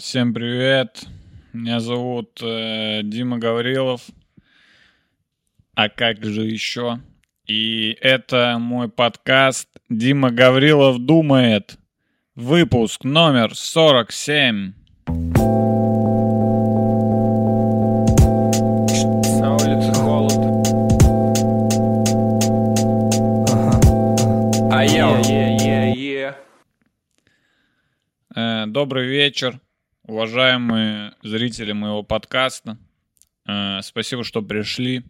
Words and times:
Всем 0.00 0.32
привет. 0.32 1.04
Меня 1.52 1.78
зовут 1.78 2.40
э, 2.42 3.02
Дима 3.04 3.36
Гаврилов. 3.38 4.00
А 5.74 5.90
как 5.90 6.24
же 6.24 6.40
еще? 6.40 7.00
И 7.46 7.98
это 8.00 8.56
мой 8.58 8.88
подкаст 8.88 9.68
«Дима 9.90 10.30
Гаврилов 10.30 11.00
думает». 11.00 11.76
Выпуск 12.34 13.04
номер 13.04 13.54
47. 13.54 14.72
На 19.38 19.54
улице 19.54 19.92
холод. 19.92 20.32
А 24.72 24.82
я 24.82 25.40
Э, 28.34 28.64
Добрый 28.66 29.08
вечер, 29.08 29.60
уважаемые 30.02 31.14
зрители 31.22 31.72
моего 31.72 32.02
подкаста. 32.02 32.78
Э, 33.46 33.80
Спасибо, 33.82 34.24
что 34.24 34.42
пришли 34.42 35.04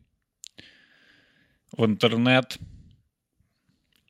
в 1.73 1.85
интернет 1.85 2.59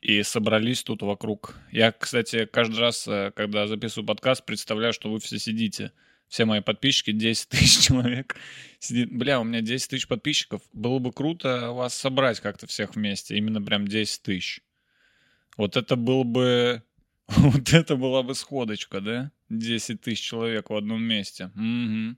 и 0.01 0.23
собрались 0.23 0.83
тут 0.83 1.03
вокруг. 1.03 1.55
Я, 1.71 1.91
кстати, 1.91 2.45
каждый 2.45 2.79
раз, 2.79 3.07
э, 3.07 3.31
когда 3.35 3.67
записываю 3.67 4.07
подкаст, 4.07 4.45
представляю, 4.45 4.93
что 4.93 5.11
вы 5.11 5.19
все 5.19 5.37
сидите. 5.37 5.91
Все 6.27 6.45
мои 6.45 6.61
подписчики, 6.61 7.11
10 7.11 7.49
тысяч 7.49 7.79
человек. 7.87 8.35
Сидит. 8.79 9.11
Бля, 9.11 9.39
у 9.39 9.43
меня 9.43 9.61
10 9.61 9.89
тысяч 9.89 10.07
подписчиков. 10.07 10.61
Было 10.73 10.99
бы 10.99 11.11
круто 11.11 11.71
вас 11.71 11.93
собрать 11.93 12.39
как-то 12.39 12.67
всех 12.67 12.95
вместе. 12.95 13.35
Именно 13.37 13.61
прям 13.61 13.87
10 13.87 14.21
тысяч. 14.23 14.61
Вот 15.57 15.77
это 15.77 15.95
был 15.95 16.23
бы... 16.23 16.83
Вот 17.27 17.71
это 17.73 17.95
была 17.95 18.23
бы 18.23 18.35
сходочка, 18.35 18.99
да? 18.99 19.31
10 19.57 20.01
тысяч 20.01 20.21
человек 20.21 20.69
в 20.69 20.75
одном 20.75 21.03
месте. 21.03 21.51
Мгм. 21.55 22.17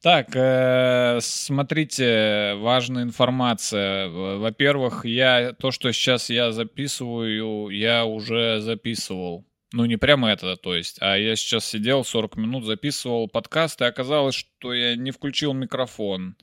Так, 0.00 0.28
э, 0.34 1.18
смотрите, 1.20 2.54
важная 2.58 3.02
информация. 3.02 4.08
Во-первых, 4.08 5.04
я 5.04 5.52
то, 5.54 5.72
что 5.72 5.90
сейчас 5.92 6.30
я 6.30 6.52
записываю, 6.52 7.70
я 7.70 8.04
уже 8.04 8.60
записывал. 8.60 9.44
Ну, 9.72 9.84
не 9.86 9.96
прямо 9.96 10.30
это, 10.30 10.56
то 10.56 10.74
есть, 10.74 10.98
а 11.00 11.16
я 11.18 11.34
сейчас 11.36 11.66
сидел 11.66 12.04
40 12.04 12.36
минут, 12.36 12.64
записывал 12.64 13.28
подкаст, 13.28 13.82
и 13.82 13.84
оказалось, 13.84 14.34
что 14.36 14.72
я 14.72 14.96
не 14.96 15.10
включил 15.10 15.52
микрофон. 15.52 16.36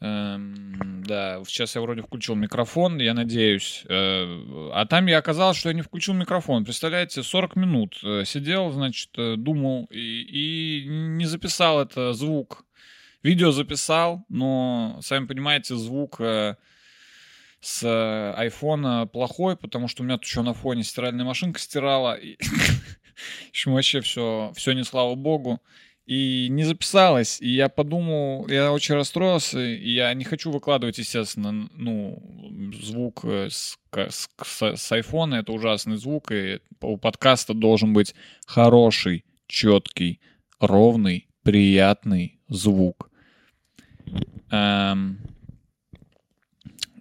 Эм, 0.00 1.02
да, 1.06 1.42
сейчас 1.46 1.74
я 1.74 1.80
вроде 1.80 2.02
включил 2.02 2.34
микрофон, 2.34 2.98
я 2.98 3.14
надеюсь. 3.14 3.82
Э, 3.88 4.70
а 4.74 4.84
там 4.86 5.06
я 5.06 5.18
оказалось, 5.18 5.56
что 5.56 5.70
я 5.70 5.74
не 5.74 5.80
включил 5.80 6.12
микрофон. 6.12 6.64
Представляете, 6.64 7.22
40 7.22 7.56
минут 7.56 7.98
э, 8.02 8.24
сидел, 8.26 8.70
значит, 8.72 9.10
э, 9.16 9.36
думал 9.36 9.86
и, 9.90 10.82
и 10.82 10.86
не 10.86 11.24
записал 11.24 11.80
это 11.80 12.12
звук. 12.12 12.66
Видео 13.22 13.52
записал, 13.52 14.24
но, 14.28 14.98
сами 15.02 15.26
понимаете, 15.26 15.74
звук 15.74 16.20
э, 16.20 16.56
с 17.60 18.32
айфона 18.36 19.06
плохой, 19.06 19.56
потому 19.56 19.88
что 19.88 20.02
у 20.02 20.06
меня 20.06 20.16
тут 20.16 20.26
еще 20.26 20.42
на 20.42 20.52
фоне 20.52 20.82
стиральная 20.82 21.24
машинка 21.24 21.58
стирала. 21.58 22.18
В 23.46 23.48
общем, 23.48 23.72
вообще 23.72 24.02
все, 24.02 24.52
все 24.54 24.72
не 24.72 24.84
слава 24.84 25.14
богу. 25.14 25.62
И 26.06 26.46
не 26.50 26.62
записалось. 26.62 27.40
И 27.40 27.48
я 27.48 27.68
подумал, 27.68 28.46
я 28.48 28.72
очень 28.72 28.94
расстроился. 28.94 29.58
И 29.58 29.90
я 29.90 30.14
не 30.14 30.24
хочу 30.24 30.52
выкладывать, 30.52 30.98
естественно, 30.98 31.68
ну, 31.72 32.22
звук 32.80 33.24
э, 33.24 33.48
с, 33.50 33.76
с, 33.92 34.28
с, 34.42 34.76
с 34.76 34.92
айфона. 34.92 35.36
Это 35.36 35.52
ужасный 35.52 35.96
звук. 35.96 36.30
И 36.30 36.60
у 36.80 36.96
подкаста 36.96 37.54
должен 37.54 37.92
быть 37.92 38.14
хороший, 38.46 39.24
четкий, 39.48 40.20
ровный, 40.60 41.28
приятный 41.42 42.38
звук. 42.48 43.10
Эм, 44.50 45.18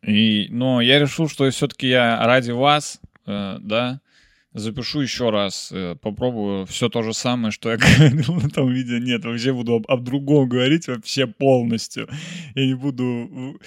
и, 0.02 0.48
но 0.50 0.82
я 0.82 1.00
решил, 1.00 1.30
что 1.30 1.50
все-таки 1.52 1.90
я 1.90 2.26
ради 2.26 2.52
вас, 2.52 3.00
э, 3.26 3.58
да, 3.60 4.02
запишу 4.56 5.02
еще 5.02 5.30
раз, 5.30 5.70
э, 5.72 5.96
попробую 6.02 6.66
все 6.66 6.90
то 6.90 7.04
же 7.04 7.14
самое, 7.14 7.52
что 7.52 7.70
я 7.70 7.78
говорил 7.98 8.36
на 8.36 8.50
том 8.50 8.72
видео. 8.72 8.98
Нет, 8.98 9.26
вообще 9.26 9.54
буду 9.54 9.76
об, 9.76 9.86
об 9.92 10.04
другом 10.04 10.50
говорить 10.50 10.88
вообще 10.88 11.28
полностью. 11.28 12.10
Я 12.56 12.66
не 12.66 12.74
буду... 12.74 13.60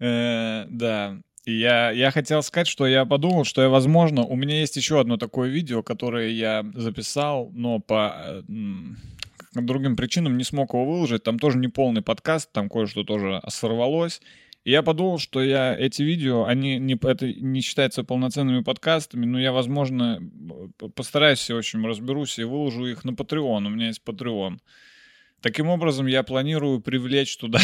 э, 0.00 0.66
да. 0.68 1.18
Я, 1.44 1.90
я 1.90 2.10
хотел 2.12 2.42
сказать, 2.42 2.68
что 2.68 2.86
я 2.86 3.04
подумал, 3.04 3.44
что 3.44 3.62
я, 3.62 3.68
возможно, 3.68 4.22
у 4.22 4.36
меня 4.36 4.60
есть 4.60 4.76
еще 4.76 5.00
одно 5.00 5.16
такое 5.16 5.48
видео, 5.48 5.82
которое 5.82 6.30
я 6.30 6.64
записал, 6.74 7.50
но 7.52 7.80
по 7.80 8.14
э, 8.16 8.42
другим 9.54 9.96
причинам 9.96 10.36
не 10.36 10.44
смог 10.44 10.72
его 10.72 10.84
выложить. 10.84 11.22
Там 11.22 11.38
тоже 11.38 11.58
не 11.58 11.68
полный 11.68 12.02
подкаст, 12.02 12.52
там 12.52 12.68
кое-что 12.68 13.04
тоже 13.04 13.42
сорвалось. 13.48 14.20
И 14.64 14.70
я 14.70 14.82
подумал, 14.82 15.18
что 15.18 15.42
я 15.42 15.76
эти 15.76 16.02
видео, 16.02 16.44
они 16.44 16.78
не, 16.78 16.94
это 16.94 17.32
не 17.32 17.60
считаются 17.60 18.04
полноценными 18.04 18.62
подкастами, 18.62 19.26
но 19.26 19.40
я, 19.40 19.52
возможно, 19.52 20.20
постараюсь, 20.94 21.50
в 21.50 21.56
общем, 21.56 21.84
разберусь 21.84 22.38
и 22.38 22.44
выложу 22.44 22.86
их 22.86 23.04
на 23.04 23.10
Patreon. 23.10 23.66
У 23.66 23.70
меня 23.70 23.88
есть 23.88 24.02
Patreon. 24.04 24.58
Таким 25.42 25.68
образом, 25.68 26.06
я 26.06 26.22
планирую 26.22 26.80
привлечь 26.80 27.36
туда 27.36 27.58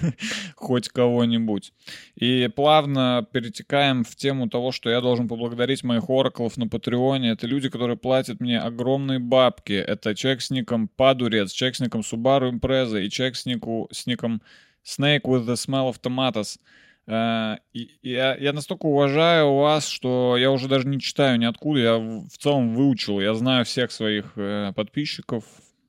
хоть 0.54 0.88
кого-нибудь. 0.88 1.72
И 2.14 2.48
плавно 2.54 3.26
перетекаем 3.32 4.04
в 4.04 4.14
тему 4.14 4.48
того, 4.48 4.70
что 4.70 4.88
я 4.88 5.00
должен 5.00 5.26
поблагодарить 5.26 5.82
моих 5.82 6.08
ораклов 6.08 6.56
на 6.56 6.68
Патреоне. 6.68 7.30
Это 7.30 7.48
люди, 7.48 7.68
которые 7.68 7.96
платят 7.96 8.38
мне 8.38 8.60
огромные 8.60 9.18
бабки. 9.18 9.72
Это 9.72 10.14
человек 10.14 10.42
с 10.42 10.50
ником 10.50 10.86
Падурец, 10.86 11.50
человек 11.50 11.74
с 11.74 11.80
ником 11.80 12.02
Subaru 12.02 12.52
Impreza 12.52 13.04
и 13.04 13.10
человек 13.10 13.34
с, 13.34 13.46
нику, 13.46 13.88
с 13.90 14.06
ником 14.06 14.40
Snake 14.84 15.22
with 15.22 15.46
the 15.46 15.56
Smell 15.56 15.88
of 15.88 16.00
Tomatoes. 16.00 16.58
Э, 17.06 17.56
я, 18.02 18.36
я 18.36 18.52
настолько 18.52 18.86
уважаю 18.86 19.54
вас, 19.54 19.88
что 19.88 20.36
я 20.36 20.50
уже 20.50 20.68
даже 20.68 20.86
не 20.86 21.00
читаю 21.00 21.38
ниоткуда. 21.38 21.80
Я 21.80 21.96
в 21.96 22.36
целом 22.38 22.74
выучил. 22.74 23.20
Я 23.20 23.34
знаю 23.34 23.64
всех 23.64 23.90
своих 23.90 24.32
э, 24.36 24.72
подписчиков 24.74 25.44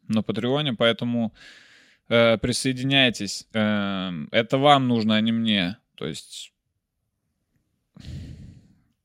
на 0.07 0.21
Патреоне, 0.21 0.73
поэтому 0.73 1.33
э, 2.09 2.37
присоединяйтесь. 2.37 3.47
Это 3.51 4.57
вам 4.57 4.87
нужно, 4.87 5.15
а 5.15 5.21
не 5.21 5.31
мне. 5.31 5.77
То 5.95 6.05
есть 6.07 6.53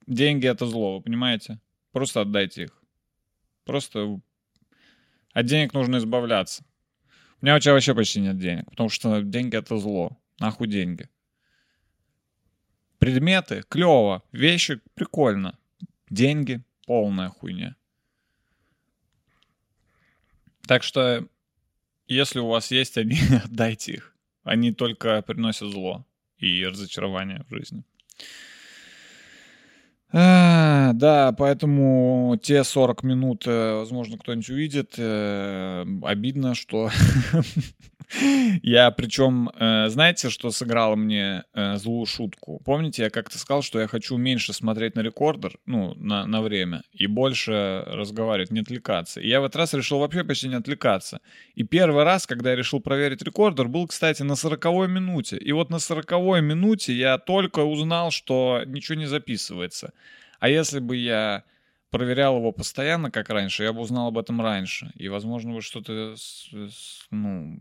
деньги 0.06 0.46
это 0.46 0.66
зло, 0.66 0.96
вы 0.96 1.02
понимаете? 1.02 1.58
Просто 1.92 2.20
отдайте 2.20 2.64
их. 2.64 2.82
Просто 3.64 4.20
от 5.32 5.46
денег 5.46 5.72
нужно 5.74 5.98
избавляться. 5.98 6.64
У 7.40 7.44
меня 7.44 7.54
вообще, 7.54 7.72
вообще 7.72 7.94
почти 7.94 8.20
нет 8.20 8.38
денег, 8.38 8.68
потому 8.70 8.90
что 8.90 9.22
деньги 9.22 9.56
это 9.56 9.78
зло. 9.78 10.18
Нахуй 10.38 10.68
деньги. 10.68 11.08
Предметы 12.98 13.62
клево, 13.68 14.22
вещи 14.30 14.80
прикольно. 14.94 15.58
Деньги 16.10 16.62
полная 16.86 17.30
хуйня. 17.30 17.76
Так 20.66 20.82
что, 20.82 21.26
если 22.06 22.40
у 22.40 22.48
вас 22.48 22.70
есть 22.70 22.98
они, 22.98 23.18
отдайте 23.44 23.92
их. 23.94 24.14
Они 24.42 24.72
только 24.72 25.22
приносят 25.22 25.70
зло 25.70 26.06
и 26.38 26.66
разочарование 26.66 27.44
в 27.48 27.54
жизни. 27.54 27.84
А, 30.12 30.92
да, 30.94 31.32
поэтому 31.32 32.36
те 32.42 32.64
40 32.64 33.04
минут, 33.04 33.44
э, 33.46 33.74
возможно, 33.76 34.18
кто-нибудь 34.18 34.50
увидит. 34.50 34.94
Э, 34.98 35.84
Обидно, 36.02 36.54
что 36.54 36.90
я, 38.62 38.90
причем, 38.90 39.50
э, 39.54 39.88
знаете, 39.88 40.30
что 40.30 40.50
сыграло 40.50 40.96
мне 40.96 41.44
э, 41.54 41.76
злую 41.76 42.06
шутку? 42.06 42.60
Помните, 42.64 43.04
я 43.04 43.10
как-то 43.10 43.38
сказал, 43.38 43.62
что 43.62 43.80
я 43.80 43.86
хочу 43.86 44.16
меньше 44.16 44.52
смотреть 44.52 44.96
на 44.96 45.00
рекордер, 45.00 45.58
ну, 45.66 45.94
на, 45.94 46.26
на 46.26 46.42
время, 46.42 46.82
и 46.92 47.06
больше 47.06 47.84
разговаривать, 47.86 48.50
не 48.50 48.60
отвлекаться. 48.60 49.20
И 49.20 49.28
я 49.28 49.40
в 49.40 49.44
этот 49.44 49.56
раз 49.56 49.74
решил 49.74 50.00
вообще 50.00 50.24
почти 50.24 50.48
не 50.48 50.56
отвлекаться. 50.56 51.20
И 51.54 51.62
первый 51.62 52.04
раз, 52.04 52.26
когда 52.26 52.50
я 52.50 52.56
решил 52.56 52.80
проверить 52.80 53.22
рекордер, 53.22 53.68
был, 53.68 53.86
кстати, 53.86 54.22
на 54.22 54.34
40 54.34 54.64
минуте. 54.88 55.36
И 55.36 55.52
вот 55.52 55.70
на 55.70 55.78
40 55.78 56.10
минуте 56.42 56.92
я 56.92 57.18
только 57.18 57.60
узнал, 57.60 58.10
что 58.10 58.62
ничего 58.66 58.98
не 58.98 59.06
записывается. 59.06 59.92
А 60.40 60.48
если 60.48 60.80
бы 60.80 60.96
я 60.96 61.44
проверял 61.90 62.36
его 62.36 62.52
постоянно, 62.52 63.10
как 63.10 63.30
раньше, 63.30 63.64
я 63.64 63.72
бы 63.72 63.80
узнал 63.80 64.08
об 64.08 64.18
этом 64.18 64.40
раньше. 64.40 64.92
И, 64.94 65.08
возможно, 65.08 65.54
бы 65.54 65.62
что-то, 65.62 66.14
ну... 67.10 67.58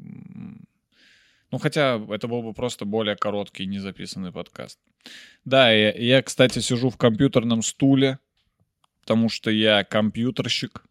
Ну, 1.52 1.58
хотя 1.58 2.00
это 2.10 2.28
был 2.28 2.44
бы 2.44 2.54
просто 2.54 2.86
более 2.86 3.16
короткий, 3.16 3.66
незаписанный 3.66 4.31
подкаст. 4.31 4.80
Да, 5.46 5.72
я, 5.72 5.92
я, 5.94 6.22
кстати, 6.22 6.60
сижу 6.60 6.92
в 6.92 6.98
компьютерном 6.98 7.64
стуле, 7.64 8.20
потому 9.02 9.30
что 9.30 9.50
я 9.50 9.84
компьютерщик. 9.84 10.84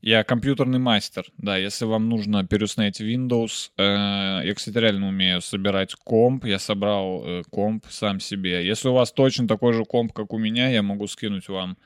Я 0.00 0.22
компьютерный 0.22 0.78
мастер, 0.78 1.26
да, 1.38 1.56
если 1.56 1.84
вам 1.84 2.08
нужно 2.08 2.46
переустановить 2.46 3.00
Windows, 3.00 3.72
э, 3.76 4.46
я, 4.46 4.54
кстати, 4.54 4.78
реально 4.78 5.08
умею 5.08 5.40
собирать 5.40 5.94
комп, 5.96 6.44
я 6.44 6.60
собрал 6.60 7.24
э, 7.26 7.42
комп 7.50 7.84
сам 7.90 8.20
себе. 8.20 8.64
Если 8.64 8.88
у 8.88 8.92
вас 8.92 9.10
точно 9.10 9.48
такой 9.48 9.72
же 9.72 9.84
комп, 9.84 10.12
как 10.12 10.32
у 10.32 10.38
меня, 10.38 10.68
я 10.68 10.82
могу 10.82 11.08
скинуть 11.08 11.48
вам 11.48 11.76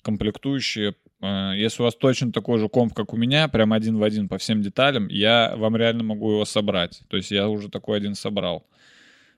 комплектующие. 0.00 0.94
Э, 1.20 1.52
Если 1.54 1.82
у 1.82 1.84
вас 1.84 1.94
точно 1.96 2.32
такой 2.32 2.58
же 2.58 2.70
комп, 2.70 2.94
как 2.94 3.12
у 3.12 3.18
меня, 3.18 3.46
прям 3.48 3.74
один 3.74 3.98
в 3.98 4.02
один 4.02 4.28
по 4.30 4.38
всем 4.38 4.62
деталям, 4.62 5.08
я 5.08 5.54
вам 5.54 5.76
реально 5.76 6.02
могу 6.02 6.30
его 6.30 6.46
собрать. 6.46 7.02
То 7.08 7.18
есть 7.18 7.30
я 7.30 7.46
уже 7.46 7.68
такой 7.68 7.98
один 7.98 8.14
собрал. 8.14 8.66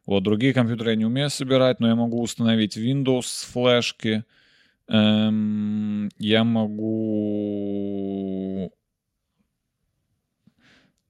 Вот, 0.06 0.22
другие 0.22 0.54
компьютеры 0.54 0.90
я 0.90 0.96
не 0.96 1.06
умею 1.06 1.28
собирать, 1.28 1.80
но 1.80 1.88
я 1.88 1.96
могу 1.96 2.22
установить 2.22 2.76
Windows 2.76 3.22
с 3.24 3.44
флешки. 3.52 4.24
Эм, 4.88 6.08
я 6.18 6.44
могу... 6.44 7.92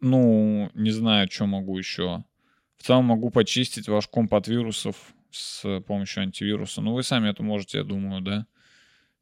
Ну, 0.00 0.70
не 0.74 0.90
знаю, 0.90 1.30
что 1.30 1.46
могу 1.46 1.78
еще. 1.78 2.24
В 2.76 2.82
целом 2.82 3.04
могу 3.04 3.30
почистить 3.30 3.88
ваш 3.88 4.08
комп 4.08 4.34
от 4.34 4.48
вирусов 4.48 5.14
с 5.30 5.80
помощью 5.86 6.24
антивируса. 6.24 6.80
Ну, 6.80 6.92
вы 6.94 7.02
сами 7.02 7.30
это 7.30 7.42
можете, 7.42 7.78
я 7.78 7.84
думаю, 7.84 8.20
да? 8.20 8.46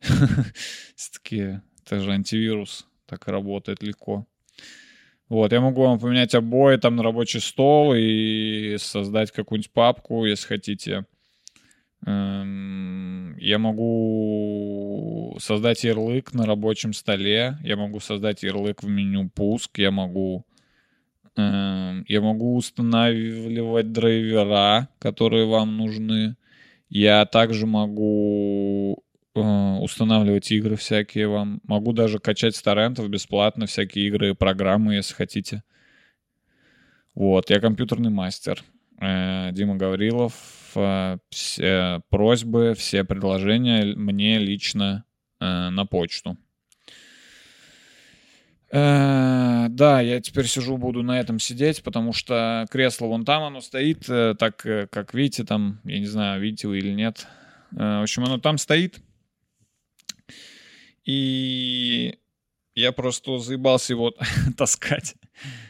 Все-таки 0.97 1.61
это 1.85 2.01
же 2.01 2.13
антивирус, 2.13 2.89
так 3.07 3.29
работает 3.29 3.83
легко. 3.83 4.27
Вот, 5.29 5.53
я 5.53 5.61
могу 5.61 5.83
вам 5.83 5.99
поменять 6.01 6.35
обои 6.35 6.77
там 6.77 6.97
на 6.97 7.03
рабочий 7.05 7.41
стол 7.41 7.95
и 7.95 8.77
создать 8.79 9.31
какую-нибудь 9.31 9.73
папку, 9.73 10.25
если 10.25 10.47
хотите. 10.47 11.07
Эм, 12.07 13.37
Я 13.39 13.59
могу 13.59 15.37
создать 15.41 15.85
ярлык 15.85 16.35
на 16.35 16.47
рабочем 16.47 16.93
столе, 16.93 17.59
я 17.63 17.77
могу 17.77 18.01
создать 18.01 18.43
ярлык 18.43 18.83
в 18.83 18.89
меню 18.89 19.31
пуск, 19.31 19.79
я 19.79 19.91
могу 19.91 20.45
эм, 21.37 22.05
я 22.09 22.21
могу 22.21 22.57
устанавливать 22.57 23.93
драйвера, 23.93 24.89
которые 24.99 25.47
вам 25.47 25.77
нужны. 25.77 26.37
Я 26.89 27.25
также 27.27 27.67
могу 27.67 29.05
э, 29.35 29.41
устанавливать 29.41 30.51
игры 30.53 30.77
всякие 30.77 31.29
вам. 31.29 31.61
Могу 31.65 31.93
даже 31.93 32.19
качать 32.19 32.57
с 32.57 32.63
торрентов 32.63 33.09
бесплатно 33.09 33.67
всякие 33.67 34.07
игры 34.09 34.31
и 34.31 34.35
программы, 34.35 34.97
если 34.97 35.15
хотите. 35.15 35.63
Вот, 37.15 37.51
я 37.51 37.61
компьютерный 37.61 38.11
мастер. 38.11 38.65
Э, 39.01 39.51
Дима 39.53 39.77
Гаврилов. 39.77 40.35
Э, 40.75 41.19
Все 41.31 42.03
просьбы, 42.11 42.75
все 42.77 43.05
предложения 43.05 43.95
мне 43.97 44.39
лично 44.39 45.05
э, 45.41 45.69
на 45.71 45.87
почту. 45.87 46.37
Э, 48.73 49.67
Да, 49.71 50.01
я 50.01 50.21
теперь 50.21 50.47
сижу, 50.47 50.77
буду 50.77 51.03
на 51.03 51.19
этом 51.19 51.39
сидеть, 51.39 51.83
потому 51.83 52.13
что 52.13 52.67
кресло 52.71 53.07
вон 53.07 53.25
там 53.25 53.43
оно 53.43 53.61
стоит, 53.61 54.09
э, 54.09 54.35
так 54.39 54.65
э, 54.67 54.87
как 54.87 55.15
видите, 55.15 55.45
там, 55.45 55.81
я 55.85 55.99
не 55.99 56.07
знаю, 56.07 56.41
видите 56.41 56.69
вы 56.69 56.79
или 56.79 56.93
нет. 56.93 57.27
Э, 57.73 58.01
В 58.01 58.03
общем, 58.03 58.25
оно 58.25 58.39
там 58.39 58.59
стоит. 58.59 59.01
И 61.05 62.19
я 62.75 62.93
просто 62.93 63.39
заебался 63.39 63.93
его 63.93 64.13
таскать. 64.57 65.15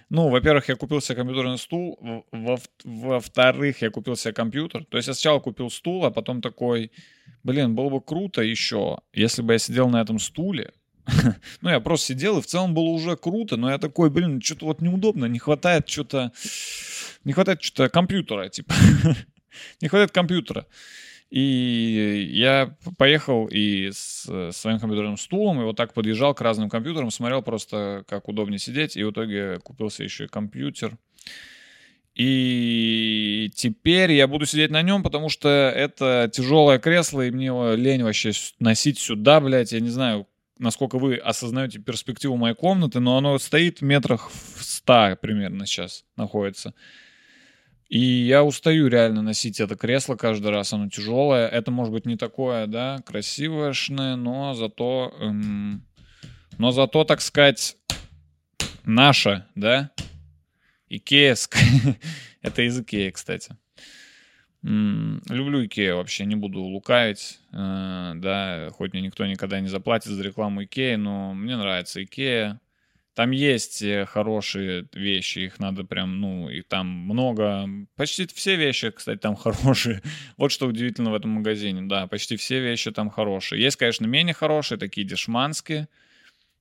Ну, 0.08 0.28
во-первых, 0.28 0.68
я 0.68 0.76
купил 0.76 1.00
себе 1.00 1.16
компьютерный 1.16 1.58
стул. 1.58 1.98
Во- 2.00 2.24
во- 2.32 2.58
Во-вторых, 2.84 3.82
я 3.82 3.90
купил 3.90 4.16
себе 4.16 4.34
компьютер. 4.34 4.84
То 4.84 4.96
есть 4.96 5.08
я 5.08 5.14
сначала 5.14 5.40
купил 5.40 5.70
стул, 5.70 6.04
а 6.04 6.10
потом 6.10 6.40
такой, 6.42 6.90
блин, 7.44 7.74
было 7.74 7.88
бы 7.90 8.00
круто 8.00 8.42
еще, 8.42 8.98
если 9.12 9.42
бы 9.42 9.52
я 9.52 9.58
сидел 9.58 9.88
на 9.88 10.00
этом 10.00 10.18
стуле. 10.18 10.72
Ну, 11.60 11.70
я 11.70 11.80
просто 11.80 12.06
сидел, 12.08 12.38
и 12.38 12.42
в 12.42 12.46
целом 12.46 12.74
было 12.74 12.88
уже 12.88 13.16
круто, 13.16 13.56
но 13.56 13.70
я 13.70 13.78
такой, 13.78 14.10
блин, 14.10 14.40
что-то 14.40 14.66
вот 14.66 14.80
неудобно, 14.80 15.26
не 15.26 15.38
хватает 15.38 15.88
что-то, 15.88 16.32
не 17.24 17.32
хватает 17.32 17.62
что-то 17.62 17.88
компьютера, 17.88 18.48
типа. 18.48 18.74
Не 19.80 19.88
хватает 19.88 20.12
компьютера. 20.12 20.66
И 21.30 22.28
я 22.32 22.76
поехал 22.98 23.46
и 23.46 23.90
с 23.92 24.26
э, 24.28 24.50
своим 24.52 24.80
компьютерным 24.80 25.16
стулом, 25.16 25.60
и 25.60 25.64
вот 25.64 25.76
так 25.76 25.94
подъезжал 25.94 26.34
к 26.34 26.40
разным 26.40 26.68
компьютерам, 26.68 27.12
смотрел 27.12 27.40
просто, 27.40 28.04
как 28.08 28.28
удобнее 28.28 28.58
сидеть, 28.58 28.96
и 28.96 29.04
в 29.04 29.12
итоге 29.12 29.60
купился 29.60 30.02
еще 30.02 30.24
и 30.24 30.28
компьютер. 30.28 30.98
И 32.16 33.50
теперь 33.54 34.12
я 34.12 34.26
буду 34.26 34.44
сидеть 34.44 34.70
на 34.70 34.82
нем, 34.82 35.04
потому 35.04 35.28
что 35.28 35.48
это 35.48 36.28
тяжелое 36.32 36.80
кресло, 36.80 37.22
и 37.24 37.30
мне 37.30 37.46
его 37.46 37.74
лень 37.74 38.02
вообще 38.02 38.32
с- 38.32 38.54
носить 38.58 38.98
сюда, 38.98 39.40
блядь. 39.40 39.70
Я 39.72 39.78
не 39.80 39.90
знаю, 39.90 40.26
насколько 40.58 40.98
вы 40.98 41.14
осознаете 41.14 41.78
перспективу 41.78 42.36
моей 42.36 42.56
комнаты, 42.56 42.98
но 42.98 43.16
оно 43.16 43.38
стоит 43.38 43.80
в 43.80 43.84
метрах 43.84 44.30
в 44.30 44.64
100 44.64 45.16
примерно 45.22 45.64
сейчас 45.66 46.04
находится. 46.16 46.74
И 47.90 47.98
я 47.98 48.44
устаю 48.44 48.86
реально 48.86 49.20
носить 49.20 49.58
это 49.58 49.74
кресло 49.74 50.14
каждый 50.14 50.52
раз, 50.52 50.72
оно 50.72 50.88
тяжелое. 50.88 51.48
Это 51.48 51.72
может 51.72 51.92
быть 51.92 52.06
не 52.06 52.16
такое, 52.16 52.68
да, 52.68 53.02
красивое, 53.04 53.74
но 54.14 54.54
зато, 54.54 55.12
эм, 55.18 55.84
но 56.56 56.70
зато, 56.70 57.02
так 57.02 57.20
сказать, 57.20 57.76
наше, 58.84 59.44
да, 59.56 59.90
икеевское. 60.88 61.98
Это 62.42 62.62
из 62.62 62.78
Икеи, 62.78 63.10
кстати. 63.10 63.56
Люблю 64.62 65.66
Икею 65.66 65.96
вообще, 65.96 66.26
не 66.26 66.36
буду 66.36 66.60
лукавить, 66.60 67.40
э, 67.52 68.12
да, 68.14 68.68
хоть 68.72 68.92
мне 68.92 69.02
никто 69.02 69.26
никогда 69.26 69.58
не 69.58 69.68
заплатит 69.68 70.12
за 70.12 70.22
рекламу 70.22 70.62
Икеи, 70.62 70.94
но 70.94 71.34
мне 71.34 71.56
нравится 71.56 72.04
Икея. 72.04 72.60
Там 73.14 73.32
есть 73.32 73.82
э, 73.82 74.06
хорошие 74.06 74.88
вещи, 74.92 75.40
их 75.40 75.58
надо 75.58 75.84
прям, 75.84 76.20
ну, 76.20 76.48
и 76.48 76.62
там 76.62 76.86
много. 76.86 77.68
Почти 77.96 78.26
все 78.26 78.56
вещи, 78.56 78.90
кстати, 78.90 79.18
там 79.18 79.34
хорошие. 79.36 80.00
Вот 80.36 80.52
что 80.52 80.66
удивительно 80.66 81.10
в 81.10 81.14
этом 81.14 81.30
магазине, 81.30 81.82
да, 81.82 82.06
почти 82.06 82.36
все 82.36 82.60
вещи 82.60 82.90
там 82.92 83.10
хорошие. 83.10 83.62
Есть, 83.62 83.76
конечно, 83.76 84.06
менее 84.06 84.34
хорошие, 84.34 84.78
такие 84.78 85.06
дешманские. 85.06 85.88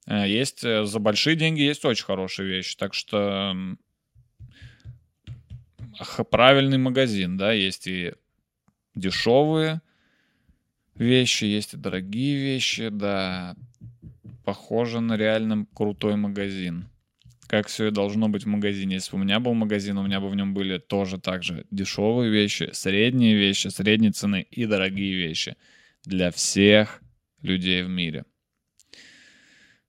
Э, 0.07 0.27
Есть 0.27 0.63
э, 0.63 0.85
за 0.85 0.99
большие 0.99 1.35
деньги, 1.35 1.61
есть 1.61 1.85
очень 1.85 2.05
хорошие 2.05 2.49
вещи. 2.49 2.75
Так 2.77 2.93
что 2.93 3.55
правильный 6.29 6.77
магазин, 6.77 7.37
да, 7.37 7.51
есть 7.51 7.87
и 7.87 8.13
дешевые 8.95 9.81
вещи, 10.95 11.45
есть 11.45 11.73
и 11.73 11.77
дорогие 11.77 12.35
вещи, 12.37 12.89
да, 12.89 13.55
похоже 14.43 14.99
на 14.99 15.17
реально 15.17 15.65
крутой 15.73 16.15
магазин. 16.15 16.89
Как 17.47 17.67
все 17.67 17.87
и 17.87 17.91
должно 17.91 18.29
быть 18.29 18.43
в 18.43 18.47
магазине. 18.47 18.95
Если 18.95 19.11
бы 19.11 19.17
у 19.17 19.23
меня 19.23 19.39
был 19.39 19.53
магазин, 19.53 19.97
у 19.97 20.03
меня 20.03 20.19
бы 20.19 20.29
в 20.29 20.35
нем 20.35 20.53
были 20.53 20.77
тоже 20.77 21.19
так 21.19 21.43
же 21.43 21.65
дешевые 21.71 22.31
вещи, 22.31 22.69
средние 22.73 23.35
вещи, 23.35 23.69
средней 23.69 24.11
цены 24.11 24.45
и 24.51 24.65
дорогие 24.65 25.15
вещи 25.15 25.55
для 26.05 26.29
всех 26.31 27.01
людей 27.41 27.83
в 27.83 27.89
мире. 27.89 28.25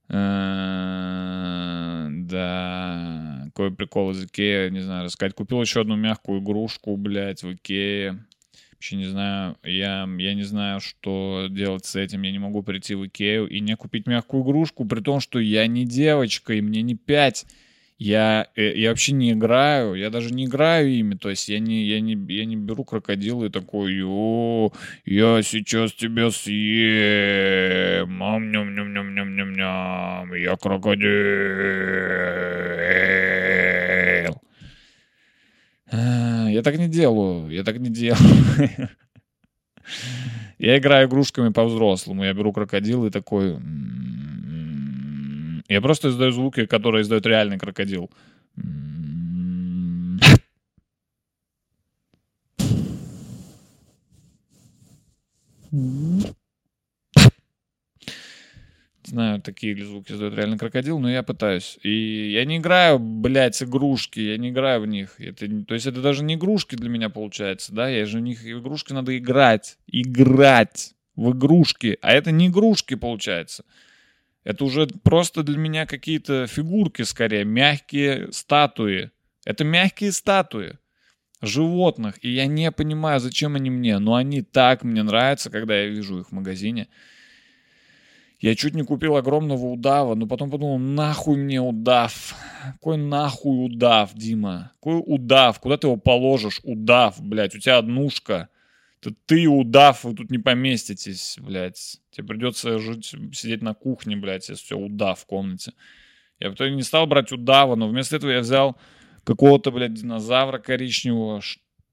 Э, 0.09 1.51
Да, 2.09 3.43
какой 3.47 3.75
прикол 3.75 4.11
из 4.11 4.23
Икеи, 4.23 4.69
не 4.69 4.79
знаю, 4.79 5.05
рассказать. 5.05 5.33
Купил 5.33 5.61
еще 5.61 5.81
одну 5.81 5.95
мягкую 5.95 6.41
игрушку, 6.41 6.95
блядь, 6.95 7.43
в 7.43 7.53
Икее. 7.53 8.25
Вообще 8.81 8.95
не 8.95 9.05
знаю, 9.05 9.57
я, 9.61 10.09
я 10.17 10.33
не 10.33 10.41
знаю, 10.41 10.79
что 10.79 11.45
делать 11.51 11.85
с 11.85 11.95
этим. 11.95 12.23
Я 12.23 12.31
не 12.31 12.39
могу 12.39 12.63
прийти 12.63 12.95
в 12.95 13.05
Икею 13.05 13.47
и 13.47 13.59
не 13.59 13.75
купить 13.75 14.07
мягкую 14.07 14.43
игрушку, 14.43 14.85
при 14.85 15.01
том, 15.01 15.19
что 15.19 15.37
я 15.37 15.67
не 15.67 15.85
девочка, 15.85 16.53
и 16.53 16.61
мне 16.61 16.81
не 16.81 16.95
пять. 16.95 17.45
Я, 17.99 18.47
э, 18.55 18.75
я 18.75 18.89
вообще 18.89 19.11
не 19.11 19.33
играю, 19.33 19.93
я 19.93 20.09
даже 20.09 20.33
не 20.33 20.45
играю 20.45 20.89
ими, 20.89 21.13
то 21.13 21.29
есть 21.29 21.47
я 21.47 21.59
не, 21.59 21.85
я 21.85 22.01
не, 22.01 22.13
я 22.33 22.45
не 22.45 22.55
беру 22.55 22.83
крокодила 22.83 23.45
и 23.45 23.49
такой, 23.49 24.01
о, 24.03 24.71
я 25.05 25.43
сейчас 25.43 25.93
тебя 25.93 26.31
съем, 26.31 28.23
ам 28.23 28.51
ням 28.51 28.73
ням 28.73 28.93
ням 28.95 29.13
ням 29.13 29.35
ням 29.35 29.53
ням 29.53 30.33
я 30.33 30.55
крокодил. 30.57 31.07
А, 35.91 36.47
Я 36.49 36.61
так 36.61 36.77
не 36.77 36.87
делаю, 36.87 37.49
я 37.49 37.63
так 37.63 37.79
не 37.79 37.89
делаю. 37.89 38.19
Я 40.59 40.77
играю 40.77 41.07
игрушками 41.07 41.49
по-взрослому. 41.51 42.23
Я 42.23 42.33
беру 42.33 42.53
крокодил 42.53 43.05
и 43.05 43.09
такой... 43.09 43.57
Я 45.67 45.81
просто 45.81 46.09
издаю 46.09 46.31
звуки, 46.31 46.65
которые 46.67 47.01
издает 47.01 47.25
реальный 47.25 47.57
крокодил. 47.57 48.11
М-м-м. 55.71 56.35
Знаю, 59.11 59.41
такие 59.41 59.73
ли 59.73 59.83
звуки 59.83 60.13
издает 60.13 60.35
реальный 60.35 60.57
крокодил, 60.57 60.97
но 60.97 61.11
я 61.11 61.21
пытаюсь. 61.21 61.77
И 61.83 62.31
я 62.31 62.45
не 62.45 62.59
играю, 62.59 62.97
блядь, 62.97 63.61
игрушки, 63.61 64.21
я 64.21 64.37
не 64.37 64.51
играю 64.51 64.83
в 64.83 64.87
них. 64.87 65.19
Это, 65.19 65.49
то 65.65 65.73
есть 65.73 65.85
это 65.85 66.01
даже 66.01 66.23
не 66.23 66.35
игрушки 66.35 66.77
для 66.77 66.87
меня 66.89 67.09
получается, 67.09 67.73
да? 67.73 67.89
Я 67.89 68.05
же 68.05 68.19
в 68.19 68.21
них 68.21 68.47
игрушки 68.47 68.93
надо 68.93 69.17
играть. 69.17 69.77
Играть 69.85 70.93
в 71.17 71.33
игрушки. 71.33 71.97
А 72.01 72.13
это 72.13 72.31
не 72.31 72.47
игрушки 72.47 72.95
получается. 72.95 73.65
Это 74.45 74.63
уже 74.63 74.87
просто 75.03 75.43
для 75.43 75.57
меня 75.57 75.85
какие-то 75.85 76.47
фигурки 76.47 77.01
скорее, 77.01 77.43
мягкие 77.43 78.31
статуи. 78.31 79.11
Это 79.43 79.65
мягкие 79.65 80.13
статуи 80.13 80.77
животных. 81.41 82.15
И 82.21 82.29
я 82.29 82.45
не 82.45 82.71
понимаю, 82.71 83.19
зачем 83.19 83.57
они 83.57 83.69
мне. 83.69 83.99
Но 83.99 84.15
они 84.15 84.41
так 84.41 84.85
мне 84.85 85.03
нравятся, 85.03 85.49
когда 85.49 85.77
я 85.77 85.87
вижу 85.87 86.19
их 86.19 86.29
в 86.29 86.31
магазине. 86.31 86.87
Я 88.41 88.55
чуть 88.55 88.73
не 88.73 88.81
купил 88.83 89.17
огромного 89.17 89.67
удава, 89.67 90.15
но 90.15 90.25
потом 90.25 90.49
подумал, 90.49 90.79
нахуй 90.79 91.37
мне 91.37 91.61
удав? 91.61 92.35
Какой 92.63 92.97
нахуй 92.97 93.67
удав, 93.67 94.15
Дима? 94.15 94.71
Какой 94.79 94.99
удав? 95.05 95.59
Куда 95.59 95.77
ты 95.77 95.85
его 95.85 95.95
положишь? 95.95 96.59
Удав, 96.63 97.21
блядь, 97.21 97.53
у 97.53 97.59
тебя 97.59 97.77
однушка. 97.77 98.49
Это 98.99 99.13
ты 99.27 99.47
удав, 99.47 100.03
вы 100.03 100.15
тут 100.15 100.31
не 100.31 100.39
поместитесь, 100.39 101.37
блядь. 101.39 101.99
Тебе 102.09 102.29
придется 102.29 102.79
жить, 102.79 103.13
сидеть 103.31 103.61
на 103.61 103.75
кухне, 103.75 104.15
блядь, 104.15 104.49
если 104.49 104.63
все 104.63 104.75
удав 104.75 105.19
в 105.19 105.25
комнате. 105.27 105.73
Я 106.39 106.49
итоге 106.49 106.73
не 106.73 106.81
стал 106.81 107.05
брать 107.05 107.31
удава, 107.31 107.75
но 107.75 107.87
вместо 107.87 108.15
этого 108.15 108.31
я 108.31 108.39
взял 108.39 108.75
какого-то, 109.23 109.69
блядь, 109.69 109.93
динозавра 109.93 110.57
коричневого. 110.57 111.41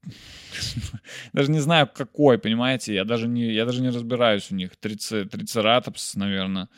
Даже 1.33 1.51
не 1.51 1.59
знаю, 1.59 1.87
какой, 1.87 2.37
понимаете? 2.37 2.93
Я 2.93 3.05
даже 3.05 3.27
не, 3.27 3.51
я 3.51 3.65
даже 3.65 3.81
не 3.81 3.89
разбираюсь 3.89 4.51
у 4.51 4.55
них. 4.55 4.75
Трице, 4.77 5.25
трицератопс, 5.25 6.15
наверное. 6.15 6.69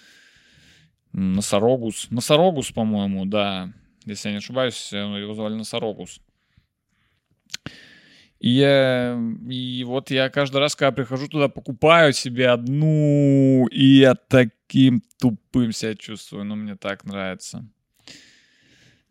Носорогус. 1.14 2.08
Носорогус, 2.10 2.72
по-моему, 2.72 3.26
да. 3.26 3.72
Если 4.06 4.30
я 4.30 4.34
не 4.34 4.38
ошибаюсь, 4.40 4.92
его 4.92 5.34
звали 5.34 5.56
Носорогус. 5.56 6.22
И, 8.40 8.50
я, 8.50 9.20
и 9.48 9.84
вот 9.84 10.10
я 10.10 10.30
каждый 10.30 10.58
раз, 10.58 10.76
когда 10.76 10.92
прихожу 10.92 11.28
туда, 11.28 11.48
покупаю 11.48 12.12
себе 12.12 12.50
одну, 12.50 13.68
и 13.68 14.00
я 14.00 14.16
таким 14.16 15.04
тупым 15.20 15.72
себя 15.72 15.94
чувствую. 15.96 16.46
Но 16.46 16.56
мне 16.56 16.76
так 16.76 17.06
нравится. 17.06 17.68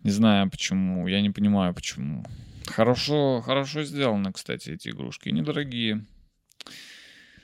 Не 0.03 0.11
знаю 0.11 0.51
почему, 0.51 1.07
я 1.07 1.21
не 1.21 1.31
понимаю 1.31 1.75
почему. 1.75 2.25
Хорошо, 2.67 3.41
хорошо 3.41 3.83
сделаны, 3.83 4.33
кстати, 4.33 4.71
эти 4.71 4.89
игрушки, 4.89 5.29
недорогие. 5.31 6.05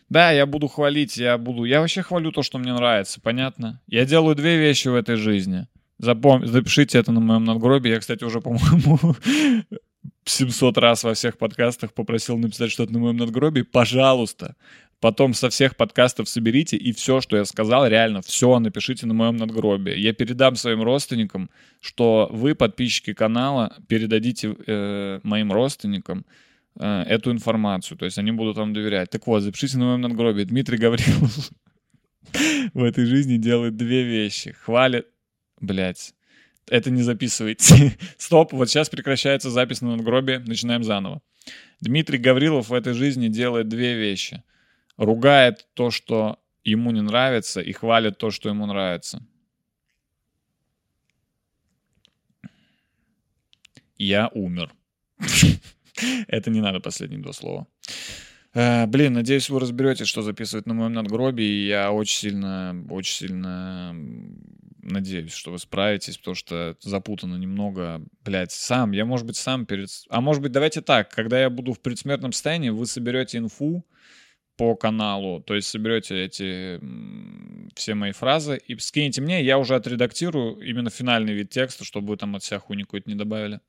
Да, 0.09 0.31
я 0.31 0.47
буду 0.47 0.69
хвалить, 0.69 1.17
я 1.17 1.37
буду... 1.37 1.65
Я 1.65 1.81
вообще 1.81 2.03
хвалю 2.03 2.31
то, 2.31 2.43
что 2.43 2.59
мне 2.59 2.73
нравится, 2.73 3.21
понятно? 3.21 3.81
Я 3.89 4.05
делаю 4.05 4.37
две 4.37 4.57
вещи 4.57 4.89
в 4.89 4.95
этой 4.95 5.17
жизни. 5.17 5.67
Запом... 5.99 6.47
Запишите 6.47 6.99
это 6.99 7.11
на 7.11 7.21
моем 7.21 7.45
надгробии. 7.45 7.91
Я, 7.91 7.99
кстати, 7.99 8.23
уже, 8.23 8.41
по-моему, 8.41 9.17
700 10.25 10.79
раз 10.79 11.03
во 11.03 11.15
всех 11.15 11.39
подкастах 11.39 11.93
попросил 11.93 12.39
написать 12.39 12.71
что-то 12.71 12.93
на 12.93 12.99
моем 13.01 13.17
надгробии. 13.17 13.63
Пожалуйста, 13.63 14.55
Потом 15.01 15.35
со 15.35 15.51
всех 15.51 15.77
подкастов 15.77 16.29
соберите 16.29 16.77
и 16.77 16.93
все, 16.93 17.21
что 17.21 17.37
я 17.37 17.45
сказал, 17.45 17.87
реально 17.87 18.23
все 18.23 18.59
напишите 18.59 19.07
на 19.07 19.13
моем 19.13 19.37
надгробии. 19.37 19.95
Я 19.95 20.15
передам 20.15 20.57
своим 20.57 20.83
родственникам, 20.83 21.51
что 21.81 22.29
вы, 22.33 22.55
подписчики 22.55 23.13
канала, 23.13 23.77
передадите 23.89 24.57
э, 24.67 25.21
моим 25.23 25.53
родственникам 25.53 26.25
э, 26.81 27.03
эту 27.03 27.31
информацию. 27.31 27.99
То 27.99 28.07
есть 28.07 28.17
они 28.17 28.33
будут 28.33 28.57
вам 28.57 28.73
доверять. 28.73 29.11
Так 29.11 29.27
вот, 29.27 29.41
запишите 29.41 29.77
на 29.77 29.85
моем 29.85 30.01
надгробии. 30.01 30.45
Дмитрий 30.45 30.79
Гаврилов 30.79 31.51
в 32.73 32.83
этой 32.83 33.05
жизни 33.05 33.37
делает 33.37 33.77
две 33.77 34.03
вещи. 34.03 34.53
Хвалит... 34.53 35.07
Блять. 35.61 36.15
Это 36.71 36.91
не 36.91 37.03
записывайте. 37.03 37.99
Стоп, 38.17 38.55
вот 38.55 38.71
сейчас 38.71 38.89
прекращается 38.89 39.51
запись 39.51 39.83
на 39.83 39.91
надгробие. 39.91 40.39
Начинаем 40.39 40.83
заново. 40.83 41.21
Дмитрий 41.83 42.19
Гаврилов 42.19 42.71
в 42.71 42.73
этой 42.73 42.95
жизни 42.95 43.29
делает 43.29 43.69
две 43.69 43.95
вещи— 43.95 44.43
ругает 44.97 45.67
то, 45.75 45.91
что 45.91 46.39
ему 46.65 46.91
не 46.91 47.03
нравится, 47.03 47.61
и 47.61 47.73
хвалит 47.73 48.19
то, 48.19 48.31
что 48.31 48.49
ему 48.49 48.67
нравится. 48.67 49.23
Я 53.99 54.29
умер. 54.29 54.75
Это 56.29 56.51
не 56.51 56.61
надо 56.61 56.81
последние 56.81 57.21
два 57.21 57.33
слова. 57.33 57.67
Э, 58.53 58.87
блин, 58.87 59.15
надеюсь, 59.15 59.49
вы 59.49 59.61
разберетесь, 59.61 60.07
что 60.07 60.23
записывать 60.23 60.67
на 60.67 60.75
моем 60.75 60.93
надгробии. 60.93 61.67
Я 61.67 61.93
очень 61.93 62.19
сильно, 62.19 62.85
очень 62.91 63.15
сильно 63.15 63.95
надеюсь, 64.83 65.33
что 65.33 65.51
вы 65.51 65.59
справитесь, 65.59 66.19
потому 66.19 66.35
что 66.35 66.77
запутано 66.81 67.37
немного. 67.37 68.03
Блять, 68.25 68.53
сам, 68.53 68.93
я, 68.93 69.05
может 69.05 69.27
быть, 69.27 69.37
сам 69.37 69.67
перед... 69.67 69.89
А 70.09 70.21
может 70.21 70.43
быть, 70.43 70.53
давайте 70.53 70.81
так, 70.81 71.11
когда 71.11 71.41
я 71.41 71.51
буду 71.51 71.73
в 71.73 71.81
предсмертном 71.81 72.33
состоянии, 72.33 72.71
вы 72.71 72.87
соберете 72.87 73.39
инфу, 73.39 73.85
по 74.57 74.75
каналу, 74.75 75.41
то 75.41 75.55
есть 75.55 75.69
соберете 75.69 76.25
эти 76.25 76.81
все 77.75 77.95
мои 77.95 78.13
фразы 78.13 78.61
и 78.67 78.77
скинете 78.79 79.21
мне, 79.21 79.45
я 79.45 79.59
уже 79.59 79.75
отредактирую 79.75 80.59
именно 80.61 80.91
финальный 80.91 81.35
вид 81.35 81.51
текста, 81.51 81.85
чтобы 81.85 82.09
вы 82.09 82.17
там 82.17 82.35
от 82.37 82.43
себя 82.43 82.59
хуйни 82.59 82.85
какой-то 82.85 83.09
не 83.11 83.17
добавили. 83.17 83.61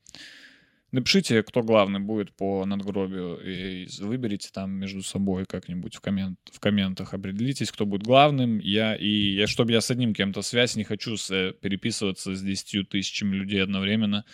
Напишите, 0.90 1.42
кто 1.42 1.62
главный 1.62 2.00
будет 2.00 2.32
по 2.32 2.64
надгробию, 2.64 3.38
и 3.44 3.86
выберите 4.00 4.48
там 4.50 4.70
между 4.70 5.02
собой 5.02 5.44
как-нибудь 5.44 5.94
в, 5.94 6.00
коммент, 6.00 6.38
в 6.50 6.58
комментах, 6.60 7.12
определитесь, 7.12 7.70
кто 7.70 7.84
будет 7.84 8.04
главным. 8.04 8.58
Я, 8.58 8.96
и 8.96 9.06
я, 9.06 9.46
чтобы 9.46 9.72
я 9.72 9.82
с 9.82 9.90
одним 9.90 10.14
кем-то 10.14 10.40
связь, 10.40 10.76
не 10.76 10.84
хочу 10.84 11.18
с, 11.18 11.30
э, 11.30 11.52
переписываться 11.60 12.34
с 12.34 12.40
10 12.40 12.88
тысячами 12.88 13.36
людей 13.36 13.62
одновременно. 13.62 14.24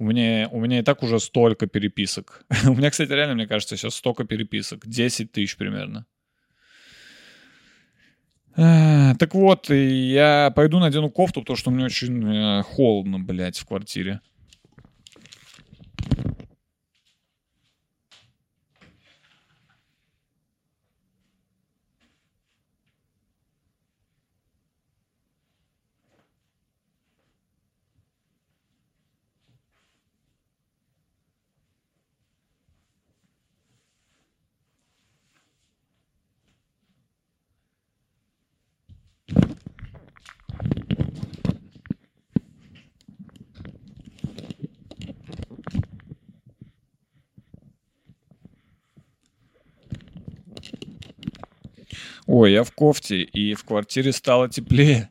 У 0.00 0.04
меня, 0.04 0.48
у 0.52 0.60
меня 0.60 0.78
и 0.78 0.82
так 0.82 1.02
уже 1.02 1.18
столько 1.18 1.66
переписок. 1.66 2.44
у 2.66 2.74
меня, 2.74 2.90
кстати, 2.90 3.10
реально, 3.10 3.34
мне 3.34 3.46
кажется, 3.46 3.76
сейчас 3.76 3.94
столько 3.94 4.24
переписок. 4.24 4.86
10 4.86 5.32
тысяч 5.32 5.56
примерно. 5.56 6.06
Так 8.54 9.34
вот, 9.34 9.70
я 9.70 10.52
пойду 10.54 10.80
надену 10.80 11.10
кофту, 11.10 11.40
потому 11.42 11.56
что 11.56 11.70
мне 11.70 11.84
очень 11.84 12.24
э, 12.26 12.62
холодно, 12.64 13.20
блядь, 13.20 13.56
в 13.56 13.64
квартире. 13.64 14.20
Ой, 52.28 52.52
я 52.52 52.62
в 52.62 52.72
кофте, 52.72 53.22
и 53.22 53.54
в 53.54 53.64
квартире 53.64 54.12
стало 54.12 54.50
теплее. 54.50 55.08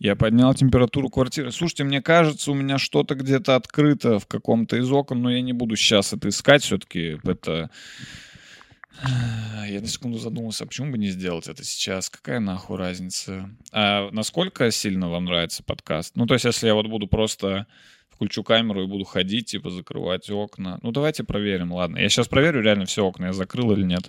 Я 0.00 0.16
поднял 0.16 0.52
температуру 0.52 1.08
квартиры. 1.08 1.52
Слушайте, 1.52 1.84
мне 1.84 2.02
кажется, 2.02 2.50
у 2.50 2.54
меня 2.54 2.76
что-то 2.76 3.14
где-то 3.14 3.54
открыто 3.54 4.18
в 4.18 4.26
каком-то 4.26 4.76
из 4.76 4.90
окон, 4.90 5.22
но 5.22 5.30
я 5.30 5.42
не 5.42 5.52
буду 5.52 5.76
сейчас 5.76 6.12
это 6.12 6.28
искать. 6.28 6.64
Все-таки 6.64 7.18
это... 7.22 7.70
Я 9.68 9.80
на 9.80 9.86
секунду 9.86 10.18
задумался, 10.18 10.64
а 10.64 10.66
почему 10.66 10.90
бы 10.90 10.98
не 10.98 11.10
сделать 11.10 11.46
это 11.46 11.62
сейчас? 11.62 12.10
Какая 12.10 12.40
нахуй 12.40 12.78
разница? 12.78 13.48
А 13.70 14.10
насколько 14.10 14.72
сильно 14.72 15.08
вам 15.08 15.26
нравится 15.26 15.62
подкаст? 15.62 16.16
Ну, 16.16 16.26
то 16.26 16.34
есть, 16.34 16.46
если 16.46 16.66
я 16.66 16.74
вот 16.74 16.88
буду 16.88 17.06
просто 17.06 17.68
включу 18.10 18.42
камеру 18.42 18.82
и 18.82 18.88
буду 18.88 19.04
ходить, 19.04 19.46
типа, 19.46 19.70
закрывать 19.70 20.28
окна. 20.28 20.80
Ну, 20.82 20.90
давайте 20.90 21.22
проверим, 21.22 21.72
ладно. 21.72 21.98
Я 21.98 22.08
сейчас 22.08 22.26
проверю 22.26 22.60
реально 22.60 22.86
все 22.86 23.04
окна, 23.04 23.26
я 23.26 23.32
закрыл 23.32 23.70
или 23.70 23.84
нет. 23.84 24.02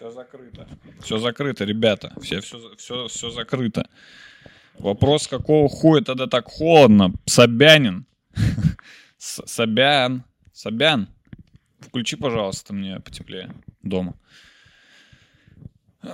Все 0.00 0.10
закрыто. 0.12 0.66
Все 1.02 1.18
закрыто, 1.18 1.64
ребята. 1.66 2.14
Все, 2.22 2.40
все, 2.40 2.74
все, 2.78 3.06
все 3.08 3.28
закрыто. 3.28 3.86
Вопрос, 4.78 5.28
какого 5.28 5.68
хуя 5.68 6.00
тогда 6.00 6.26
так 6.26 6.46
холодно? 6.46 7.12
Собянин. 7.26 8.06
Собян. 9.18 10.24
Собян. 10.54 11.10
Включи, 11.80 12.16
пожалуйста, 12.16 12.72
мне 12.72 12.98
потеплее 13.00 13.52
дома. 13.82 14.14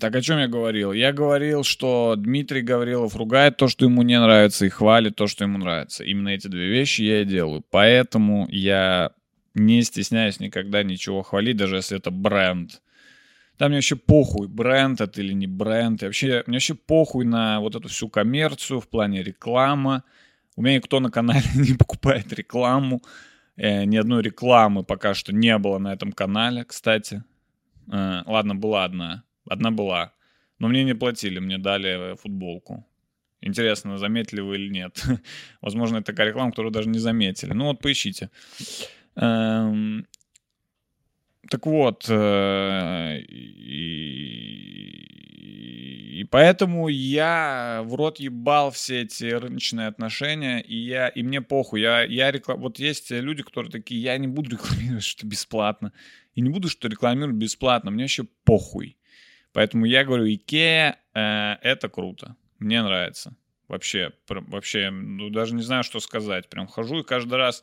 Так 0.00 0.16
о 0.16 0.20
чем 0.20 0.38
я 0.38 0.48
говорил? 0.48 0.92
Я 0.92 1.12
говорил, 1.12 1.62
что 1.62 2.16
Дмитрий 2.16 2.62
Гаврилов 2.62 3.14
ругает 3.14 3.56
то, 3.56 3.68
что 3.68 3.84
ему 3.84 4.02
не 4.02 4.18
нравится, 4.18 4.66
и 4.66 4.68
хвалит 4.68 5.14
то, 5.14 5.28
что 5.28 5.44
ему 5.44 5.58
нравится. 5.58 6.02
Именно 6.02 6.30
эти 6.30 6.48
две 6.48 6.68
вещи 6.68 7.02
я 7.02 7.22
и 7.22 7.24
делаю. 7.24 7.62
Поэтому 7.70 8.48
я 8.50 9.12
не 9.54 9.82
стесняюсь 9.82 10.40
никогда 10.40 10.82
ничего 10.82 11.22
хвалить, 11.22 11.56
даже 11.56 11.76
если 11.76 11.98
это 11.98 12.10
бренд. 12.10 12.80
Да, 13.58 13.68
мне 13.68 13.76
вообще 13.76 13.96
похуй, 13.96 14.48
бренд 14.48 15.00
это 15.00 15.20
или 15.20 15.34
не 15.34 15.46
бренд. 15.46 16.02
И 16.02 16.06
вообще, 16.06 16.42
мне 16.46 16.56
вообще 16.56 16.74
похуй 16.74 17.24
на 17.26 17.60
вот 17.60 17.74
эту 17.74 17.88
всю 17.88 18.08
коммерцию 18.08 18.80
в 18.80 18.88
плане 18.88 19.22
рекламы. 19.22 20.02
У 20.56 20.62
меня 20.62 20.76
никто 20.76 20.98
на 21.00 21.10
канале 21.10 21.44
не 21.54 21.74
покупает 21.74 22.32
рекламу. 22.32 23.02
Э, 23.56 23.84
ни 23.84 23.98
одной 23.98 24.22
рекламы 24.22 24.82
пока 24.82 25.12
что 25.12 25.34
не 25.34 25.58
было 25.58 25.78
на 25.78 25.92
этом 25.92 26.12
канале, 26.12 26.64
кстати. 26.64 27.22
Э, 27.92 28.22
ладно, 28.24 28.54
была 28.54 28.84
одна. 28.84 29.24
Одна 29.46 29.70
была. 29.70 30.14
Но 30.58 30.68
мне 30.68 30.84
не 30.84 30.94
платили, 30.94 31.38
мне 31.38 31.58
дали 31.58 32.16
футболку. 32.16 32.86
Интересно, 33.42 33.98
заметили 33.98 34.40
вы 34.40 34.56
или 34.56 34.70
нет. 34.70 35.02
Возможно, 35.60 35.96
это 35.96 36.12
такая 36.12 36.28
реклама, 36.28 36.50
которую 36.50 36.72
даже 36.72 36.88
не 36.88 36.98
заметили. 36.98 37.52
Ну 37.52 37.66
вот, 37.66 37.80
поищите. 37.80 38.30
Эм, 39.20 40.06
так 41.50 41.66
вот, 41.66 42.06
э, 42.08 43.20
и, 46.20 46.24
поэтому 46.30 46.88
я 46.88 47.82
в 47.84 47.94
рот 47.96 48.18
ебал 48.18 48.70
все 48.70 49.02
эти 49.02 49.24
рыночные 49.24 49.88
отношения, 49.88 50.60
и, 50.60 50.74
я, 50.74 51.08
и 51.08 51.22
мне 51.22 51.42
похуй. 51.42 51.82
Я, 51.82 52.02
я 52.04 52.30
реклам... 52.30 52.60
Вот 52.60 52.78
есть 52.78 53.10
люди, 53.10 53.42
которые 53.42 53.70
такие, 53.70 54.00
я 54.00 54.16
не 54.16 54.26
буду 54.26 54.52
рекламировать 54.52 55.04
что 55.04 55.26
бесплатно. 55.26 55.92
И 56.34 56.40
не 56.40 56.48
буду 56.48 56.70
что 56.70 56.88
рекламировать 56.88 57.36
бесплатно, 57.36 57.90
мне 57.90 58.04
еще 58.04 58.24
похуй. 58.44 58.96
Поэтому 59.52 59.84
я 59.84 60.04
говорю, 60.04 60.26
Икея 60.26 60.98
э, 61.12 61.56
это 61.60 61.90
круто. 61.90 62.36
Мне 62.58 62.82
нравится. 62.82 63.36
Вообще, 63.68 64.12
вообще, 64.28 64.88
ну, 64.90 65.28
даже 65.28 65.54
не 65.54 65.62
знаю, 65.62 65.84
что 65.84 66.00
сказать. 66.00 66.48
Прям 66.48 66.66
хожу 66.66 67.00
и 67.00 67.04
каждый 67.04 67.34
раз 67.34 67.62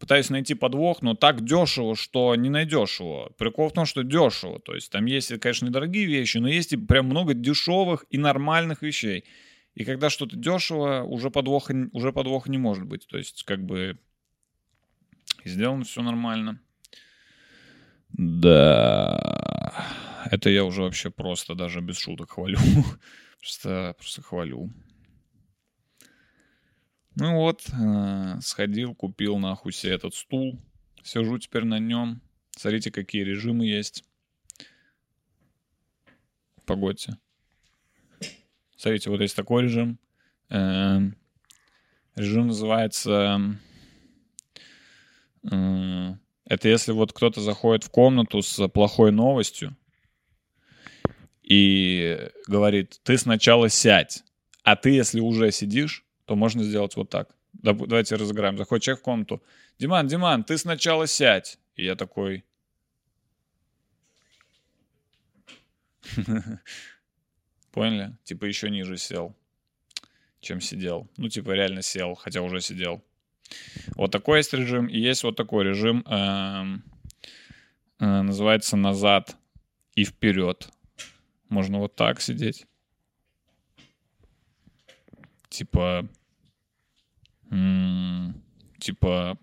пытаюсь 0.00 0.30
найти 0.30 0.54
подвох, 0.54 1.02
но 1.02 1.14
так 1.14 1.44
дешево, 1.44 1.94
что 1.94 2.34
не 2.34 2.48
найдешь 2.48 2.98
его. 2.98 3.30
Прикол 3.36 3.68
в 3.68 3.74
том, 3.74 3.84
что 3.84 4.02
дешево. 4.02 4.58
То 4.58 4.74
есть 4.74 4.90
там 4.90 5.04
есть, 5.04 5.38
конечно, 5.38 5.66
недорогие 5.66 6.06
вещи, 6.06 6.38
но 6.38 6.48
есть 6.48 6.72
и 6.72 6.78
прям 6.78 7.06
много 7.06 7.34
дешевых 7.34 8.06
и 8.08 8.16
нормальных 8.16 8.80
вещей. 8.82 9.24
И 9.74 9.84
когда 9.84 10.08
что-то 10.08 10.36
дешево, 10.36 11.02
уже 11.02 11.30
подвоха, 11.30 11.74
уже 11.92 12.12
подвоха 12.12 12.50
не 12.50 12.58
может 12.58 12.86
быть. 12.86 13.06
То 13.06 13.18
есть 13.18 13.44
как 13.44 13.62
бы 13.64 13.98
сделано 15.44 15.84
все 15.84 16.02
нормально. 16.02 16.58
Да, 18.08 19.86
это 20.30 20.48
я 20.48 20.64
уже 20.64 20.82
вообще 20.82 21.10
просто 21.10 21.54
даже 21.54 21.80
без 21.80 21.98
шуток 21.98 22.32
хвалю. 22.32 22.58
просто, 23.38 23.94
просто 23.98 24.22
хвалю. 24.22 24.70
Ну 27.20 27.34
вот, 27.34 27.68
э, 27.70 28.40
сходил, 28.40 28.94
купил 28.94 29.36
нахуй 29.36 29.72
себе 29.72 29.92
этот 29.92 30.14
стул. 30.14 30.58
Сижу 31.02 31.38
теперь 31.38 31.64
на 31.64 31.78
нем. 31.78 32.22
Смотрите, 32.52 32.90
какие 32.90 33.24
режимы 33.24 33.66
есть. 33.66 34.04
Погодьте. 36.64 37.18
Смотрите, 38.74 39.10
вот 39.10 39.20
есть 39.20 39.36
такой 39.36 39.64
режим. 39.64 39.98
Э, 40.48 41.00
режим 42.16 42.46
называется... 42.46 43.38
Э, 45.42 46.14
это 46.46 46.68
если 46.68 46.92
вот 46.92 47.12
кто-то 47.12 47.42
заходит 47.42 47.84
в 47.84 47.90
комнату 47.90 48.40
с 48.40 48.66
плохой 48.68 49.12
новостью 49.12 49.76
и 51.42 52.30
говорит, 52.46 52.98
ты 53.02 53.18
сначала 53.18 53.68
сядь, 53.68 54.24
а 54.62 54.74
ты, 54.74 54.88
если 54.88 55.20
уже 55.20 55.52
сидишь, 55.52 56.06
то 56.30 56.36
можно 56.36 56.62
сделать 56.62 56.94
вот 56.94 57.10
так. 57.10 57.34
Давайте 57.54 58.14
разыграем. 58.14 58.56
Заходит 58.56 58.84
человек 58.84 59.00
в 59.00 59.02
комнату. 59.02 59.42
Диман, 59.80 60.06
Диман, 60.06 60.44
ты 60.44 60.58
сначала 60.58 61.08
сядь. 61.08 61.58
И 61.74 61.84
я 61.84 61.96
такой... 61.96 62.44
Поняли? 67.72 68.16
Типа 68.22 68.44
еще 68.44 68.70
ниже 68.70 68.96
сел, 68.96 69.34
чем 70.38 70.60
сидел. 70.60 71.10
Ну, 71.16 71.28
типа 71.28 71.50
реально 71.50 71.82
сел, 71.82 72.14
хотя 72.14 72.42
уже 72.42 72.60
сидел. 72.60 73.02
Вот 73.96 74.12
такой 74.12 74.38
есть 74.38 74.54
режим. 74.54 74.86
И 74.86 75.00
есть 75.00 75.24
вот 75.24 75.34
такой 75.34 75.64
режим. 75.64 76.04
Эм, 76.06 76.84
э, 77.98 78.22
называется 78.22 78.76
назад 78.76 79.36
и 79.96 80.04
вперед. 80.04 80.68
Можно 81.48 81.80
вот 81.80 81.96
так 81.96 82.20
сидеть. 82.20 82.68
Типа 85.48 86.08
типа, 88.78 89.38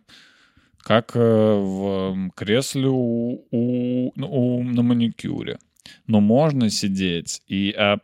как 0.79 1.15
э, 1.15 1.19
в 1.19 2.29
кресле 2.35 2.87
у, 2.87 3.45
у, 3.51 4.11
ну, 4.15 4.27
у, 4.31 4.63
на 4.63 4.81
маникюре. 4.83 5.59
Но 6.05 6.21
можно 6.21 6.69
сидеть 6.69 7.41
и 7.47 7.71
а, 7.71 7.99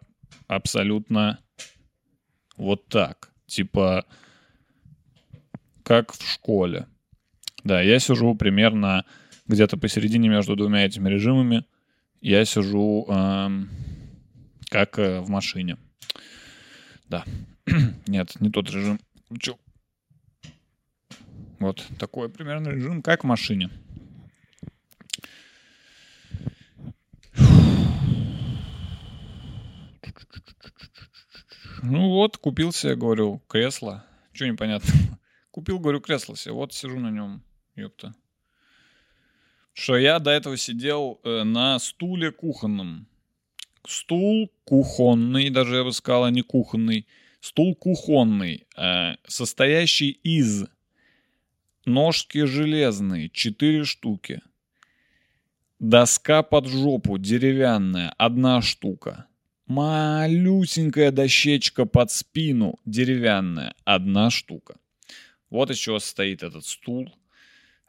абсолютно 0.47 1.39
вот 2.57 2.87
так. 2.87 3.31
Типа, 3.45 4.05
как 5.83 6.13
в 6.13 6.29
школе. 6.29 6.87
Да, 7.63 7.81
я 7.81 7.99
сижу 7.99 8.35
примерно 8.35 9.05
где-то 9.47 9.77
посередине 9.77 10.29
между 10.29 10.55
двумя 10.55 10.85
этими 10.85 11.09
режимами. 11.09 11.65
Я 12.21 12.45
сижу 12.45 13.05
эм, 13.07 13.69
как 14.69 14.99
э, 14.99 15.19
в 15.21 15.29
машине. 15.29 15.77
Да. 17.07 17.23
Нет, 18.07 18.39
не 18.39 18.49
тот 18.49 18.69
режим. 18.71 18.99
Чё? 19.39 19.57
Вот 21.63 21.87
такой 21.97 22.27
примерно 22.27 22.69
режим, 22.69 23.01
как 23.01 23.23
в 23.23 23.27
машине. 23.27 23.69
Ну 31.81 32.09
вот, 32.09 32.37
купил 32.37 32.73
себе, 32.73 32.95
говорю, 32.95 33.41
кресло. 33.47 34.05
Чего 34.33 34.49
непонятно. 34.49 34.89
Купил, 35.51 35.79
говорю, 35.79 36.01
кресло 36.01 36.35
себе. 36.35 36.53
Вот 36.53 36.73
сижу 36.73 36.99
на 36.99 37.11
нем. 37.11 37.43
Ёпта. 37.75 38.13
Что 39.73 39.97
я 39.97 40.19
до 40.19 40.31
этого 40.31 40.57
сидел 40.57 41.19
э, 41.23 41.43
на 41.43 41.79
стуле 41.79 42.31
кухонном. 42.31 43.07
Стул 43.87 44.51
кухонный, 44.65 45.49
даже 45.49 45.77
я 45.77 45.83
бы 45.83 45.93
сказал, 45.93 46.25
а 46.25 46.31
не 46.31 46.41
кухонный. 46.41 47.07
Стул 47.39 47.75
кухонный, 47.75 48.65
э, 48.77 49.15
состоящий 49.27 50.11
из 50.11 50.65
Ножки 51.85 52.45
железные, 52.45 53.29
4 53.29 53.83
штуки. 53.83 54.41
Доска 55.79 56.43
под 56.43 56.67
жопу, 56.67 57.17
деревянная, 57.17 58.13
одна 58.17 58.61
штука. 58.61 59.25
Малюсенькая 59.67 61.11
дощечка 61.11 61.85
под 61.85 62.09
спину, 62.11 62.79
деревянная, 62.85 63.73
одна 63.83 64.29
штука. 64.29 64.77
Вот 65.49 65.71
из 65.71 65.77
чего 65.77 65.99
состоит 65.99 66.41
этот 66.41 66.65
стул. 66.65 67.13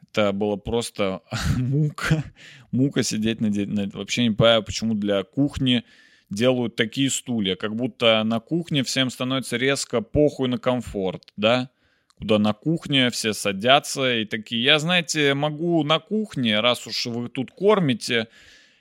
Это 0.01 0.33
было 0.33 0.57
просто 0.57 1.21
мука. 1.57 2.23
Мука 2.71 3.01
сидеть 3.01 3.39
на, 3.39 3.49
на... 3.49 3.89
Вообще 3.93 4.23
не 4.23 4.31
понимаю, 4.31 4.63
почему 4.63 4.93
для 4.93 5.23
кухни 5.23 5.83
делают 6.29 6.75
такие 6.75 7.09
стулья. 7.09 7.55
Как 7.55 7.75
будто 7.75 8.23
на 8.23 8.39
кухне 8.39 8.83
всем 8.83 9.09
становится 9.09 9.55
резко 9.57 10.01
похуй 10.01 10.49
на 10.49 10.57
комфорт, 10.57 11.23
да? 11.37 11.69
Куда 12.17 12.39
на 12.39 12.53
кухне 12.53 13.09
все 13.09 13.33
садятся 13.33 14.15
и 14.15 14.25
такие, 14.25 14.63
я, 14.63 14.79
знаете, 14.79 15.33
могу 15.33 15.83
на 15.83 15.99
кухне, 15.99 16.59
раз 16.59 16.87
уж 16.87 17.05
вы 17.07 17.29
тут 17.29 17.51
кормите, 17.51 18.27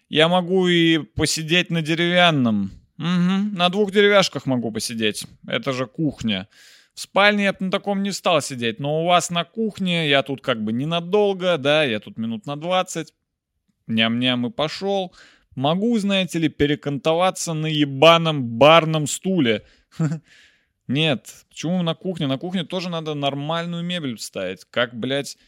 я 0.09 0.29
могу 0.29 0.69
и 0.69 0.99
посидеть 0.99 1.71
на 1.71 1.83
деревянном. 1.83 2.71
Угу, 2.99 3.57
на 3.57 3.69
двух 3.71 3.91
деревяшках 3.91 4.47
могу 4.47 4.71
посидеть. 4.71 5.27
Это 5.47 5.73
же 5.73 5.87
кухня. 5.87 6.49
В 6.95 7.01
спальне 7.01 7.45
я 7.45 7.53
бы 7.53 7.65
на 7.65 7.71
таком 7.73 8.05
не 8.05 8.13
стал 8.13 8.41
сидеть, 8.41 8.79
но 8.79 9.03
у 9.03 9.07
вас 9.07 9.31
на 9.31 9.45
кухне 9.45 10.09
я 10.09 10.23
тут 10.23 10.41
как 10.41 10.63
бы 10.63 10.73
ненадолго, 10.73 11.59
да, 11.59 11.83
я 11.83 11.99
тут 11.99 12.19
минут 12.19 12.47
на 12.47 12.57
20. 12.57 13.13
Ням-ням 13.89 14.47
и 14.47 14.51
пошел. 14.51 15.13
Могу, 15.57 15.99
знаете 15.99 16.39
ли, 16.39 16.49
перекантоваться 16.49 17.53
на 17.53 17.67
ебаном 17.67 18.45
барном 18.45 19.09
стуле. 19.09 19.65
Нет, 20.87 21.47
почему 21.49 21.83
на 21.83 21.95
кухне? 21.95 22.27
На 22.27 22.39
кухне 22.39 22.65
тоже 22.65 22.91
надо 22.91 23.15
нормальную 23.15 23.83
мебель 23.83 24.19
ставить. 24.19 24.65
Как, 24.67 24.95
блядь, 24.95 25.39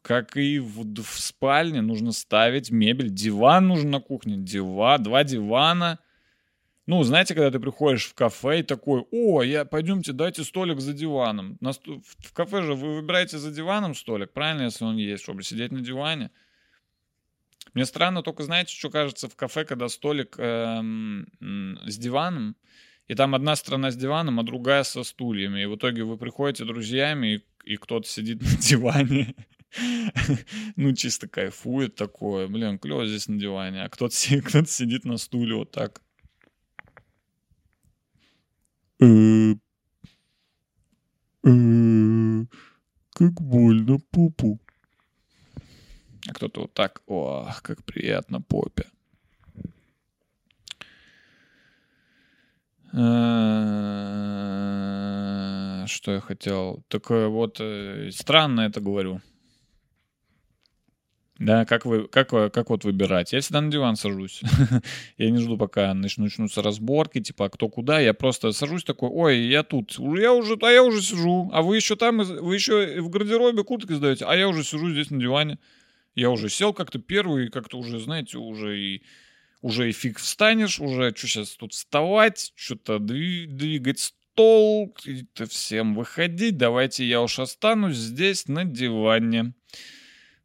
как 0.00 0.36
и 0.36 0.58
в, 0.58 1.02
в 1.02 1.20
спальне 1.20 1.82
нужно 1.82 2.12
ставить 2.12 2.70
мебель. 2.70 3.10
Диван 3.10 3.68
нужен 3.68 3.90
на 3.90 4.00
кухне. 4.00 4.36
Диван, 4.36 5.02
два 5.02 5.24
дивана. 5.24 5.98
Ну, 6.86 7.02
знаете, 7.04 7.34
когда 7.34 7.50
ты 7.50 7.60
приходишь 7.60 8.06
в 8.06 8.14
кафе 8.14 8.60
и 8.60 8.62
такой, 8.62 9.04
о, 9.12 9.42
я, 9.42 9.64
пойдемте, 9.64 10.12
дайте 10.12 10.42
столик 10.42 10.80
за 10.80 10.92
диваном. 10.92 11.56
На, 11.60 11.72
в 11.72 12.32
кафе 12.32 12.62
же 12.62 12.74
вы 12.74 12.96
выбираете 12.96 13.38
за 13.38 13.52
диваном 13.52 13.94
столик, 13.94 14.32
правильно, 14.32 14.64
если 14.64 14.84
он 14.84 14.96
есть, 14.96 15.22
чтобы 15.22 15.44
сидеть 15.44 15.70
на 15.70 15.80
диване. 15.80 16.30
Мне 17.74 17.84
странно 17.84 18.22
только, 18.22 18.42
знаете, 18.42 18.74
что 18.74 18.90
кажется 18.90 19.28
в 19.28 19.36
кафе, 19.36 19.64
когда 19.64 19.88
столик 19.88 20.34
эм, 20.38 21.28
с 21.86 21.96
диваном, 21.96 22.56
и 23.12 23.14
там 23.14 23.34
одна 23.34 23.56
сторона 23.56 23.90
с 23.90 23.96
диваном, 23.96 24.40
а 24.40 24.42
другая 24.42 24.84
со 24.84 25.04
стульями. 25.04 25.62
И 25.62 25.66
в 25.66 25.76
итоге 25.76 26.02
вы 26.02 26.16
приходите 26.16 26.64
друзьями, 26.64 27.34
и, 27.34 27.72
и 27.74 27.76
кто-то 27.76 28.08
сидит 28.08 28.40
на 28.40 28.56
диване, 28.56 29.34
Ну, 30.76 30.94
чисто 30.94 31.28
кайфует 31.28 31.94
такое. 31.94 32.48
Блин, 32.48 32.78
клево 32.78 33.06
здесь 33.06 33.28
на 33.28 33.38
диване. 33.38 33.82
А 33.84 33.90
кто-то 33.90 34.14
си- 34.14 34.40
кто-то 34.46 34.66
сидит 34.66 35.04
на 35.04 35.18
стуле 35.18 35.54
вот 35.54 35.72
так. 35.72 36.00
Э, 38.98 39.52
э, 41.44 42.44
Как 43.10 43.42
больно 43.42 43.98
пупу. 44.10 44.58
А 46.28 46.32
кто-то 46.32 46.62
вот 46.62 46.72
так. 46.72 47.02
О, 47.06 47.52
как 47.62 47.84
приятно 47.84 48.40
попе. 48.40 48.86
Что 52.92 53.00
я 56.12 56.20
хотел? 56.20 56.84
Такое 56.88 57.28
вот 57.28 57.56
э, 57.58 58.10
странно 58.12 58.62
это 58.62 58.80
говорю. 58.82 59.22
Да, 61.38 61.64
как 61.64 61.86
вы, 61.86 62.06
как, 62.06 62.28
как 62.28 62.70
вот 62.70 62.84
выбирать? 62.84 63.32
Я 63.32 63.40
всегда 63.40 63.62
на 63.62 63.70
диван 63.70 63.96
сажусь. 63.96 64.42
я 65.16 65.30
не 65.30 65.38
жду, 65.38 65.56
пока 65.56 65.92
нач- 65.92 66.20
начнутся 66.20 66.60
разборки, 66.62 67.20
типа, 67.20 67.46
а 67.46 67.48
кто 67.48 67.68
куда. 67.68 67.98
Я 67.98 68.12
просто 68.12 68.52
сажусь 68.52 68.84
такой, 68.84 69.08
ой, 69.08 69.38
я 69.38 69.62
тут, 69.62 69.98
я 69.98 70.34
уже, 70.34 70.58
а 70.60 70.70
я 70.70 70.84
уже 70.84 71.00
сижу, 71.00 71.50
а 71.52 71.62
вы 71.62 71.76
еще 71.76 71.96
там, 71.96 72.18
вы 72.18 72.54
еще 72.54 73.00
в 73.00 73.08
гардеробе 73.08 73.64
куртки 73.64 73.94
сдаете, 73.94 74.26
а 74.26 74.36
я 74.36 74.48
уже 74.48 74.62
сижу 74.64 74.90
здесь 74.90 75.10
на 75.10 75.18
диване. 75.18 75.58
Я 76.14 76.30
уже 76.30 76.50
сел 76.50 76.74
как-то 76.74 76.98
первый, 76.98 77.48
как-то 77.48 77.78
уже, 77.78 77.98
знаете, 77.98 78.36
уже 78.36 78.78
и 78.78 79.02
уже 79.62 79.88
и 79.88 79.92
фиг 79.92 80.18
встанешь, 80.18 80.80
уже 80.80 81.14
что 81.16 81.26
сейчас 81.26 81.50
тут 81.56 81.72
вставать, 81.72 82.52
что-то 82.54 82.98
двигать 82.98 84.00
стол, 84.00 84.94
это 85.06 85.46
всем 85.48 85.94
выходить, 85.94 86.58
давайте 86.58 87.06
я 87.06 87.22
уж 87.22 87.38
останусь 87.38 87.96
здесь 87.96 88.48
на 88.48 88.64
диване. 88.64 89.54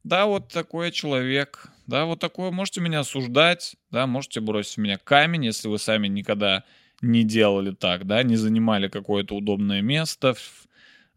Да, 0.03 0.25
вот 0.25 0.47
такой 0.49 0.85
я 0.85 0.91
человек. 0.91 1.69
Да, 1.85 2.05
вот 2.05 2.19
такое. 2.19 2.51
Можете 2.51 2.79
меня 2.81 2.99
осуждать, 2.99 3.75
да, 3.91 4.07
можете 4.07 4.39
бросить 4.39 4.75
в 4.75 4.77
меня 4.77 4.97
камень, 4.97 5.45
если 5.45 5.67
вы 5.67 5.79
сами 5.79 6.07
никогда 6.07 6.63
не 7.01 7.23
делали 7.23 7.71
так, 7.71 8.05
да, 8.07 8.23
не 8.23 8.35
занимали 8.35 8.87
какое-то 8.87 9.35
удобное 9.35 9.81
место 9.81 10.35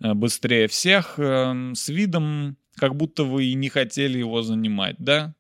э, 0.03 0.15
быстрее 0.15 0.69
всех 0.69 1.19
эм, 1.19 1.75
с 1.75 1.89
видом, 1.89 2.57
как 2.77 2.97
будто 2.97 3.25
вы 3.25 3.47
и 3.47 3.55
не 3.55 3.69
хотели 3.69 4.19
его 4.19 4.43
занимать, 4.43 4.97
да. 4.99 5.35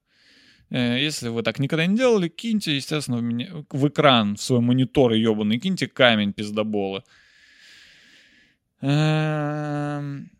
Э, 0.70 0.98
Если 0.98 1.28
вы 1.28 1.42
так 1.42 1.58
никогда 1.58 1.86
не 1.86 1.96
делали, 1.96 2.28
киньте, 2.28 2.76
естественно, 2.76 3.18
в, 3.18 3.22
меня, 3.22 3.48
в 3.70 3.88
экран, 3.88 4.36
в 4.36 4.42
свой 4.42 4.60
монитор 4.60 5.12
ебаный, 5.12 5.58
киньте 5.58 5.86
камень 5.86 6.32
пиздобола. 6.32 7.04
Эм, 8.82 10.30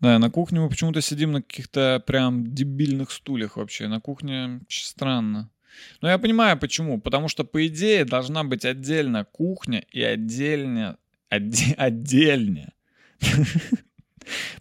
Да, 0.00 0.18
на 0.18 0.30
кухне 0.30 0.58
мы 0.60 0.68
почему-то 0.68 1.00
сидим 1.00 1.30
на 1.30 1.42
каких-то 1.42 2.02
прям 2.04 2.52
дебильных 2.52 3.12
стульях 3.12 3.56
вообще. 3.56 3.86
На 3.86 4.00
кухне 4.00 4.60
странно. 4.68 5.51
Но 6.00 6.08
я 6.08 6.18
понимаю 6.18 6.58
почему. 6.58 7.00
Потому 7.00 7.28
что, 7.28 7.44
по 7.44 7.66
идее, 7.66 8.04
должна 8.04 8.44
быть 8.44 8.64
отдельно 8.64 9.24
кухня 9.24 9.84
и 9.90 10.02
отдельно... 10.02 10.98
отде- 11.30 11.74
отдельно. 11.76 12.72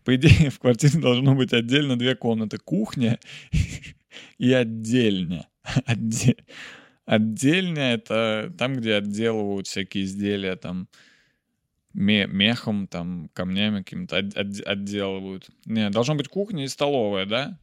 По 0.03 0.15
идее, 0.15 0.49
в 0.49 0.59
квартире 0.59 0.99
должно 0.99 1.35
быть 1.35 1.53
отдельно 1.53 1.97
две 1.97 2.15
комнаты. 2.15 2.57
Кухня 2.57 3.19
и 4.37 4.51
отдельно. 4.51 5.47
Отде- 5.85 6.37
Отдельно 7.05 7.79
это 7.79 8.53
там, 8.57 8.75
где 8.75 8.93
отделывают 8.95 9.67
всякие 9.67 10.05
изделия, 10.05 10.55
там, 10.55 10.87
ме- 11.93 12.27
мехом, 12.27 12.87
там, 12.87 13.29
камнями 13.33 13.83
от- 14.11 14.61
отделывают. 14.65 15.49
Не, 15.65 15.89
должна 15.89 16.15
быть 16.15 16.27
кухня 16.29 16.63
и 16.63 16.67
столовая, 16.69 17.25
да? 17.25 17.59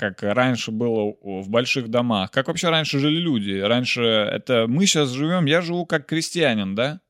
Как 0.00 0.22
раньше 0.22 0.70
было 0.70 1.14
в 1.20 1.50
больших 1.50 1.88
домах. 1.88 2.30
Как 2.30 2.48
вообще 2.48 2.70
раньше 2.70 2.98
жили 2.98 3.18
люди? 3.18 3.58
Раньше 3.58 4.00
это 4.00 4.64
мы 4.66 4.86
сейчас 4.86 5.10
живем, 5.10 5.44
я 5.44 5.60
живу 5.60 5.84
как 5.84 6.06
крестьянин, 6.06 6.74
да? 6.74 7.02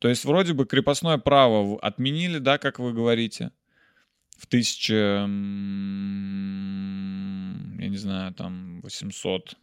То 0.00 0.08
есть 0.08 0.26
вроде 0.26 0.52
бы 0.52 0.66
крепостное 0.66 1.16
право 1.16 1.80
отменили, 1.80 2.36
да, 2.36 2.58
как 2.58 2.78
вы 2.78 2.92
говорите, 2.92 3.52
в 4.36 4.44
1000, 4.44 4.94
м, 5.24 5.30
я 7.80 7.88
не 7.88 7.96
знаю, 7.96 8.34
там 8.34 8.82
800 8.82 9.56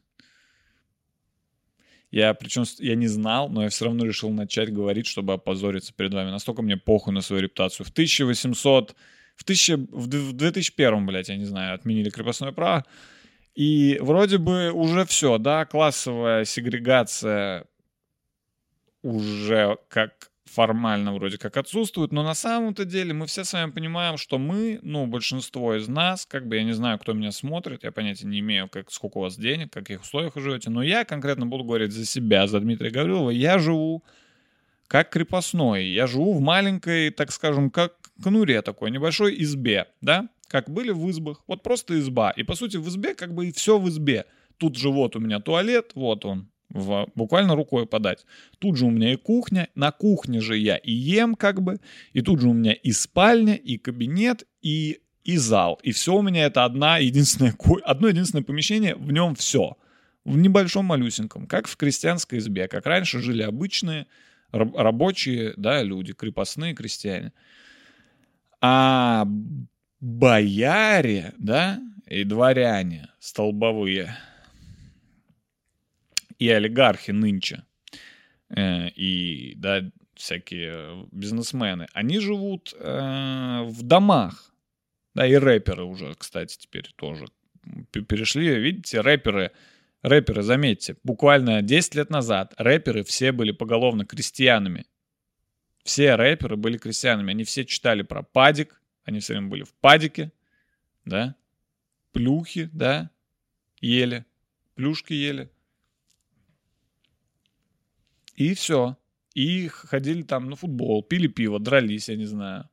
я, 2.10 2.34
причем, 2.34 2.64
я 2.80 2.96
не 2.96 3.06
знал, 3.08 3.50
но 3.50 3.62
я 3.62 3.70
все 3.70 3.86
равно 3.86 4.04
решил 4.04 4.32
начать 4.32 4.74
говорить, 4.74 5.06
чтобы 5.06 5.34
опозориться 5.34 5.94
перед 5.94 6.12
вами. 6.12 6.32
Настолько 6.32 6.64
мне 6.64 6.78
похуй 6.78 7.14
на 7.14 7.22
свою 7.22 7.44
репутацию. 7.44 7.86
В 7.86 7.92
1800... 7.92 8.96
В, 9.36 9.44
1000, 9.44 9.78
в 9.92 10.08
д- 10.08 10.20
в 10.20 10.34
2001, 10.34 11.06
блядь, 11.06 11.30
я 11.30 11.38
не 11.38 11.46
знаю, 11.46 11.76
отменили 11.76 12.10
крепостное 12.10 12.52
право. 12.52 12.86
И 13.56 13.98
вроде 14.02 14.38
бы 14.38 14.72
уже 14.72 15.06
все, 15.06 15.38
да, 15.38 15.66
классовая 15.66 16.46
сегрегация 16.46 17.66
уже 19.04 19.78
как 19.90 20.32
формально 20.46 21.14
вроде 21.14 21.38
как 21.38 21.58
отсутствует, 21.58 22.12
но 22.12 22.24
на 22.24 22.36
самом-то 22.36 22.86
деле 22.86 23.14
мы 23.14 23.26
все 23.26 23.44
с 23.44 23.54
вами 23.54 23.72
понимаем, 23.72 24.18
что 24.18 24.38
мы, 24.38 24.80
ну, 24.84 25.08
большинство 25.08 25.76
из 25.76 25.88
нас, 25.88 26.26
как 26.26 26.48
бы 26.48 26.58
я 26.58 26.64
не 26.64 26.74
знаю, 26.74 27.00
кто 27.00 27.14
меня 27.14 27.32
смотрит, 27.32 27.84
я 27.84 27.92
понятия 27.92 28.28
не 28.28 28.40
имею, 28.40 28.70
как, 28.70 28.92
сколько 28.92 29.18
у 29.18 29.22
вас 29.22 29.36
денег, 29.36 29.70
в 29.70 29.74
каких 29.74 30.02
условиях 30.02 30.36
вы 30.36 30.42
живете, 30.42 30.70
но 30.70 30.84
я 30.84 31.06
конкретно 31.06 31.46
буду 31.46 31.64
говорить 31.64 31.92
за 31.92 32.06
себя, 32.06 32.48
за 32.48 32.60
Дмитрия 32.60 32.92
Гаврилова, 32.92 33.32
я 33.32 33.58
живу 33.58 34.04
как 34.88 35.10
крепостной, 35.10 35.86
я 35.86 36.06
живу 36.08 36.34
в 36.34 36.42
маленькой, 36.42 37.10
так 37.10 37.32
скажем, 37.32 37.72
как 37.72 37.94
конуре 38.22 38.62
такой, 38.62 38.92
небольшой 38.92 39.42
избе, 39.42 39.88
да, 40.02 40.30
как 40.48 40.70
были 40.70 40.92
в 40.92 41.10
избах, 41.10 41.44
вот 41.48 41.64
просто 41.64 42.00
изба, 42.00 42.32
и 42.32 42.44
по 42.44 42.56
сути 42.56 42.78
в 42.78 42.88
избе 42.88 43.16
как 43.16 43.34
бы 43.34 43.48
и 43.48 43.52
все 43.52 43.80
в 43.80 43.90
избе, 43.90 44.26
тут 44.58 44.78
же 44.78 44.90
вот 44.90 45.16
у 45.16 45.20
меня 45.20 45.40
туалет, 45.40 45.92
вот 45.96 46.26
он, 46.26 46.48
в- 46.70 47.08
буквально 47.16 47.56
рукой 47.56 47.86
подать. 47.86 48.26
Тут 48.60 48.78
же 48.78 48.86
у 48.86 48.90
меня 48.90 49.14
и 49.14 49.16
кухня, 49.16 49.70
на 49.76 49.92
кухне 49.92 50.42
же 50.42 50.58
я 50.58 50.78
и 50.78 50.92
ем 50.92 51.36
как 51.36 51.62
бы, 51.62 51.80
и 52.14 52.22
тут 52.22 52.42
же 52.42 52.50
у 52.50 52.54
меня 52.54 52.74
и 52.74 52.92
спальня, 52.92 53.56
и 53.56 53.78
кабинет, 53.78 54.46
и, 54.62 55.00
и 55.24 55.38
зал. 55.38 55.80
И 55.84 55.92
все 55.92 56.16
у 56.16 56.22
меня 56.22 56.46
это 56.46 56.66
одна 56.66 56.98
единственная, 56.98 57.56
одно 57.84 58.08
единственное 58.08 58.44
помещение, 58.44 58.96
в 58.96 59.12
нем 59.12 59.36
все. 59.36 59.78
В 60.26 60.38
небольшом 60.38 60.86
малюсеньком, 60.86 61.48
как 61.48 61.68
в 61.68 61.76
крестьянской 61.76 62.40
избе, 62.40 62.68
как 62.68 62.86
раньше 62.86 63.20
жили 63.20 63.44
обычные 63.44 64.08
раб- 64.52 64.76
рабочие, 64.76 65.54
да, 65.58 65.84
люди, 65.84 66.14
крепостные 66.14 66.74
крестьяне. 66.74 67.34
А 68.66 69.28
бояре, 70.00 71.34
да, 71.38 71.82
и 72.08 72.24
дворяне 72.24 73.10
столбовые, 73.20 74.16
и 76.40 76.48
олигархи 76.48 77.12
нынче, 77.12 77.66
э, 78.56 78.88
и, 78.92 79.56
да, 79.58 79.82
всякие 80.16 81.06
бизнесмены, 81.12 81.88
они 81.92 82.20
живут 82.20 82.74
э, 82.80 83.64
в 83.66 83.84
домах, 83.84 84.54
да, 85.14 85.28
и 85.28 85.34
рэперы 85.34 85.84
уже, 85.84 86.14
кстати, 86.18 86.58
теперь 86.58 86.90
тоже 86.96 87.26
перешли, 87.92 88.56
видите, 88.62 89.02
рэперы, 89.02 89.52
рэперы, 90.04 90.42
заметьте, 90.42 90.96
буквально 91.04 91.62
10 91.62 91.96
лет 91.96 92.10
назад 92.10 92.54
рэперы 92.58 93.04
все 93.04 93.34
были 93.34 93.52
поголовно 93.52 94.06
крестьянами, 94.06 94.86
все 95.84 96.16
рэперы 96.16 96.56
были 96.56 96.78
крестьянами, 96.78 97.32
они 97.32 97.44
все 97.44 97.66
читали 97.66 98.02
про 98.02 98.24
падик, 98.24 98.82
они 99.04 99.20
все 99.20 99.34
время 99.34 99.50
были 99.50 99.64
в 99.64 99.74
падике, 99.74 100.32
да, 101.06 101.36
плюхи, 102.12 102.70
да, 102.74 103.10
ели, 103.82 104.26
плюшки 104.76 105.14
ели. 105.14 105.50
И 108.36 108.54
все. 108.54 108.98
И 109.36 109.68
ходили 109.68 110.22
там 110.24 110.50
на 110.50 110.56
футбол, 110.56 111.04
пили 111.04 111.28
пиво, 111.28 111.60
дрались, 111.60 112.10
я 112.10 112.16
не 112.16 112.26
знаю. 112.26 112.70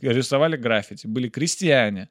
Рисовали 0.00 0.56
граффити. 0.56 1.06
Были 1.06 1.28
крестьяне. 1.28 2.08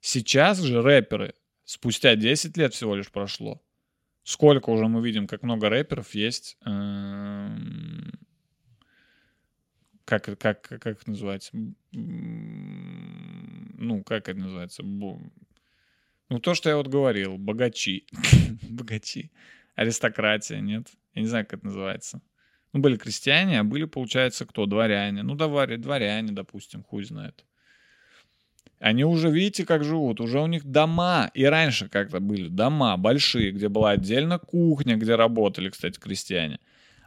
Сейчас 0.00 0.60
же 0.60 0.82
рэперы, 0.82 1.34
спустя 1.64 2.14
10 2.14 2.56
лет 2.56 2.74
всего 2.74 2.94
лишь 2.94 3.10
прошло, 3.10 3.62
сколько 4.22 4.70
уже 4.70 4.86
мы 4.86 5.02
видим, 5.02 5.26
как 5.26 5.42
много 5.42 5.68
рэперов 5.68 6.14
есть, 6.14 6.58
эм, 6.66 8.03
как, 10.04 10.38
как, 10.38 10.62
как, 10.62 10.86
это 10.86 11.10
называется? 11.10 11.50
Ну, 11.92 12.94
как 14.04 14.28
это 14.28 14.38
называется? 14.38 14.82
Ну, 14.82 15.20
то, 16.40 16.54
что 16.54 16.70
я 16.70 16.76
вот 16.76 16.88
говорил, 16.88 17.38
богачи. 17.38 18.06
богачи. 18.68 19.30
Аристократия, 19.74 20.60
нет? 20.60 20.88
Я 21.14 21.22
не 21.22 21.28
знаю, 21.28 21.46
как 21.46 21.58
это 21.58 21.66
называется. 21.66 22.20
Ну, 22.72 22.80
были 22.80 22.96
крестьяне, 22.96 23.60
а 23.60 23.64
были, 23.64 23.84
получается, 23.84 24.46
кто? 24.46 24.66
Дворяне. 24.66 25.22
Ну, 25.22 25.36
дворяне, 25.36 25.80
дворяне, 25.80 26.32
допустим, 26.32 26.82
хуй 26.82 27.04
знает. 27.04 27.44
Они 28.80 29.04
уже, 29.04 29.30
видите, 29.30 29.64
как 29.64 29.84
живут, 29.84 30.20
уже 30.20 30.40
у 30.40 30.46
них 30.46 30.64
дома, 30.64 31.30
и 31.32 31.44
раньше 31.44 31.88
как-то 31.88 32.20
были 32.20 32.48
дома 32.48 32.96
большие, 32.96 33.52
где 33.52 33.68
была 33.68 33.92
отдельно 33.92 34.38
кухня, 34.38 34.96
где 34.96 35.14
работали, 35.14 35.70
кстати, 35.70 35.98
крестьяне. 35.98 36.58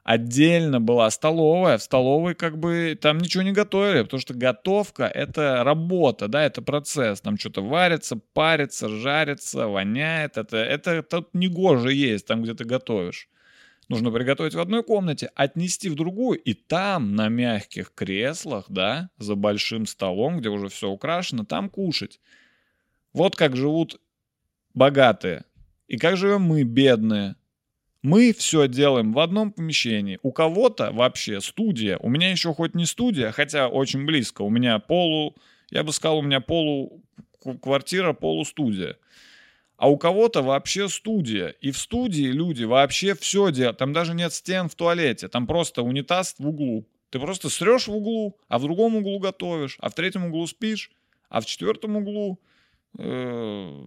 Отдельно 0.08 0.80
была 0.80 1.12
столовая, 1.12 1.78
в 1.78 1.84
столовой 1.84 2.34
как 2.34 2.58
бы 2.58 2.98
там 3.00 3.18
ничего 3.18 3.44
не 3.44 3.52
готовили, 3.52 4.04
потому 4.04 4.22
что 4.22 4.34
готовка— 4.34 5.04
это 5.14 5.66
работа, 5.66 6.30
да, 6.30 6.46
это 6.46 6.62
процесс. 6.62 7.20
Там 7.20 7.38
что-то 7.38 7.62
варится, 7.62 8.18
парится, 8.32 8.88
жарится, 8.88 9.68
воняет. 9.68 10.38
Это, 10.38 10.56
это 10.60 11.04
тут 11.04 11.34
негоже 11.34 11.92
есть 11.92 12.26
там, 12.26 12.42
где 12.42 12.54
ты 12.54 12.64
готовишь. 12.64 13.28
Нужно 13.90 14.10
приготовить 14.10 14.56
в 14.56 14.62
одной 14.62 14.82
комнате, 14.82 15.30
отнести 15.36 15.90
в 15.90 15.96
другую, 15.96 16.40
и 16.40 16.54
там 16.54 17.14
на 17.14 17.28
мягких 17.28 17.92
креслах, 17.94 18.68
да, 18.70 19.10
за 19.18 19.36
большим 19.36 19.86
столом, 19.86 20.40
где 20.40 20.48
уже 20.48 20.70
все 20.70 20.88
украшено, 20.88 21.44
там 21.44 21.70
кушать. 21.70 22.22
Вот 23.12 23.36
как 23.36 23.58
живут 23.58 24.00
богатые. 24.74 25.44
И 25.90 25.98
как 25.98 26.16
живем 26.16 26.44
мы, 26.44 26.64
бедные. 26.64 27.36
Мы 28.08 28.32
все 28.32 28.70
делаем 28.70 29.12
в 29.12 29.20
одном 29.20 29.52
помещении. 29.52 30.18
У 30.24 30.32
кого-то 30.32 30.94
вообще 30.94 31.42
студия. 31.42 31.98
У 31.98 32.08
меня 32.08 32.32
еще 32.32 32.54
хоть 32.54 32.74
не 32.74 32.86
студия, 32.86 33.34
хотя 33.34 33.68
очень 33.68 34.06
близко. 34.06 34.44
У 34.44 34.50
меня 34.50 34.80
полу, 34.80 35.36
я 35.72 35.84
бы 35.84 35.92
сказал, 35.92 36.20
у 36.20 36.22
меня 36.22 36.40
полу 36.40 37.04
квартира, 37.62 38.14
полустудия. 38.14 38.96
А 39.76 39.90
у 39.90 39.98
кого-то 39.98 40.42
вообще 40.42 40.88
студия. 40.88 41.50
И 41.60 41.72
в 41.72 41.78
студии 41.78 42.28
люди 42.28 42.64
вообще 42.64 43.14
все 43.14 43.52
делают. 43.52 43.80
Там 43.80 43.92
даже 43.92 44.14
нет 44.14 44.32
стен 44.32 44.70
в 44.70 44.76
туалете. 44.76 45.28
Там 45.28 45.46
просто 45.46 45.82
унитаз 45.82 46.36
в 46.40 46.48
углу. 46.48 46.88
Ты 47.10 47.20
просто 47.20 47.50
срешь 47.50 47.90
в 47.90 47.94
углу, 47.94 48.40
а 48.48 48.58
в 48.58 48.62
другом 48.62 48.96
углу 48.96 49.20
готовишь, 49.20 49.76
а 49.82 49.90
в 49.90 49.96
третьем 49.96 50.28
углу 50.28 50.48
спишь, 50.48 50.92
а 51.28 51.42
в 51.42 51.46
четвертом 51.46 51.98
углу 51.98 52.40
э, 53.00 53.84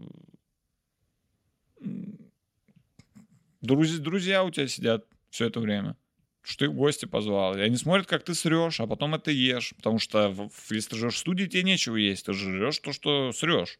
друзья, 3.61 3.99
друзья 3.99 4.45
у 4.45 4.51
тебя 4.51 4.69
сидят 4.69 5.07
все 5.31 5.47
это 5.47 5.61
время. 5.61 5.97
Что 6.43 6.65
ты 6.65 6.71
в 6.71 6.75
гости 6.75 7.05
позвал. 7.05 7.57
И 7.57 7.61
они 7.61 7.77
смотрят, 7.77 8.07
как 8.07 8.25
ты 8.25 8.35
срешь, 8.35 8.81
а 8.81 8.87
потом 8.87 9.15
это 9.15 9.31
ешь. 9.31 9.75
Потому 9.77 9.99
что 9.99 10.31
в, 10.31 10.51
если 10.71 10.91
ты 10.91 10.97
живешь 10.97 11.15
в 11.15 11.19
студии, 11.19 11.45
тебе 11.45 11.63
нечего 11.63 11.97
есть. 11.97 12.27
Ты 12.27 12.33
жрешь 12.33 12.79
то, 12.79 12.93
что 12.93 13.33
срешь. 13.33 13.79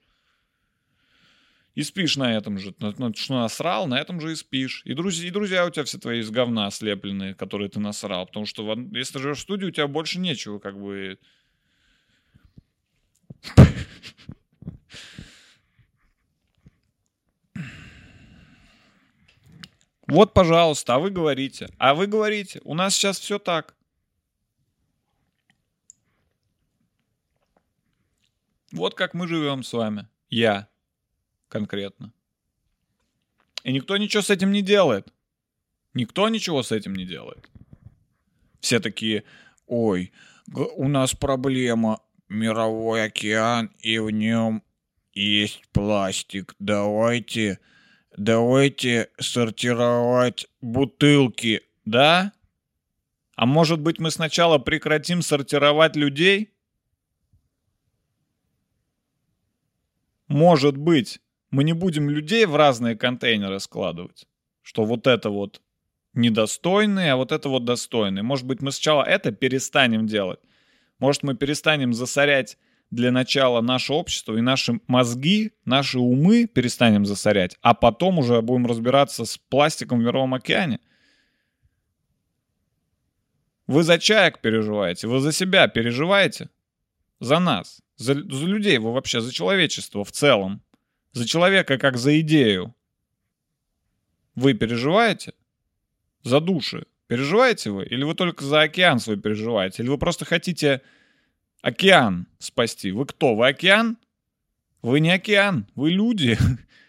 И 1.75 1.83
спишь 1.83 2.17
на 2.17 2.37
этом 2.37 2.59
же. 2.59 2.75
Ну, 2.79 3.15
что 3.15 3.41
насрал, 3.41 3.87
на 3.87 3.99
этом 3.99 4.21
же 4.21 4.33
и 4.33 4.35
спишь. 4.35 4.83
И 4.85 4.93
друзья, 4.93 5.29
и 5.29 5.31
друзья 5.31 5.67
у 5.67 5.71
тебя 5.71 5.85
все 5.85 5.99
твои 5.99 6.21
из 6.21 6.31
говна 6.31 6.71
слепленные, 6.71 7.35
которые 7.35 7.71
ты 7.71 7.81
насрал. 7.81 8.27
Потому 8.27 8.45
что 8.45 8.75
если 8.93 9.15
ты 9.15 9.19
живешь 9.21 9.39
в 9.39 9.43
студии, 9.43 9.67
у 9.67 9.71
тебя 9.71 9.87
больше 9.87 10.19
нечего 10.19 10.59
как 10.59 10.79
бы... 10.79 11.19
Вот, 20.11 20.35
пожалуйста, 20.35 20.97
а 20.97 20.99
вы 20.99 21.11
говорите. 21.11 21.69
А 21.79 21.95
вы 21.95 22.09
говорите, 22.09 22.61
у 22.65 22.75
нас 22.75 22.95
сейчас 22.95 23.19
все 23.19 23.39
так. 23.39 23.77
Вот 28.73 28.95
как 28.95 29.15
мы 29.15 29.29
живем 29.29 29.63
с 29.63 29.73
вами. 29.73 30.09
Я 30.29 30.69
конкретно. 31.49 32.13
И 33.63 33.73
никто 33.73 33.97
ничего 33.97 34.23
с 34.23 34.31
этим 34.31 34.51
не 34.51 34.63
делает. 34.63 35.13
Никто 35.95 36.29
ничего 36.29 36.63
с 36.63 36.73
этим 36.73 36.95
не 36.95 37.05
делает. 37.05 37.49
Все 38.61 38.81
такие, 38.81 39.23
ой, 39.67 40.13
у 40.53 40.89
нас 40.89 41.15
проблема, 41.15 42.01
мировой 42.29 43.05
океан, 43.05 43.71
и 43.79 43.99
в 43.99 44.11
нем 44.11 44.63
есть 45.13 45.63
пластик. 45.73 46.55
Давайте 46.59 47.61
давайте 48.17 49.09
сортировать 49.19 50.47
бутылки, 50.61 51.63
да? 51.85 52.33
А 53.37 53.47
может 53.47 53.81
быть 53.81 53.99
мы 53.99 54.11
сначала 54.11 54.59
прекратим 54.59 55.23
сортировать 55.23 55.97
людей? 55.97 56.53
Может 60.29 60.77
быть, 60.77 61.21
мы 61.51 61.65
не 61.65 61.73
будем 61.73 62.09
людей 62.09 62.47
в 62.47 62.55
разные 62.55 62.97
контейнеры 62.97 63.59
складывать, 63.59 64.27
что 64.63 64.85
вот 64.85 65.07
это 65.07 65.31
вот 65.31 65.61
недостойные, 66.13 67.13
а 67.13 67.17
вот 67.17 67.33
это 67.33 67.49
вот 67.49 67.65
достойные. 67.65 68.23
Может 68.23 68.47
быть, 68.47 68.61
мы 68.61 68.73
сначала 68.73 69.03
это 69.03 69.33
перестанем 69.33 70.07
делать. 70.07 70.41
Может, 70.99 71.23
мы 71.23 71.35
перестанем 71.35 71.93
засорять 71.95 72.59
для 72.91 73.13
начала 73.13 73.61
наше 73.61 73.93
общество 73.93 74.37
и 74.37 74.41
наши 74.41 74.81
мозги, 74.87 75.53
наши 75.65 75.99
умы 75.99 76.47
перестанем 76.47 77.07
засорять, 77.07 77.57
а 77.63 77.75
потом 77.75 78.19
уже 78.19 78.41
будем 78.43 78.67
разбираться 78.67 79.25
с 79.25 79.39
пластиком 79.39 80.01
в 80.01 80.03
Мировом 80.03 80.35
океане. 80.35 80.81
Вы 83.67 83.85
за 83.85 83.99
чаек 83.99 84.41
переживаете, 84.41 85.07
вы 85.07 85.21
за 85.21 85.31
себя 85.31 85.69
переживаете, 85.69 86.51
за 87.21 87.39
нас, 87.39 87.81
за, 87.97 88.15
за 88.15 88.47
людей, 88.47 88.79
вы 88.79 88.93
вообще 88.93 89.21
за 89.21 89.33
человечество 89.33 90.05
в 90.05 90.11
целом, 90.11 90.63
за 91.13 91.27
человека 91.27 91.79
как 91.79 91.97
за 91.97 92.19
идею. 92.21 92.75
Вы 94.35 94.55
переживаете? 94.55 95.35
За 96.23 96.41
души. 96.41 96.87
Переживаете 97.07 97.71
вы? 97.71 97.85
Или 97.85 98.05
вы 98.05 98.15
только 98.15 98.45
за 98.45 98.63
океан 98.63 98.99
свой 98.99 99.17
переживаете? 99.17 99.83
Или 99.83 99.91
вы 99.91 99.99
просто 99.99 100.25
хотите 100.25 100.83
океан 101.63 102.27
спасти. 102.39 102.93
Вы 102.93 103.07
кто? 103.07 103.35
Вы 103.35 103.49
океан? 103.49 103.99
Вы 104.83 105.01
не 105.01 105.11
океан, 105.11 105.67
вы 105.75 105.91
люди. 105.91 106.39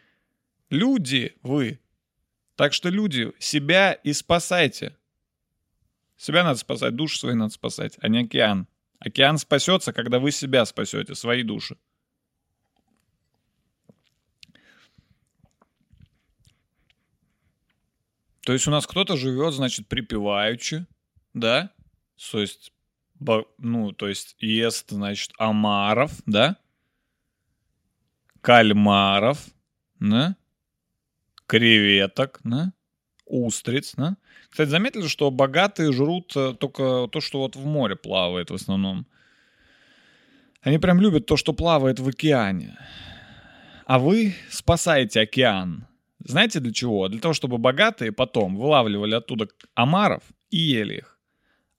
Люди 0.70 1.36
вы. 1.44 1.82
Так 2.56 2.72
что, 2.72 2.90
люди, 2.90 3.34
себя 3.40 3.92
и 3.92 4.14
спасайте. 4.14 4.96
Себя 6.16 6.44
надо 6.44 6.60
спасать, 6.60 6.96
души 6.96 7.20
свои 7.20 7.34
надо 7.34 7.52
спасать, 7.52 7.98
а 8.00 8.08
не 8.08 8.20
океан. 8.20 8.68
Океан 9.00 9.38
спасется, 9.38 9.92
когда 9.92 10.20
вы 10.20 10.32
себя 10.32 10.64
спасете, 10.66 11.16
свои 11.16 11.44
души. 11.44 11.76
То 18.42 18.54
есть 18.54 18.68
у 18.68 18.72
нас 18.72 18.88
кто-то 18.88 19.18
живет, 19.18 19.54
значит, 19.54 19.88
припеваючи, 19.88 20.86
да? 21.34 21.74
То 22.32 22.40
есть 22.40 22.72
ну, 23.58 23.92
то 23.92 24.08
есть 24.08 24.36
ест, 24.40 24.90
значит, 24.90 25.32
омаров, 25.38 26.12
да? 26.26 26.58
Кальмаров, 28.42 29.46
да? 30.00 30.36
Креветок, 31.46 32.40
да? 32.44 32.74
Устриц, 33.26 33.94
да? 33.96 34.18
Кстати, 34.50 34.70
заметили, 34.70 35.08
что 35.08 35.32
богатые 35.32 35.94
жрут 35.94 36.36
э, 36.36 36.54
только 36.60 37.08
то, 37.12 37.22
что 37.22 37.40
вот 37.40 37.56
в 37.56 37.66
море 37.66 37.96
плавает 37.96 38.50
в 38.50 38.56
основном. 38.56 39.06
Они 40.62 40.78
прям 40.78 41.00
любят 41.00 41.26
то, 41.26 41.38
что 41.38 41.54
плавает 41.54 42.00
в 42.00 42.08
океане. 42.08 42.78
А 43.86 44.00
вы 44.00 44.36
спасаете 44.50 45.22
океан. 45.22 45.88
Знаете 46.20 46.60
для 46.60 46.74
чего? 46.74 47.08
Для 47.08 47.20
того, 47.20 47.34
чтобы 47.34 47.58
богатые 47.58 48.12
потом 48.12 48.58
вылавливали 48.58 49.16
оттуда 49.16 49.48
омаров 49.74 50.24
и 50.50 50.58
ели 50.58 50.98
их. 50.98 51.11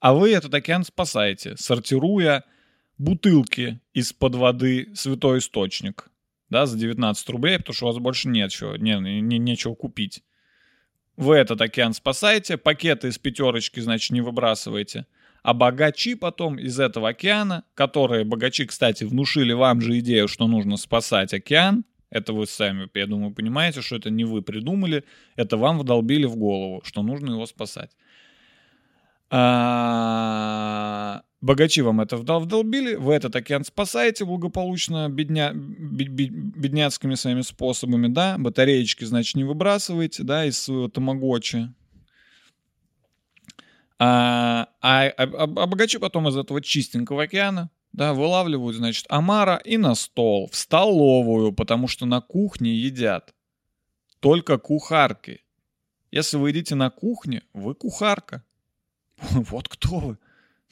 А 0.03 0.15
вы 0.15 0.33
этот 0.33 0.53
океан 0.53 0.83
спасаете, 0.83 1.57
сортируя 1.57 2.43
бутылки 2.99 3.79
из-под 3.95 4.35
воды 4.35 4.89
«Святой 4.97 5.39
Источник», 5.39 6.11
да, 6.51 6.67
за 6.67 6.77
19 6.77 7.29
рублей, 7.29 7.59
потому 7.59 7.73
что 7.73 7.85
у 7.85 7.89
вас 7.89 7.99
больше 7.99 8.27
нечего, 8.27 8.75
не, 8.75 8.99
не, 8.99 9.39
нечего 9.39 9.77
купить. 9.77 10.25
Вы 11.17 11.37
этот 11.37 11.61
океан 11.61 11.93
спасаете, 11.93 12.57
пакеты 12.57 13.11
из 13.11 13.19
пятерочки, 13.19 13.79
значит, 13.79 14.11
не 14.11 14.23
выбрасываете. 14.23 15.07
А 15.45 15.55
богачи 15.55 16.17
потом 16.17 16.59
из 16.59 16.81
этого 16.81 17.11
океана, 17.11 17.63
которые 17.75 18.25
богачи, 18.25 18.67
кстати, 18.67 19.05
внушили 19.05 19.53
вам 19.53 19.81
же 19.81 20.01
идею, 20.01 20.27
что 20.27 20.49
нужно 20.49 20.79
спасать 20.79 21.33
океан, 21.33 21.85
это 22.11 22.33
вы 22.33 22.49
сами, 22.49 22.91
я 22.93 23.07
думаю, 23.07 23.33
понимаете, 23.33 23.83
что 23.83 23.95
это 23.95 24.11
не 24.11 24.25
вы 24.25 24.43
придумали, 24.43 25.05
это 25.37 25.57
вам 25.57 25.79
вдолбили 25.79 26.27
в 26.27 26.35
голову, 26.35 26.83
что 26.85 27.05
нужно 27.05 27.31
его 27.31 27.47
спасать. 27.47 27.93
А, 29.35 31.23
богачи 31.41 31.81
вам 31.81 32.03
это 32.03 32.19
вдолбили, 32.19 32.97
вы 32.97 33.15
этот 33.15 33.35
океан 33.35 33.65
спасаете 33.65 34.27
благополучно 34.27 35.09
бедня, 35.09 35.53
бедняцкими 35.55 37.15
своими 37.15 37.41
способами, 37.41 38.09
да, 38.09 38.37
батареечки, 38.37 39.05
значит, 39.05 39.37
не 39.37 39.45
выбрасываете, 39.45 40.23
да, 40.23 40.45
из 40.45 40.61
своего 40.61 40.89
тамагочи. 40.89 41.73
А, 43.99 44.69
а, 44.83 45.07
а, 45.07 45.23
а 45.23 45.47
богачи 45.47 45.97
потом 45.97 46.29
из 46.29 46.37
этого 46.37 46.61
чистенького 46.61 47.23
океана, 47.23 47.71
да, 47.95 48.13
вылавливают, 48.13 48.77
значит, 48.77 49.07
омара 49.09 49.57
и 49.65 49.79
на 49.79 49.95
стол, 49.95 50.51
в 50.53 50.57
столовую, 50.57 51.53
потому 51.55 51.89
что 51.89 52.05
на 52.05 52.21
кухне 52.21 52.75
едят 52.75 53.33
только 54.21 54.59
кухарки. 54.59 55.41
Если 56.11 56.37
вы 56.37 56.51
едите 56.51 56.75
на 56.75 56.91
кухне, 56.91 57.45
вы 57.55 57.75
кухарка. 57.75 58.45
Вот 59.31 59.69
кто 59.69 59.99
вы. 59.99 60.19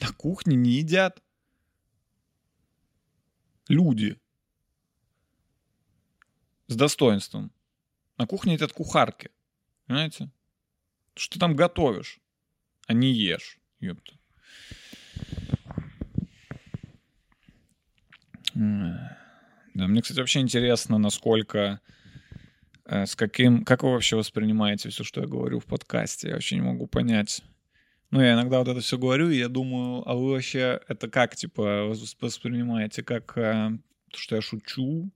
На 0.00 0.12
кухне 0.12 0.56
не 0.56 0.70
едят. 0.72 1.22
Люди. 3.68 4.18
с 6.66 6.76
достоинством. 6.76 7.52
На 8.16 8.26
кухне 8.26 8.56
от 8.56 8.72
кухарки. 8.72 9.30
Понимаете? 9.86 10.30
Что 11.14 11.34
ты 11.34 11.40
там 11.40 11.56
готовишь, 11.56 12.20
а 12.86 12.92
не 12.92 13.12
ешь. 13.12 13.58
Ёпта. 13.80 14.14
Да, 18.54 19.86
мне, 19.86 20.02
кстати, 20.02 20.18
вообще 20.18 20.40
интересно, 20.40 20.98
насколько, 20.98 21.80
э, 22.84 23.06
с 23.06 23.16
каким, 23.16 23.64
как 23.64 23.82
вы 23.82 23.92
вообще 23.92 24.16
воспринимаете 24.16 24.90
все, 24.90 25.04
что 25.04 25.22
я 25.22 25.26
говорю 25.26 25.58
в 25.60 25.66
подкасте. 25.66 26.28
Я 26.28 26.34
вообще 26.34 26.56
не 26.56 26.62
могу 26.62 26.86
понять. 26.86 27.42
Ну, 28.10 28.20
я 28.20 28.32
иногда 28.34 28.58
вот 28.58 28.66
это 28.66 28.80
все 28.80 28.98
говорю, 28.98 29.30
и 29.30 29.38
я 29.38 29.48
думаю, 29.48 30.02
а 30.08 30.16
вы 30.16 30.32
вообще 30.32 30.80
это 30.88 31.08
как, 31.08 31.36
типа, 31.36 31.94
воспринимаете, 32.20 33.04
как 33.04 33.38
э, 33.38 33.78
то, 34.10 34.18
что 34.18 34.34
я 34.34 34.42
шучу? 34.42 35.12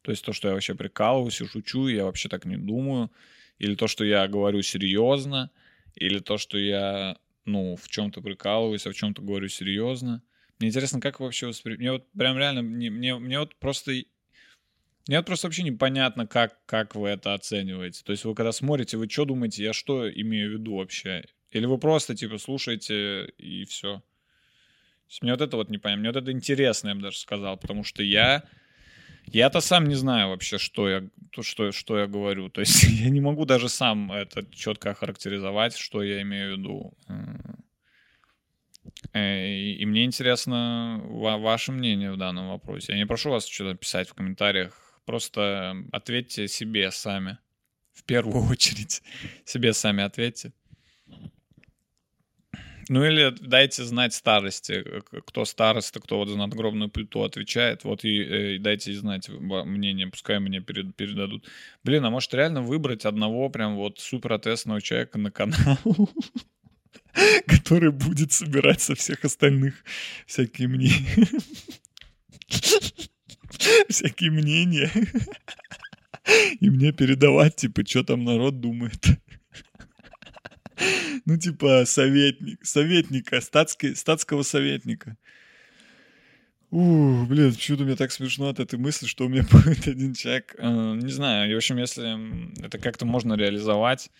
То 0.00 0.10
есть 0.10 0.24
то, 0.24 0.32
что 0.32 0.48
я 0.48 0.54
вообще 0.54 0.74
прикалываюсь 0.74 1.40
и 1.40 1.46
шучу, 1.46 1.86
и 1.86 1.96
я 1.96 2.04
вообще 2.04 2.30
так 2.30 2.46
не 2.46 2.56
думаю? 2.56 3.10
Или 3.58 3.74
то, 3.74 3.88
что 3.88 4.04
я 4.04 4.26
говорю 4.26 4.62
серьезно? 4.62 5.50
Или 5.94 6.18
то, 6.18 6.38
что 6.38 6.56
я, 6.56 7.18
ну, 7.44 7.76
в 7.76 7.88
чем-то 7.88 8.22
прикалываюсь, 8.22 8.86
а 8.86 8.90
в 8.90 8.94
чем-то 8.94 9.20
говорю 9.20 9.48
серьезно? 9.48 10.22
Мне 10.58 10.70
интересно, 10.70 11.00
как 11.00 11.20
вообще 11.20 11.46
воспринимаете... 11.46 11.82
Мне 11.82 11.92
вот 11.92 12.10
прям 12.12 12.38
реально, 12.38 12.62
мне, 12.62 12.90
мне, 12.90 13.18
мне 13.18 13.38
вот 13.38 13.54
просто... 13.56 13.92
Мне 15.06 15.18
вот 15.18 15.26
просто 15.26 15.46
вообще 15.46 15.62
непонятно, 15.62 16.26
как, 16.26 16.64
как 16.64 16.94
вы 16.94 17.10
это 17.10 17.34
оцениваете. 17.34 18.02
То 18.02 18.12
есть 18.12 18.24
вы 18.24 18.34
когда 18.34 18.52
смотрите, 18.52 18.96
вы 18.96 19.10
что 19.10 19.26
думаете, 19.26 19.62
я 19.62 19.74
что 19.74 20.10
имею 20.10 20.50
в 20.50 20.52
виду 20.54 20.76
вообще? 20.76 21.26
Или 21.54 21.66
вы 21.66 21.78
просто, 21.78 22.16
типа, 22.16 22.38
слушаете 22.38 23.26
и 23.38 23.64
все? 23.64 24.02
Мне 25.22 25.32
вот 25.32 25.40
это 25.40 25.56
вот 25.56 25.70
не 25.70 25.78
понятно. 25.78 26.00
Мне 26.00 26.08
вот 26.10 26.22
это 26.22 26.32
интересно, 26.32 26.88
я 26.88 26.94
бы 26.94 27.02
даже 27.02 27.18
сказал, 27.18 27.56
потому 27.56 27.84
что 27.84 28.02
я... 28.02 28.42
Я-то 29.26 29.60
сам 29.60 29.86
не 29.86 29.94
знаю 29.94 30.28
вообще, 30.28 30.58
что 30.58 30.86
я, 30.86 31.02
то, 31.30 31.42
что, 31.42 31.72
что 31.72 31.98
я 31.98 32.06
говорю. 32.06 32.50
То 32.50 32.60
есть 32.60 32.82
я 33.00 33.08
не 33.08 33.20
могу 33.20 33.46
даже 33.46 33.68
сам 33.68 34.12
это 34.12 34.44
четко 34.50 34.90
охарактеризовать, 34.90 35.76
что 35.76 36.02
я 36.02 36.20
имею 36.22 36.54
в 36.54 36.58
виду. 36.58 36.94
Э, 39.12 39.48
и, 39.48 39.76
и 39.76 39.86
мне 39.86 40.04
интересно 40.04 41.00
ваше 41.04 41.72
мнение 41.72 42.12
в 42.12 42.16
данном 42.16 42.48
вопросе. 42.48 42.92
Я 42.92 42.98
не 42.98 43.06
прошу 43.06 43.30
вас 43.30 43.46
что-то 43.46 43.76
писать 43.76 44.08
в 44.08 44.14
комментариях. 44.14 45.00
Просто 45.06 45.76
ответьте 45.92 46.48
себе 46.48 46.90
сами. 46.90 47.38
В 47.92 48.04
первую 48.04 48.44
очередь 48.50 49.02
себе 49.44 49.72
сами 49.72 50.02
ответьте. 50.02 50.52
Ну 52.88 53.04
или 53.04 53.34
дайте 53.40 53.84
знать 53.84 54.14
старости, 54.14 54.84
кто 55.26 55.44
староста, 55.44 56.00
кто 56.00 56.18
вот 56.18 56.28
за 56.28 56.36
надгробную 56.36 56.90
плиту 56.90 57.22
отвечает, 57.22 57.84
вот 57.84 58.04
и, 58.04 58.22
э, 58.22 58.54
и 58.54 58.58
дайте 58.58 58.92
знать 58.94 59.28
мнение, 59.28 60.08
пускай 60.08 60.38
мне 60.38 60.60
перед, 60.60 60.94
передадут. 60.94 61.46
Блин, 61.82 62.04
а 62.04 62.10
может 62.10 62.34
реально 62.34 62.62
выбрать 62.62 63.04
одного 63.04 63.48
прям 63.48 63.76
вот 63.76 64.00
супер 64.00 64.32
ответственного 64.34 64.80
человека 64.80 65.18
на 65.18 65.30
канал? 65.30 65.78
который 67.46 67.92
будет 67.92 68.32
собирать 68.32 68.80
со 68.80 68.94
всех 68.94 69.24
остальных 69.24 69.74
всякие 70.26 70.68
мнения. 70.68 71.28
Всякие 73.88 74.30
мнения. 74.30 74.90
И 76.60 76.70
мне 76.70 76.92
передавать, 76.92 77.56
типа, 77.56 77.86
что 77.86 78.02
там 78.04 78.24
народ 78.24 78.60
думает. 78.60 79.06
Ну, 81.26 81.38
типа, 81.38 81.84
советник, 81.86 82.64
советника, 82.64 83.40
статский, 83.40 83.94
статского 83.94 84.42
советника. 84.42 85.16
Ух, 86.70 87.28
блин, 87.28 87.54
почему-то 87.54 87.84
мне 87.84 87.96
так 87.96 88.12
смешно 88.12 88.48
от 88.48 88.60
этой 88.60 88.78
мысли, 88.78 89.06
что 89.06 89.26
у 89.26 89.28
меня 89.28 89.44
будет 89.50 89.86
один 89.86 90.12
человек. 90.12 90.54
Э, 90.58 90.94
не 90.96 91.12
знаю, 91.12 91.54
в 91.54 91.56
общем, 91.56 91.78
если 91.78 92.62
это 92.64 92.78
как-то 92.78 93.06
можно 93.06 93.34
реализовать, 93.34 94.10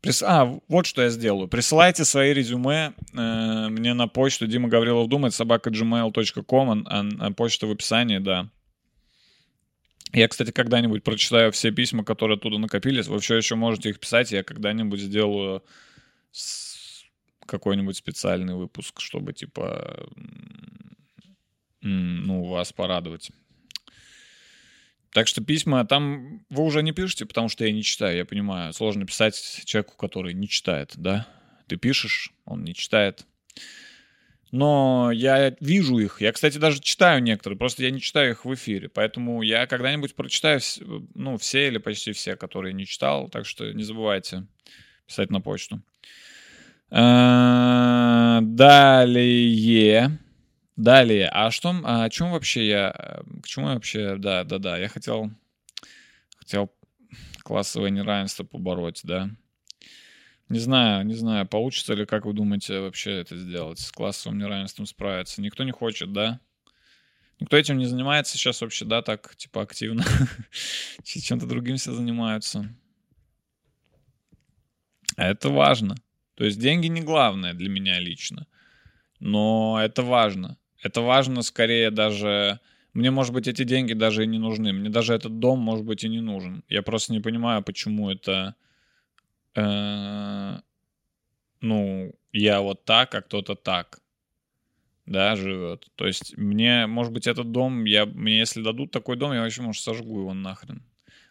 Прис... 0.00 0.22
А, 0.22 0.44
вот 0.68 0.86
что 0.86 1.02
я 1.02 1.10
сделаю. 1.10 1.48
Присылайте 1.48 2.04
свои 2.04 2.32
резюме 2.32 2.92
э, 3.14 3.68
мне 3.68 3.94
на 3.94 4.06
почту 4.06 4.46
Дима 4.46 4.68
Гаврилов 4.68 5.08
думает, 5.08 5.34
собака 5.34 5.70
gmail.com, 5.70 6.86
а, 6.88 7.08
а 7.18 7.32
почта 7.32 7.66
в 7.66 7.72
описании, 7.72 8.18
да. 8.18 8.48
Я, 10.12 10.28
кстати, 10.28 10.52
когда-нибудь 10.52 11.02
прочитаю 11.02 11.52
все 11.52 11.70
письма, 11.72 12.04
которые 12.04 12.36
оттуда 12.36 12.58
накопились. 12.58 13.08
Вы 13.08 13.18
все 13.18 13.36
еще 13.36 13.56
можете 13.56 13.90
их 13.90 14.00
писать. 14.00 14.32
Я 14.32 14.42
когда-нибудь 14.42 15.00
сделаю 15.00 15.62
какой-нибудь 17.46 17.96
специальный 17.96 18.54
выпуск, 18.54 19.00
чтобы, 19.00 19.32
типа, 19.32 20.08
ну, 21.80 22.44
вас 22.44 22.72
порадовать. 22.72 23.30
Так 25.12 25.26
что 25.26 25.42
письма 25.42 25.84
там 25.86 26.44
вы 26.50 26.62
уже 26.62 26.82
не 26.82 26.92
пишете, 26.92 27.24
потому 27.24 27.48
что 27.48 27.64
я 27.64 27.72
не 27.72 27.82
читаю, 27.82 28.16
я 28.16 28.24
понимаю. 28.24 28.72
Сложно 28.72 29.06
писать 29.06 29.62
человеку, 29.64 29.96
который 29.96 30.34
не 30.34 30.48
читает, 30.48 30.92
да? 30.96 31.26
Ты 31.66 31.76
пишешь, 31.76 32.32
он 32.44 32.62
не 32.62 32.74
читает. 32.74 33.26
Но 34.50 35.10
я 35.12 35.54
вижу 35.60 35.98
их. 35.98 36.20
Я, 36.20 36.32
кстати, 36.32 36.58
даже 36.58 36.80
читаю 36.80 37.22
некоторые, 37.22 37.58
просто 37.58 37.82
я 37.82 37.90
не 37.90 38.00
читаю 38.00 38.30
их 38.30 38.44
в 38.44 38.54
эфире. 38.54 38.88
Поэтому 38.88 39.42
я 39.42 39.66
когда-нибудь 39.66 40.14
прочитаю, 40.14 40.60
ну, 41.14 41.36
все 41.36 41.68
или 41.68 41.78
почти 41.78 42.12
все, 42.12 42.36
которые 42.36 42.72
не 42.72 42.86
читал. 42.86 43.28
Так 43.28 43.46
что 43.46 43.72
не 43.72 43.82
забывайте 43.82 44.46
писать 45.08 45.30
на 45.30 45.40
почту. 45.40 45.82
А, 46.90 48.40
далее. 48.42 50.18
Далее, 50.76 51.28
а 51.32 51.50
что, 51.50 51.74
а 51.82 52.04
о 52.04 52.10
чем 52.10 52.30
вообще 52.30 52.68
я, 52.68 53.20
к 53.42 53.48
чему 53.48 53.66
я 53.66 53.74
вообще, 53.74 54.14
да, 54.16 54.44
да, 54.44 54.58
да, 54.58 54.78
я 54.78 54.86
хотел, 54.86 55.28
хотел 56.36 56.72
классовое 57.42 57.90
неравенство 57.90 58.44
побороть, 58.44 59.00
да. 59.02 59.28
Не 60.48 60.60
знаю, 60.60 61.04
не 61.04 61.14
знаю, 61.14 61.48
получится 61.48 61.94
ли, 61.94 62.06
как 62.06 62.26
вы 62.26 62.32
думаете, 62.32 62.78
вообще 62.78 63.20
это 63.20 63.36
сделать, 63.36 63.80
с 63.80 63.90
классовым 63.90 64.38
неравенством 64.38 64.86
справиться. 64.86 65.42
Никто 65.42 65.64
не 65.64 65.72
хочет, 65.72 66.12
да? 66.12 66.38
Никто 67.40 67.56
этим 67.56 67.76
не 67.78 67.86
занимается 67.86 68.38
сейчас 68.38 68.60
вообще, 68.60 68.84
да, 68.84 69.02
так, 69.02 69.34
типа, 69.34 69.62
активно. 69.62 70.04
Чем-то 71.02 71.46
другим 71.46 71.76
все 71.76 71.92
занимаются. 71.92 72.72
А 75.18 75.26
это 75.26 75.48
важно. 75.48 75.96
То 76.36 76.44
есть 76.44 76.60
деньги 76.60 76.86
не 76.86 77.00
главное 77.00 77.52
для 77.52 77.68
меня 77.68 77.98
лично. 77.98 78.46
Но 79.18 79.76
это 79.82 80.02
важно. 80.02 80.56
Это 80.80 81.00
важно 81.00 81.42
скорее 81.42 81.90
даже... 81.90 82.60
Мне, 82.94 83.10
может 83.10 83.32
быть, 83.32 83.48
эти 83.48 83.64
деньги 83.64 83.94
даже 83.94 84.22
и 84.22 84.28
не 84.28 84.38
нужны. 84.38 84.72
Мне 84.72 84.90
даже 84.90 85.14
этот 85.14 85.40
дом, 85.40 85.58
может 85.58 85.84
быть, 85.84 86.04
и 86.04 86.08
не 86.08 86.20
нужен. 86.20 86.62
Я 86.68 86.82
просто 86.82 87.12
не 87.12 87.20
понимаю, 87.20 87.62
почему 87.62 88.10
это... 88.10 88.54
Э, 89.56 90.60
ну, 91.62 92.14
я 92.32 92.60
вот 92.60 92.84
так, 92.84 93.12
а 93.16 93.20
кто-то 93.20 93.56
так 93.56 94.00
да, 95.04 95.34
живет. 95.34 95.90
То 95.96 96.06
есть 96.06 96.38
мне, 96.38 96.86
может 96.86 97.12
быть, 97.12 97.26
этот 97.26 97.50
дом, 97.50 97.84
я, 97.86 98.06
мне 98.06 98.38
если 98.38 98.62
дадут 98.62 98.92
такой 98.92 99.16
дом, 99.16 99.32
я 99.32 99.40
вообще, 99.40 99.62
может, 99.62 99.82
сожгу 99.82 100.20
его 100.20 100.34
нахрен. 100.34 100.82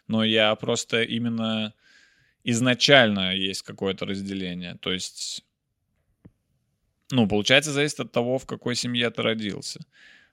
Но 0.08 0.24
я 0.24 0.54
просто 0.56 1.02
именно 1.02 1.72
изначально 2.50 3.34
есть 3.34 3.62
какое-то 3.62 4.06
разделение. 4.06 4.76
То 4.80 4.92
есть 4.92 5.44
ну, 7.10 7.26
получается, 7.26 7.72
зависит 7.72 8.00
от 8.00 8.12
того, 8.12 8.38
в 8.38 8.46
какой 8.46 8.74
семье 8.74 9.10
ты 9.10 9.22
родился. 9.22 9.80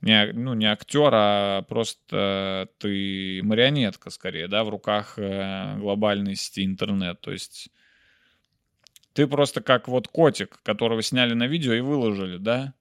не, 0.00 0.32
ну, 0.32 0.54
не 0.54 0.66
актер, 0.66 1.10
а 1.12 1.62
просто 1.62 2.68
ты 2.78 3.40
марионетка 3.42 4.10
скорее, 4.10 4.48
да, 4.48 4.64
в 4.64 4.68
руках 4.68 5.18
э, 5.18 5.78
глобальной 5.78 6.36
сети 6.36 6.64
интернет. 6.64 7.20
То 7.20 7.32
есть 7.32 7.70
ты 9.14 9.26
просто 9.26 9.62
как 9.62 9.88
вот 9.88 10.08
котик, 10.08 10.60
которого 10.62 11.00
сняли 11.00 11.34
на 11.34 11.46
видео 11.46 11.72
и 11.72 11.80
выложили, 11.80 12.36
да, 12.36 12.74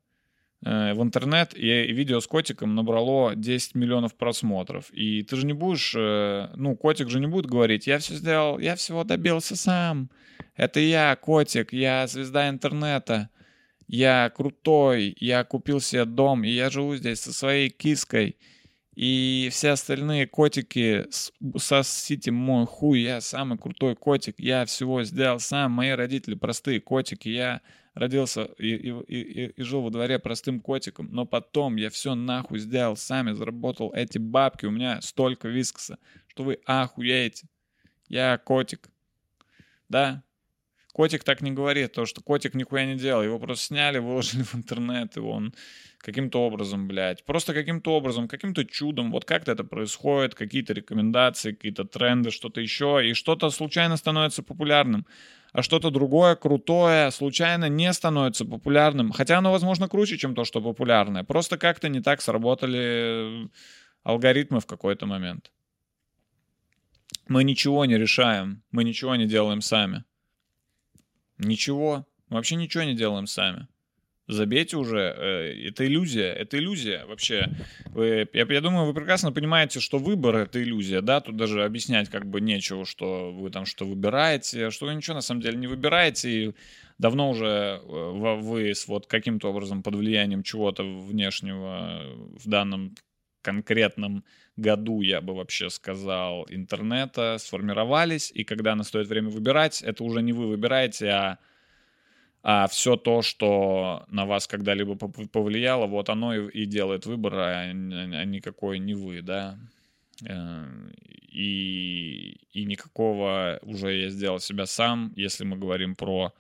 в 0.63 1.01
интернет, 1.01 1.53
и 1.57 1.91
видео 1.91 2.19
с 2.19 2.27
котиком 2.27 2.75
набрало 2.75 3.35
10 3.35 3.75
миллионов 3.75 4.15
просмотров. 4.15 4.89
И 4.91 5.23
ты 5.23 5.35
же 5.35 5.45
не 5.45 5.53
будешь, 5.53 5.93
э, 5.97 6.49
ну, 6.55 6.75
котик 6.75 7.09
же 7.09 7.19
не 7.19 7.27
будет 7.27 7.47
говорить, 7.47 7.87
я 7.87 7.99
все 7.99 8.13
сделал, 8.15 8.59
я 8.59 8.75
всего 8.75 9.03
добился 9.03 9.55
сам. 9.55 10.09
Это 10.55 10.79
я, 10.79 11.15
котик, 11.15 11.73
я 11.73 12.07
звезда 12.07 12.49
интернета. 12.49 13.29
Я 13.87 14.31
крутой, 14.33 15.15
я 15.19 15.43
купил 15.43 15.81
себе 15.81 16.05
дом, 16.05 16.43
и 16.43 16.49
я 16.49 16.69
живу 16.69 16.95
здесь 16.95 17.19
со 17.19 17.33
своей 17.33 17.69
киской. 17.69 18.37
И 18.95 19.49
все 19.51 19.71
остальные 19.71 20.27
котики, 20.27 21.07
сосите 21.57 22.31
мой 22.31 22.65
хуй, 22.67 23.01
я 23.01 23.21
самый 23.21 23.57
крутой 23.57 23.95
котик, 23.95 24.35
я 24.37 24.65
всего 24.65 25.03
сделал 25.03 25.39
сам, 25.39 25.71
мои 25.71 25.91
родители 25.91 26.35
простые 26.35 26.79
котики, 26.79 27.27
я 27.27 27.61
родился 27.95 28.43
и, 28.59 28.69
и, 28.69 28.89
и, 29.07 29.47
и 29.47 29.63
жил 29.63 29.81
во 29.81 29.89
дворе 29.89 30.19
простым 30.19 30.59
котиком, 30.59 31.09
но 31.11 31.25
потом 31.25 31.75
я 31.75 31.89
все 31.89 32.13
нахуй 32.13 32.59
сделал 32.59 32.95
сам, 32.95 33.35
заработал 33.35 33.91
эти 33.93 34.19
бабки, 34.19 34.65
у 34.67 34.71
меня 34.71 35.01
столько 35.01 35.47
вискоса, 35.47 35.97
что 36.27 36.43
вы 36.43 36.59
охуеете. 36.65 37.47
Я 38.09 38.37
котик. 38.37 38.89
Да, 39.89 40.23
Котик 40.93 41.23
так 41.23 41.41
не 41.41 41.51
говорит, 41.51 41.93
то 41.93 42.05
что 42.05 42.21
котик 42.21 42.53
нихуя 42.53 42.85
не 42.85 42.95
делал. 42.95 43.23
Его 43.23 43.39
просто 43.39 43.65
сняли, 43.65 43.97
выложили 43.97 44.43
в 44.43 44.53
интернет, 44.55 45.17
и 45.17 45.19
он 45.19 45.53
каким-то 45.97 46.41
образом, 46.41 46.87
блядь, 46.87 47.25
просто 47.25 47.53
каким-то 47.53 47.95
образом, 47.95 48.27
каким-то 48.27 48.63
чудом, 48.63 49.11
вот 49.11 49.25
как-то 49.25 49.53
это 49.53 49.63
происходит, 49.63 50.35
какие-то 50.35 50.73
рекомендации, 50.73 51.53
какие-то 51.53 51.85
тренды, 51.85 52.29
что-то 52.29 52.61
еще, 52.61 53.09
и 53.09 53.13
что-то 53.13 53.49
случайно 53.49 53.97
становится 53.97 54.43
популярным, 54.43 55.07
а 55.51 55.63
что-то 55.63 55.89
другое, 55.89 56.35
крутое, 56.35 57.09
случайно 57.09 57.69
не 57.69 57.91
становится 57.93 58.45
популярным, 58.45 59.11
хотя 59.11 59.37
оно, 59.37 59.51
возможно, 59.51 59.87
круче, 59.87 60.17
чем 60.17 60.35
то, 60.35 60.45
что 60.45 60.61
популярное, 60.61 61.23
просто 61.23 61.57
как-то 61.57 61.89
не 61.89 62.01
так 62.01 62.21
сработали 62.21 63.49
алгоритмы 64.03 64.59
в 64.59 64.65
какой-то 64.67 65.07
момент. 65.07 65.51
Мы 67.27 67.43
ничего 67.43 67.85
не 67.85 67.97
решаем, 67.97 68.61
мы 68.71 68.83
ничего 68.83 69.15
не 69.15 69.25
делаем 69.25 69.61
сами. 69.61 70.03
Ничего. 71.43 72.07
Мы 72.29 72.37
вообще 72.37 72.55
ничего 72.55 72.83
не 72.83 72.95
делаем 72.95 73.27
сами. 73.27 73.67
Забейте 74.27 74.77
уже. 74.77 74.99
Э, 74.99 75.67
это 75.67 75.85
иллюзия. 75.85 76.31
Это 76.31 76.57
иллюзия 76.57 77.05
вообще. 77.05 77.49
Вы, 77.87 78.27
я, 78.33 78.45
я 78.47 78.61
думаю, 78.61 78.85
вы 78.85 78.93
прекрасно 78.93 79.31
понимаете, 79.31 79.79
что 79.79 79.97
выбор— 79.97 80.35
это 80.37 80.63
иллюзия, 80.63 81.01
да? 81.01 81.19
Тут 81.19 81.35
даже 81.35 81.63
объяснять 81.63 82.09
как 82.09 82.25
бы 82.25 82.39
нечего, 82.39 82.85
что 82.85 83.33
вы 83.33 83.49
там 83.49 83.65
что 83.65 83.85
выбираете, 83.85 84.69
что 84.69 84.85
вы 84.85 84.95
ничего 84.95 85.15
на 85.15 85.21
самом 85.21 85.41
деле 85.41 85.57
не 85.57 85.67
выбираете. 85.67 86.29
И 86.29 86.55
давно 86.97 87.29
уже 87.29 87.81
э, 87.83 88.37
вы 88.41 88.69
с 88.73 88.87
вот 88.87 89.07
каким-то 89.07 89.49
образом 89.49 89.83
под 89.83 89.95
влиянием 89.95 90.43
чего-то 90.43 90.83
внешнего 90.83 92.03
в 92.15 92.47
данном 92.47 92.95
конкретном 93.43 94.23
году, 94.57 95.01
я 95.01 95.21
бы 95.21 95.35
вообще 95.35 95.69
сказал, 95.69 96.47
интернета 96.49 97.37
сформировались, 97.39 98.31
и 98.33 98.43
когда 98.43 98.75
настает 98.75 99.07
время 99.07 99.29
выбирать, 99.29 99.83
это 99.83 100.03
уже 100.03 100.21
не 100.23 100.33
вы 100.33 100.47
выбираете, 100.47 101.09
а, 101.09 101.37
а 102.41 102.67
все 102.67 102.95
то, 102.95 103.21
что 103.21 104.05
на 104.07 104.25
вас 104.25 104.47
когда-либо 104.47 104.95
повлияло, 104.95 105.85
вот 105.85 106.09
оно 106.09 106.35
и, 106.35 106.63
и 106.63 106.65
делает 106.65 107.05
выбор, 107.05 107.35
а, 107.35 107.61
а 107.61 108.25
никакой 108.25 108.79
не 108.79 108.95
вы, 108.95 109.21
да. 109.21 109.59
Э, 110.25 110.65
и, 111.33 112.37
и 112.53 112.65
никакого 112.65 113.59
уже 113.63 114.01
я 114.01 114.09
сделал 114.09 114.39
себя 114.39 114.65
сам, 114.65 115.13
если 115.15 115.45
мы 115.45 115.57
говорим 115.57 115.95
про... 115.95 116.33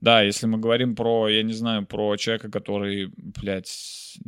Да, 0.00 0.22
если 0.22 0.46
мы 0.46 0.58
говорим 0.58 0.94
про, 0.94 1.28
я 1.28 1.42
не 1.42 1.52
знаю, 1.52 1.84
про 1.84 2.16
человека, 2.16 2.50
который, 2.50 3.12
блядь, 3.16 4.18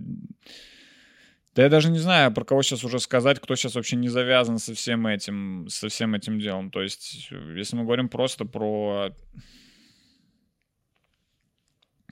да 1.54 1.62
я 1.62 1.68
даже 1.68 1.90
не 1.90 1.98
знаю, 1.98 2.32
про 2.32 2.44
кого 2.44 2.62
сейчас 2.62 2.82
уже 2.84 2.98
сказать, 2.98 3.38
кто 3.38 3.54
сейчас 3.56 3.74
вообще 3.74 3.96
не 3.96 4.08
завязан 4.08 4.58
со 4.58 4.74
всем 4.74 5.06
этим, 5.06 5.66
со 5.68 5.88
всем 5.88 6.14
этим 6.14 6.38
делом. 6.38 6.70
То 6.70 6.80
есть, 6.80 7.30
если 7.54 7.76
мы 7.76 7.84
говорим 7.84 8.08
просто 8.08 8.44
про 8.46 9.10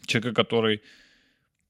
человека, 0.07 0.34
который 0.34 0.82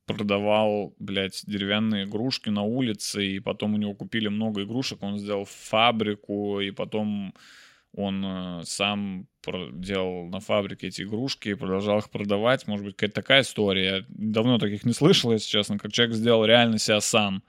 продавал, 0.06 0.94
блядь, 0.98 1.44
деревянные 1.46 2.04
игрушки 2.04 2.48
на 2.48 2.62
улице, 2.62 3.24
и 3.24 3.38
потом 3.38 3.74
у 3.74 3.76
него 3.76 3.94
купили 3.94 4.26
много 4.26 4.64
игрушек, 4.64 5.02
он 5.02 5.18
сделал 5.18 5.44
фабрику, 5.44 6.60
и 6.60 6.72
потом 6.72 7.34
он 7.92 8.24
э, 8.24 8.62
сам 8.64 9.26
делал 9.72 10.26
на 10.26 10.40
фабрике 10.40 10.88
эти 10.88 11.02
игрушки 11.02 11.50
и 11.50 11.54
продолжал 11.54 11.98
их 11.98 12.10
продавать. 12.10 12.66
Может 12.66 12.86
быть, 12.86 12.96
какая-то 12.96 13.14
такая 13.14 13.42
история. 13.42 13.84
Я 13.84 14.04
давно 14.08 14.58
таких 14.58 14.84
не 14.84 14.92
слышал, 14.92 15.32
если 15.32 15.48
честно, 15.48 15.78
как 15.78 15.92
человек 15.92 16.16
сделал 16.16 16.44
реально 16.44 16.78
себя 16.78 17.00
сам 17.00 17.42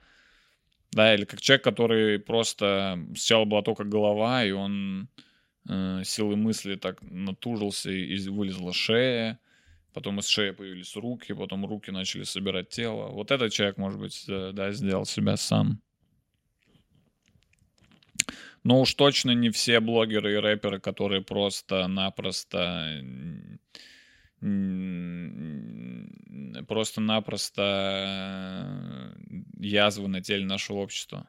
да, 0.92 1.14
или 1.14 1.24
как 1.24 1.40
человек, 1.40 1.64
который 1.64 2.18
просто 2.18 2.98
сначала 3.16 3.44
была 3.44 3.62
только 3.62 3.84
голова, 3.84 4.44
и 4.44 4.50
он 4.50 5.08
э, 5.68 6.02
силой 6.04 6.36
мысли 6.36 6.76
так 6.76 7.00
натужился, 7.02 7.90
и 7.90 8.28
вылезла 8.28 8.72
шея, 8.72 9.40
потом 9.94 10.20
из 10.20 10.26
шеи 10.26 10.50
появились 10.50 10.94
руки, 10.94 11.32
потом 11.32 11.64
руки 11.66 11.90
начали 11.90 12.24
собирать 12.24 12.68
тело. 12.68 13.08
Вот 13.08 13.30
этот 13.30 13.52
человек, 13.52 13.78
может 13.78 13.98
быть, 13.98 14.24
да, 14.26 14.70
сделал 14.72 15.06
себя 15.06 15.36
сам. 15.36 15.80
Но 18.64 18.80
уж 18.80 18.94
точно 18.94 19.32
не 19.32 19.50
все 19.50 19.80
блогеры 19.80 20.34
и 20.34 20.36
рэперы, 20.36 20.78
которые 20.78 21.22
просто-напросто 21.22 23.02
просто-напросто 26.66 27.62
э, 27.62 29.12
язвы 29.60 30.08
на 30.08 30.20
теле 30.20 30.44
нашего 30.44 30.78
общества. 30.78 31.26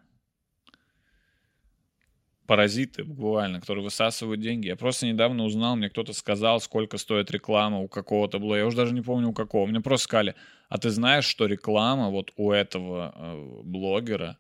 Паразиты, 2.46 3.04
буквально, 3.04 3.62
которые 3.62 3.84
высасывают 3.84 4.42
деньги. 4.42 4.68
Я 4.68 4.76
просто 4.76 5.08
недавно 5.08 5.46
узнал, 5.46 5.76
мне 5.76 5.90
кто-то 5.90 6.12
сказал, 6.14 6.60
сколько 6.60 6.98
стоит 6.98 7.32
реклама 7.32 7.80
у 7.80 7.88
какого-то 7.88 8.40
блога. 8.40 8.58
Я 8.58 8.66
уже 8.66 8.78
даже 8.78 8.94
не 8.94 9.02
помню 9.02 9.30
у 9.30 9.34
какого. 9.34 9.66
Мне 9.66 9.80
просто 9.80 10.06
сказали, 10.06 10.36
а 10.70 10.78
ты 10.78 10.90
знаешь, 10.90 11.26
что 11.26 11.46
реклама 11.46 12.10
вот 12.10 12.34
у 12.36 12.52
этого 12.52 13.14
э, 13.16 13.62
блогера 13.64 14.38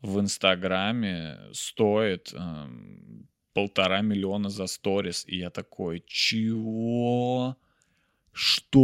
в 0.00 0.18
Инстаграме 0.20 1.38
стоит 1.52 2.32
э, 2.34 2.66
полтора 3.52 4.00
миллиона 4.00 4.48
за 4.48 4.66
сторис. 4.66 5.24
И 5.26 5.36
я 5.36 5.50
такой, 5.50 6.02
чего? 6.06 7.56
Что? 8.38 8.82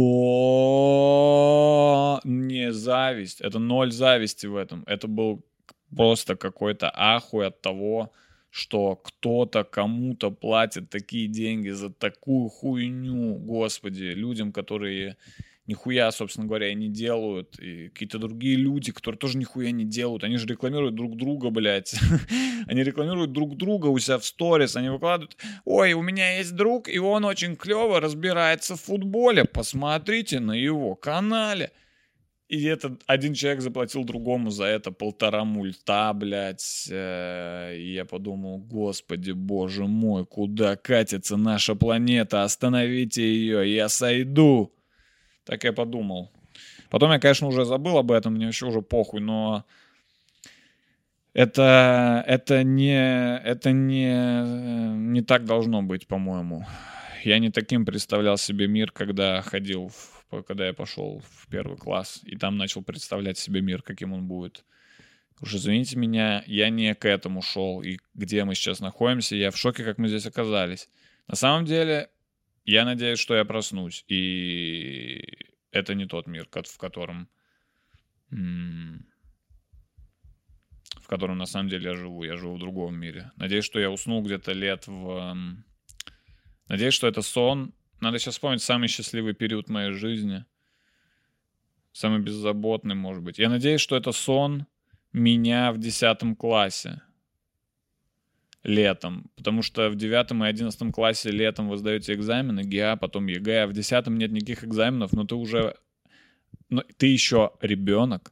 Не 2.23 2.71
зависть. 2.71 3.39
Это 3.39 3.59
ноль 3.59 3.91
зависти 3.91 4.47
в 4.47 4.55
этом. 4.55 4.83
Это 4.87 5.07
был 5.07 5.45
просто 5.95 6.35
какой-то 6.35 6.89
ахуй 6.91 7.45
от 7.45 7.61
того, 7.61 8.11
что 8.49 8.95
кто-то 8.95 9.63
кому-то 9.63 10.31
платит 10.31 10.89
такие 10.89 11.27
деньги 11.27 11.69
за 11.69 11.91
такую 11.91 12.49
хуйню, 12.49 13.35
господи, 13.35 14.05
людям, 14.05 14.51
которые 14.51 15.17
нихуя, 15.67 16.11
собственно 16.11 16.47
говоря, 16.47 16.73
не 16.73 16.89
делают. 16.89 17.57
И 17.59 17.89
какие-то 17.89 18.19
другие 18.19 18.55
люди, 18.55 18.91
которые 18.91 19.17
тоже 19.17 19.37
нихуя 19.37 19.71
не 19.71 19.85
делают. 19.85 20.23
Они 20.23 20.37
же 20.37 20.45
рекламируют 20.47 20.95
друг 20.95 21.15
друга, 21.17 21.49
блядь. 21.49 21.95
они 22.67 22.83
рекламируют 22.83 23.31
друг 23.31 23.55
друга 23.55 23.87
у 23.87 23.99
себя 23.99 24.17
в 24.17 24.25
сторис. 24.25 24.75
Они 24.75 24.89
выкладывают, 24.89 25.37
ой, 25.65 25.93
у 25.93 26.01
меня 26.01 26.37
есть 26.37 26.55
друг, 26.55 26.89
и 26.89 26.99
он 26.99 27.25
очень 27.25 27.55
клево 27.55 27.99
разбирается 27.99 28.75
в 28.75 28.81
футболе. 28.81 29.45
Посмотрите 29.45 30.39
на 30.39 30.53
его 30.53 30.95
канале. 30.95 31.71
И 32.49 32.65
этот 32.65 33.01
один 33.07 33.33
человек 33.33 33.61
заплатил 33.61 34.03
другому 34.03 34.51
за 34.51 34.65
это 34.65 34.91
полтора 34.91 35.43
мульта, 35.43 36.13
блядь. 36.13 36.87
Э, 36.91 37.75
И 37.75 37.93
я 37.93 38.05
подумал, 38.05 38.59
господи, 38.59 39.31
боже 39.31 39.87
мой, 39.87 40.25
куда 40.25 40.75
катится 40.75 41.37
наша 41.37 41.73
планета? 41.73 42.43
Остановите 42.43 43.23
ее, 43.23 43.73
я 43.73 43.89
сойду. 43.89 44.71
Так 45.45 45.63
я 45.63 45.73
подумал. 45.73 46.31
Потом 46.89 47.11
я, 47.11 47.19
конечно, 47.19 47.47
уже 47.47 47.65
забыл 47.65 47.97
об 47.97 48.11
этом, 48.11 48.33
мне 48.33 48.45
вообще 48.45 48.67
уже 48.67 48.81
похуй, 48.81 49.19
но 49.21 49.65
это, 51.33 52.23
это 52.27 52.63
не, 52.63 53.37
это 53.39 53.71
не, 53.71 54.93
не 54.95 55.21
так 55.21 55.45
должно 55.45 55.81
быть, 55.81 56.07
по-моему. 56.07 56.65
Я 57.23 57.39
не 57.39 57.49
таким 57.49 57.85
представлял 57.85 58.37
себе 58.37 58.67
мир, 58.67 58.91
когда 58.91 59.41
ходил, 59.41 59.87
в- 59.89 60.43
когда 60.43 60.67
я 60.67 60.73
пошел 60.73 61.23
в 61.27 61.47
первый 61.47 61.77
класс, 61.77 62.21
и 62.23 62.35
там 62.35 62.57
начал 62.57 62.83
представлять 62.83 63.37
себе 63.37 63.61
мир, 63.61 63.81
каким 63.81 64.13
он 64.13 64.27
будет. 64.27 64.63
Уж 65.41 65.55
извините 65.55 65.97
меня, 65.97 66.43
я 66.45 66.69
не 66.69 66.93
к 66.93 67.05
этому 67.05 67.41
шел, 67.41 67.81
и 67.81 67.97
где 68.13 68.43
мы 68.43 68.53
сейчас 68.55 68.79
находимся, 68.79 69.35
я 69.35 69.49
в 69.51 69.57
шоке, 69.57 69.83
как 69.83 69.97
мы 69.97 70.07
здесь 70.07 70.25
оказались. 70.25 70.89
На 71.27 71.35
самом 71.35 71.65
деле, 71.65 72.09
я 72.65 72.85
надеюсь, 72.85 73.19
что 73.19 73.35
я 73.35 73.45
проснусь, 73.45 74.05
и 74.07 75.21
это 75.71 75.95
не 75.95 76.05
тот 76.05 76.27
мир, 76.27 76.47
в 76.47 76.77
котором... 76.77 77.29
в 81.03 81.07
котором 81.07 81.37
на 81.37 81.45
самом 81.45 81.69
деле 81.69 81.91
я 81.91 81.95
живу. 81.95 82.23
Я 82.23 82.37
живу 82.37 82.55
в 82.55 82.59
другом 82.59 82.95
мире. 82.95 83.31
Надеюсь, 83.35 83.65
что 83.65 83.79
я 83.79 83.91
уснул 83.91 84.23
где-то 84.23 84.53
лет 84.53 84.87
в... 84.87 85.35
Надеюсь, 86.69 86.93
что 86.93 87.07
это 87.07 87.21
сон. 87.21 87.73
Надо 87.99 88.19
сейчас 88.19 88.35
вспомнить 88.35 88.61
самый 88.61 88.87
счастливый 88.87 89.33
период 89.33 89.69
моей 89.69 89.91
жизни. 89.91 90.45
Самый 91.91 92.19
беззаботный, 92.19 92.95
может 92.95 93.21
быть. 93.21 93.37
Я 93.37 93.49
надеюсь, 93.49 93.81
что 93.81 93.95
это 93.95 94.11
сон 94.11 94.65
меня 95.11 95.71
в 95.71 95.77
10 95.77 96.37
классе. 96.37 97.01
Летом. 98.63 99.29
Потому 99.35 99.61
что 99.61 99.89
в 99.89 99.95
9 99.95 100.31
и 100.31 100.43
11 100.43 100.93
классе 100.93 101.31
летом 101.31 101.69
вы 101.69 101.77
сдаете 101.77 102.13
экзамены, 102.13 102.63
ГИА, 102.63 102.95
потом 102.95 103.27
ЕГЭ, 103.27 103.63
а 103.63 103.67
в 103.67 103.73
10 103.73 104.07
нет 104.07 104.31
никаких 104.31 104.63
экзаменов, 104.63 105.11
но 105.11 105.25
ты 105.25 105.35
уже... 105.35 105.75
но 106.69 106.83
ты 106.97 107.07
еще 107.07 107.51
ребенок, 107.61 108.31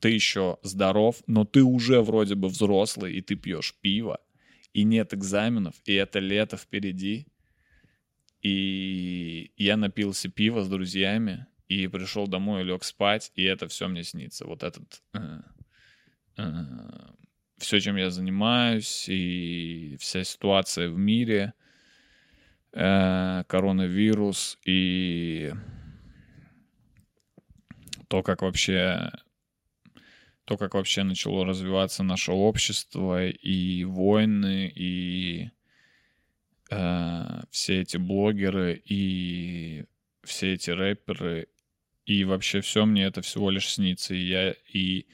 ты 0.00 0.10
еще 0.10 0.58
здоров, 0.62 1.22
но 1.26 1.44
ты 1.44 1.62
уже 1.62 2.02
вроде 2.02 2.34
бы 2.34 2.48
взрослый, 2.48 3.14
и 3.14 3.22
ты 3.22 3.36
пьешь 3.36 3.74
пиво, 3.80 4.20
и 4.74 4.84
нет 4.84 5.14
экзаменов, 5.14 5.74
и 5.86 5.94
это 5.94 6.18
лето 6.18 6.56
впереди. 6.56 7.26
И 8.42 9.52
я 9.56 9.76
напился 9.76 10.28
пива 10.28 10.62
с 10.62 10.68
друзьями, 10.68 11.46
и 11.68 11.86
пришел 11.86 12.26
домой, 12.26 12.64
лег 12.64 12.84
спать, 12.84 13.32
и 13.34 13.44
это 13.44 13.66
все 13.68 13.88
мне 13.88 14.02
снится. 14.02 14.44
Вот 14.46 14.62
этот... 14.62 15.02
все, 17.58 17.80
чем 17.80 17.96
я 17.96 18.10
занимаюсь, 18.10 19.08
и 19.08 19.96
вся 20.00 20.24
ситуация 20.24 20.88
в 20.88 20.98
мире, 20.98 21.54
э, 22.72 23.44
коронавирус, 23.46 24.58
и 24.64 25.52
то, 28.08 28.22
как 28.22 28.42
вообще 28.42 29.10
то, 30.44 30.56
как 30.56 30.74
вообще 30.74 31.02
начало 31.02 31.46
развиваться 31.46 32.02
наше 32.02 32.32
общество, 32.32 33.28
и 33.28 33.84
войны, 33.84 34.70
и 34.74 35.50
э, 36.70 37.42
все 37.50 37.80
эти 37.80 37.96
блогеры, 37.96 38.82
и 38.84 39.84
все 40.24 40.54
эти 40.54 40.70
рэперы, 40.70 41.48
и 42.06 42.24
вообще 42.24 42.60
все 42.60 42.84
мне 42.84 43.04
это 43.04 43.22
всего 43.22 43.50
лишь 43.50 43.72
снится. 43.72 44.14
И 44.14 44.18
я 44.18 44.54
и, 44.72 45.06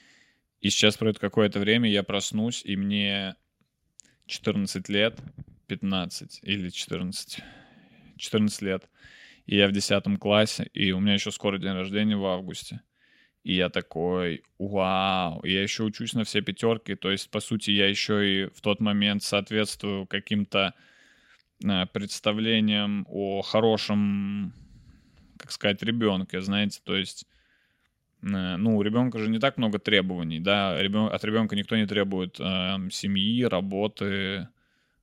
и 0.61 0.70
сейчас 0.70 0.96
пройдет 0.96 1.20
какое-то 1.20 1.61
время, 1.61 1.90
я 1.90 2.02
проснусь, 2.02 2.62
и 2.64 2.76
мне 2.76 3.36
14 4.26 4.88
лет, 4.88 5.18
15 5.68 6.40
или 6.42 6.68
14, 6.70 7.40
14 8.16 8.62
лет, 8.62 8.88
и 9.46 9.56
я 9.56 9.68
в 9.68 9.72
10 9.72 10.18
классе, 10.18 10.68
и 10.74 10.92
у 10.92 11.00
меня 11.00 11.14
еще 11.14 11.30
скоро 11.30 11.59
день 11.59 11.72
рождения 11.72 12.16
в 12.16 12.26
августе. 12.26 12.82
И 13.44 13.54
я 13.54 13.70
такой, 13.70 14.42
вау, 14.59 15.42
я 15.44 15.62
еще 15.62 15.84
учусь 15.84 16.12
на 16.12 16.24
все 16.24 16.42
пятерки, 16.42 16.96
то 16.96 17.11
есть, 17.11 17.30
по 17.30 17.40
сути, 17.40 17.70
я 17.70 17.88
еще 17.88 18.44
и 18.44 18.46
в 18.46 18.61
тот 18.61 18.80
момент 18.80 19.22
соответствую 19.22 20.06
каким-то 20.06 20.74
э, 21.64 21.86
представлениям 21.86 23.06
о 23.09 23.42
хорошем, 23.42 24.52
как 25.38 25.52
сказать, 25.52 25.82
ребенке, 25.82 26.40
знаете, 26.40 26.80
то 26.84 26.96
есть, 26.96 27.26
ну, 28.20 28.76
у 28.76 28.82
ребенка 28.82 29.18
же 29.18 29.30
не 29.30 29.38
так 29.38 29.56
много 29.58 29.78
требований, 29.78 30.40
да, 30.40 30.80
Ребен- 30.80 31.08
от 31.08 31.24
ребенка 31.24 31.56
никто 31.56 31.76
не 31.76 31.86
требует 31.86 32.38
э, 32.40 32.76
семьи, 32.90 33.44
работы, 33.44 34.48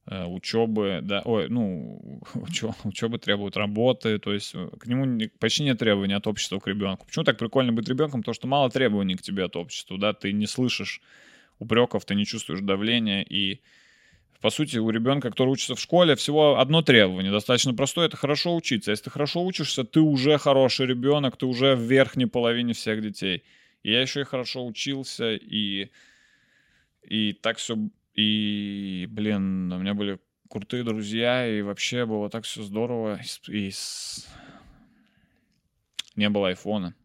э, 0.08 0.26
учебы, 0.26 1.00
да, 1.02 1.22
ой, 1.26 1.50
ну, 1.50 2.22
учебы 2.84 3.18
требуют 3.18 3.58
работы, 3.58 4.20
то 4.20 4.34
есть 4.34 4.54
э, 4.54 4.70
к 4.80 4.88
нему 4.88 5.06
не- 5.06 5.28
почти 5.28 5.64
нет 5.64 5.80
требований 5.80 6.14
от 6.14 6.28
общества 6.28 6.60
к 6.60 6.68
ребенку. 6.68 7.06
Почему 7.06 7.26
так 7.26 7.38
прикольно 7.38 7.72
быть 7.72 7.88
ребенком? 7.88 8.22
Потому 8.22 8.36
что 8.36 8.48
мало 8.48 8.70
требований 8.70 9.16
к 9.16 9.22
тебе 9.22 9.46
от 9.46 9.56
общества, 9.56 9.98
да, 9.98 10.14
ты 10.14 10.32
не 10.34 10.48
слышишь 10.48 11.02
упреков, 11.60 12.06
ты 12.06 12.16
не 12.16 12.26
чувствуешь 12.26 12.62
давления, 12.62 13.22
и 13.24 13.62
по 14.42 14.50
сути, 14.50 14.78
у 14.78 14.90
ребенка, 14.90 15.30
который 15.30 15.50
учится 15.50 15.76
в 15.76 15.80
школе, 15.80 16.16
всего 16.16 16.60
одно 16.60 16.82
требование, 16.82 17.32
достаточно 17.32 17.74
простое, 17.74 18.08
это 18.08 18.18
хорошо 18.18 18.56
учиться. 18.56 18.92
Если 18.92 19.06
ты 19.06 19.10
хорошо 19.10 19.44
учишься, 19.44 19.84
ты 19.84 20.00
уже 20.00 20.38
хороший 20.38 20.86
ребенок, 20.86 21.38
ты 21.38 21.46
уже 21.46 21.76
в 21.76 21.82
верхней 21.82 22.26
половине 22.26 22.74
всех 22.74 23.02
детей. 23.02 23.44
И 23.84 23.92
я 23.92 24.02
еще 24.02 24.22
и 24.22 24.26
хорошо 24.26 24.66
учился, 24.66 25.34
и, 25.34 25.90
и 27.04 27.34
так 27.34 27.58
все, 27.58 27.78
и, 28.14 29.08
блин, 29.10 29.72
у 29.72 29.80
меня 29.80 29.94
были 29.94 30.20
крутые 30.50 30.84
друзья, 30.84 31.48
и 31.48 31.62
вообще 31.62 32.06
было 32.06 32.30
так 32.30 32.46
все 32.46 32.64
здорово, 32.64 33.20
и, 33.48 33.68
и 33.68 33.72
с- 33.72 34.28
не 36.16 36.30
было 36.30 36.50
айфона. 36.50 36.96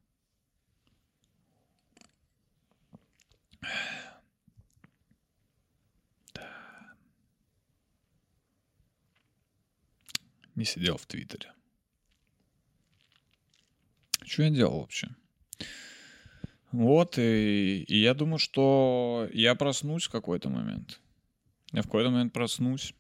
Не 10.60 10.66
сидел 10.66 10.98
в 10.98 11.06
Твиттере. 11.06 11.50
Что 14.26 14.42
я 14.42 14.50
делал 14.50 14.80
вообще? 14.80 15.08
Вот, 16.70 17.16
и, 17.16 17.82
и 17.88 17.96
я 17.96 18.12
думаю, 18.12 18.38
что 18.38 19.26
я 19.32 19.54
проснусь 19.54 20.04
в 20.04 20.10
какой-то 20.10 20.50
момент. 20.50 21.00
Я 21.72 21.80
в 21.80 21.86
какой-то 21.86 22.10
момент 22.10 22.34
проснусь. 22.34 22.92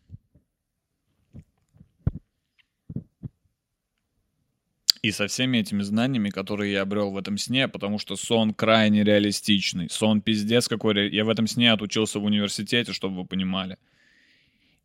И 5.02 5.10
со 5.10 5.26
всеми 5.26 5.58
этими 5.58 5.82
знаниями, 5.82 6.30
которые 6.30 6.72
я 6.72 6.80
обрел 6.80 7.10
в 7.10 7.18
этом 7.18 7.36
сне, 7.36 7.68
потому 7.68 7.98
что 7.98 8.16
сон 8.16 8.54
крайне 8.54 9.04
реалистичный. 9.04 9.90
Сон 9.90 10.22
пиздец 10.22 10.66
какой. 10.66 10.94
ре- 10.94 11.14
Я 11.14 11.26
в 11.26 11.28
этом 11.28 11.46
сне 11.46 11.70
отучился 11.70 12.20
в 12.20 12.24
университете, 12.24 12.94
чтобы 12.94 13.16
вы 13.16 13.26
понимали. 13.26 13.76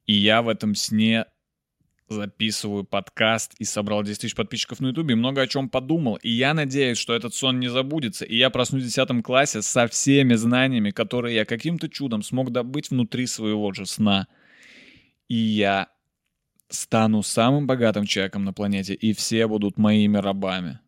И 0.05 0.11
я 0.13 0.41
в 0.41 0.49
этом 0.49 0.75
сне 0.75 1.25
записываю 2.07 2.83
подкаст 2.83 3.55
и 3.59 3.63
собрал 3.63 4.03
10 4.03 4.21
тысяч 4.21 4.35
подписчиков 4.35 4.79
на 4.79 4.87
ютубе, 4.87 5.15
много 5.15 5.41
о 5.41 5.47
чем 5.47 5.69
подумал. 5.69 6.15
И 6.17 6.29
я 6.29 6.53
надеюсь, 6.53 6.97
что 6.97 7.13
этот 7.13 7.33
сон 7.33 7.59
не 7.59 7.67
забудется, 7.67 8.25
и 8.25 8.35
я 8.37 8.49
проснусь 8.49 8.83
в 8.83 8.85
10 8.85 9.23
классе 9.23 9.61
со 9.61 9.87
всеми 9.87 10.35
знаниями, 10.35 10.91
которые 10.91 11.35
я 11.35 11.45
каким-то 11.45 11.89
чудом 11.89 12.21
смог 12.21 12.51
добыть 12.51 12.89
внутри 12.89 13.25
своего 13.25 13.71
же 13.73 13.85
сна. 13.85 14.27
И 15.27 15.35
я 15.35 15.89
стану 16.69 17.23
самым 17.23 17.67
богатым 17.67 18.05
человеком 18.05 18.43
на 18.43 18.53
планете, 18.53 18.93
и 18.93 19.13
все 19.13 19.47
будут 19.47 19.77
моими 19.77 20.17
рабами. 20.17 20.79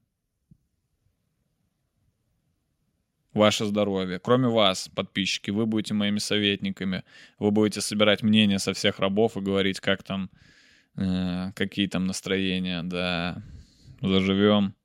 Ваше 3.34 3.65
здоровье. 3.65 4.20
Кроме 4.20 4.47
вас, 4.47 4.89
подписчики, 4.89 5.51
вы 5.51 5.68
будете 5.68 5.93
моими 5.93 6.18
советниками. 6.18 7.03
Вы 7.38 7.51
будете 7.51 7.82
собирать 7.82 8.24
мнения 8.24 8.57
со 8.57 8.74
всех 8.74 8.97
рабов 8.99 9.38
и 9.38 9.41
говорить, 9.41 9.80
как 9.80 10.01
там, 10.01 10.32
какие 10.97 11.87
там 11.87 12.07
настроения, 12.07 12.83
да. 12.83 13.41
Заживем. 14.01 14.75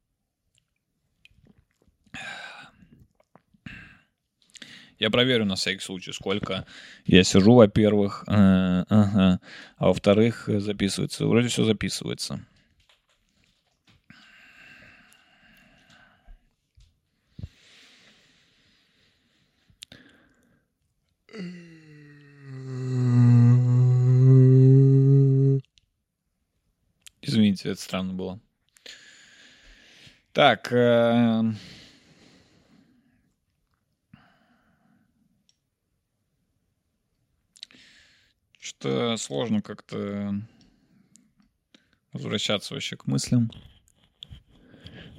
Я 4.98 5.10
проверю 5.10 5.44
на 5.46 5.56
всякий 5.56 5.80
случай, 5.80 6.12
сколько 6.12 6.64
я 7.06 7.24
сижу, 7.24 7.54
во-первых, 7.54 8.22
э, 8.28 8.32
ага, 8.88 9.40
а 9.76 9.86
во-вторых, 9.88 10.48
э, 10.48 10.60
записывается. 10.60 11.26
Вроде 11.26 11.48
все 11.48 11.64
записывается. 11.64 12.46
Извините, 27.22 27.70
это 27.70 27.80
странно 27.80 28.14
было. 28.14 28.40
Так. 30.32 30.72
Э, 30.72 31.42
что-то 38.58 39.16
сложно 39.18 39.62
как-то 39.62 40.34
возвращаться 42.12 42.74
вообще 42.74 42.96
к 42.96 43.06
мыслям. 43.06 43.50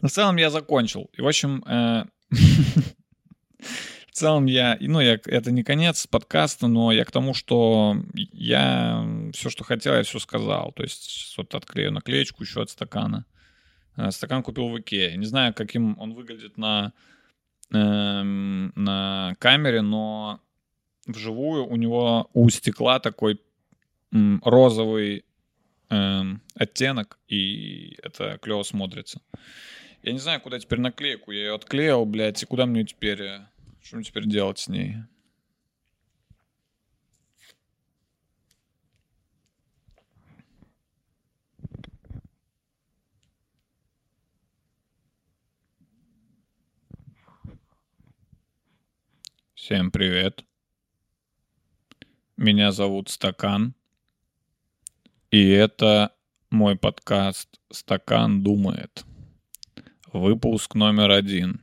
На 0.01 0.09
целом 0.09 0.35
я 0.35 0.49
закончил. 0.49 1.09
И, 1.13 1.21
в 1.21 1.27
общем. 1.27 1.63
Э, 1.65 2.03
в 4.13 4.15
целом 4.15 4.45
я, 4.45 4.77
ну, 4.79 4.99
я, 4.99 5.19
это 5.25 5.51
не 5.51 5.63
конец 5.63 6.05
подкаста, 6.05 6.67
но 6.67 6.91
я 6.91 7.03
к 7.03 7.09
тому, 7.09 7.33
что 7.33 7.97
я 8.13 9.03
все, 9.33 9.49
что 9.49 9.63
хотел, 9.63 9.95
я 9.95 10.03
все 10.03 10.19
сказал. 10.19 10.71
То 10.73 10.83
есть 10.83 11.33
вот 11.35 11.55
отклею 11.55 11.91
наклеечку 11.91 12.43
еще 12.43 12.61
от 12.61 12.69
стакана. 12.69 13.25
Э, 13.97 14.11
стакан 14.11 14.43
купил 14.43 14.69
в 14.69 14.79
Икее. 14.79 15.17
Не 15.17 15.25
знаю, 15.25 15.55
каким 15.55 15.97
он 15.97 16.13
выглядит 16.13 16.59
на, 16.59 16.93
эм, 17.71 18.71
на 18.75 19.35
камере, 19.39 19.81
но 19.81 20.39
вживую 21.07 21.65
у 21.65 21.75
него 21.75 22.29
у 22.33 22.47
стекла 22.51 22.99
такой 22.99 23.41
м, 24.11 24.43
розовый 24.45 25.25
эм, 25.89 26.39
оттенок, 26.53 27.17
и 27.27 27.97
это 28.03 28.37
клево 28.43 28.61
смотрится. 28.61 29.21
Я 30.03 30.11
не 30.11 30.19
знаю, 30.19 30.39
куда 30.39 30.59
теперь 30.59 30.81
наклейку. 30.81 31.31
Я 31.31 31.39
ее 31.39 31.55
отклеил, 31.55 32.05
блядь, 32.05 32.43
и 32.43 32.45
куда 32.45 32.67
мне 32.67 32.85
теперь... 32.85 33.23
Что 33.83 33.97
мне 33.97 34.05
теперь 34.05 34.25
делать 34.25 34.59
с 34.59 34.69
ней? 34.69 34.95
Всем 49.53 49.91
привет. 49.91 50.45
Меня 52.37 52.71
зовут 52.71 53.09
Стакан. 53.09 53.75
И 55.29 55.49
это 55.49 56.15
мой 56.49 56.77
подкаст 56.77 57.59
«Стакан 57.69 58.43
думает». 58.43 59.03
Выпуск 60.13 60.73
номер 60.75 61.11
один. 61.11 61.62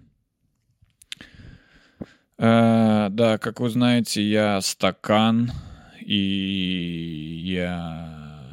Э, 2.42 3.08
да, 3.10 3.36
как 3.36 3.60
вы 3.60 3.68
знаете, 3.68 4.22
я 4.22 4.62
Стакан, 4.62 5.52
и 6.00 7.42
я 7.44 8.46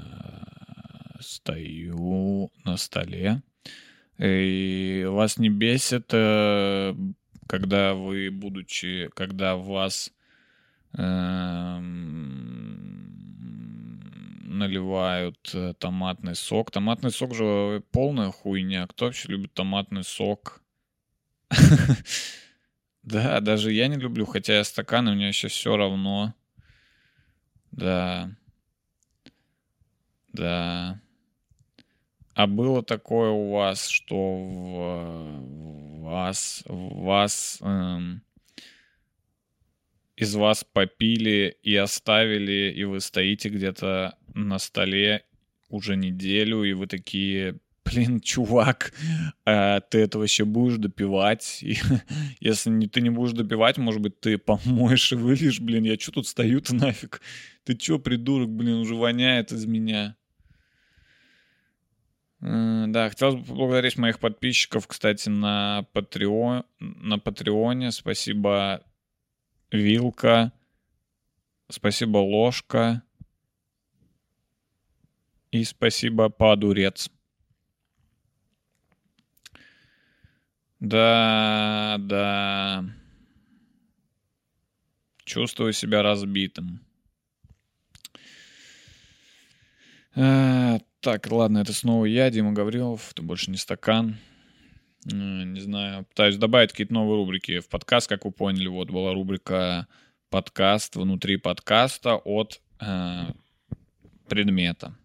стою 1.22 2.52
на 2.66 2.76
столе. 2.76 3.42
И 4.18 5.06
вас 5.08 5.38
не 5.38 5.50
бесит, 5.50 6.10
э, 6.12 6.94
когда 7.48 7.94
вы, 7.94 8.30
будучи, 8.30 9.10
когда 9.16 9.56
вас 9.56 10.12
эм, 10.98 11.80
наливают 14.44 15.50
э, 15.54 15.76
томатный 15.80 16.36
сок. 16.36 16.72
Томатный 16.72 17.12
сок 17.12 17.34
же 17.34 17.82
полная 17.94 18.32
хуйня. 18.32 18.86
Кто 18.88 19.06
вообще 19.06 19.30
любит 19.30 19.54
томатный 19.54 20.04
сок? 20.04 20.62
Да, 23.08 23.40
даже 23.40 23.72
я 23.72 23.88
не 23.88 23.96
люблю, 23.96 24.26
хотя 24.26 24.58
я 24.58 24.64
стакан, 24.66 25.08
и 25.08 25.14
мне 25.16 25.30
еще 25.30 25.48
все 25.48 25.78
равно. 25.78 26.34
Да. 27.72 28.30
Да. 30.34 31.00
А 32.36 32.48
было 32.48 32.84
такое 32.84 33.32
у 33.32 33.52
вас, 33.52 33.88
что 33.88 34.16
в 34.16 36.02
вас, 36.02 36.64
в 36.68 37.04
вас, 37.04 37.60
эм, 37.62 38.22
из 40.16 40.36
вас 40.36 40.64
попили 40.64 41.58
и 41.64 41.76
оставили, 41.76 42.74
и 42.76 42.84
вы 42.84 43.00
стоите 43.00 43.50
где-то 43.50 44.18
на 44.34 44.60
столе 44.60 45.24
уже 45.70 45.96
неделю, 45.96 46.64
и 46.64 46.74
вы 46.74 46.88
такие, 46.88 47.60
блин, 47.92 48.20
чувак, 48.20 48.94
а 49.46 49.80
ты 49.82 50.00
это 50.00 50.20
вообще 50.20 50.46
будешь 50.46 50.78
допивать? 50.78 51.60
И 51.62 51.78
если 52.40 52.70
не, 52.70 52.88
ты 52.88 53.02
не 53.02 53.10
будешь 53.10 53.34
допивать, 53.34 53.78
может 53.78 54.02
быть, 54.02 54.20
ты 54.20 54.38
помоешь 54.38 55.12
и 55.12 55.16
выльешь, 55.16 55.60
блин, 55.60 55.84
я 55.84 55.98
что 56.00 56.12
тут 56.12 56.28
стою-то 56.28 56.76
нафиг? 56.76 57.22
Ты 57.64 57.76
чё, 57.76 58.00
придурок, 58.00 58.50
блин, 58.50 58.76
уже 58.78 58.96
воняет 58.96 59.52
из 59.52 59.66
меня. 59.66 60.16
Э, 62.42 62.86
Да, 62.88 63.10
хотелось 63.10 63.36
бы 63.36 63.46
поблагодарить 63.46 63.98
моих 63.98 64.20
подписчиков, 64.20 64.88
кстати, 64.88 65.30
на, 65.30 65.86
Patreon, 65.94 66.66
на 66.80 67.20
Патреоне. 67.20 67.92
Спасибо, 67.92 68.84
Вилка. 69.72 70.52
Спасибо, 71.70 72.18
Ложка. 72.20 73.04
И 75.52 75.64
спасибо, 75.64 76.30
Падурец. 76.30 77.10
Да, 80.80 81.98
да. 82.00 82.86
Чувствую 85.26 85.74
себя 85.74 86.04
разбитым. 86.04 86.82
Э, 90.16 90.80
Так, 91.02 91.32
ладно, 91.32 91.60
это 91.60 91.74
снова 91.74 92.06
я, 92.06 92.30
Дима 92.30 92.52
Гаврилов, 92.54 93.12
это 93.12 93.22
больше 93.22 93.52
не 93.52 93.58
стакан. 93.58 94.18
Э, 95.06 95.16
Не 95.16 95.60
знаю, 95.60 96.06
пытаюсь 96.06 96.38
добавить 96.38 96.72
какие-то 96.72 96.94
новые 96.94 97.18
рубрики 97.18 97.60
в 97.60 97.70
подкаст, 97.70 98.08
как 98.08 98.26
вы 98.26 98.32
поняли. 98.32 98.68
Вот 98.68 98.90
была 98.90 99.14
рубрика 99.14 99.88
подкаст 100.30 100.96
внутри 100.96 101.38
подкаста 101.38 102.16
от 102.16 102.62
э, 102.82 103.26
предмета. 104.28 104.96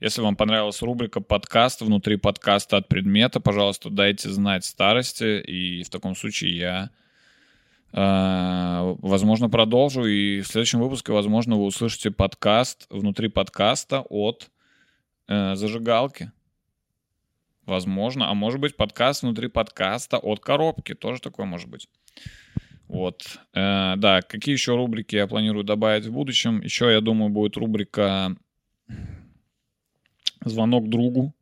Если 0.00 0.20
вам 0.20 0.36
понравилась 0.36 0.80
рубрика 0.80 1.20
подкаст 1.20 1.80
внутри 1.80 2.16
подкаста 2.16 2.76
от 2.76 2.86
предмета, 2.86 3.40
пожалуйста, 3.40 3.90
дайте 3.90 4.30
знать 4.30 4.64
старости, 4.64 5.40
и 5.40 5.82
в 5.82 5.90
таком 5.90 6.14
случае 6.14 6.56
я, 6.56 6.90
э, 7.92 8.96
возможно, 9.00 9.50
продолжу, 9.50 10.04
и 10.04 10.40
в 10.40 10.46
следующем 10.46 10.78
выпуске, 10.78 11.12
возможно, 11.12 11.56
вы 11.56 11.64
услышите 11.64 12.12
подкаст 12.12 12.86
внутри 12.90 13.26
подкаста 13.26 14.02
от 14.08 14.52
э, 15.26 15.56
зажигалки. 15.56 16.30
Возможно. 17.66 18.30
А 18.30 18.34
может 18.34 18.60
быть, 18.60 18.76
подкаст 18.76 19.24
внутри 19.24 19.48
подкаста 19.48 20.18
от 20.18 20.38
коробки. 20.38 20.94
Тоже 20.94 21.20
такое 21.20 21.44
может 21.44 21.68
быть. 21.68 21.88
Вот. 22.86 23.40
Э, 23.52 23.94
да, 23.96 24.22
какие 24.22 24.52
еще 24.52 24.76
рубрики 24.76 25.16
я 25.16 25.26
планирую 25.26 25.64
добавить 25.64 26.06
в 26.06 26.12
будущем? 26.12 26.60
Еще, 26.60 26.92
я 26.92 27.00
думаю, 27.00 27.30
будет 27.30 27.56
рубрика 27.56 28.36
«Звонок 30.48 30.88
другу». 30.88 31.34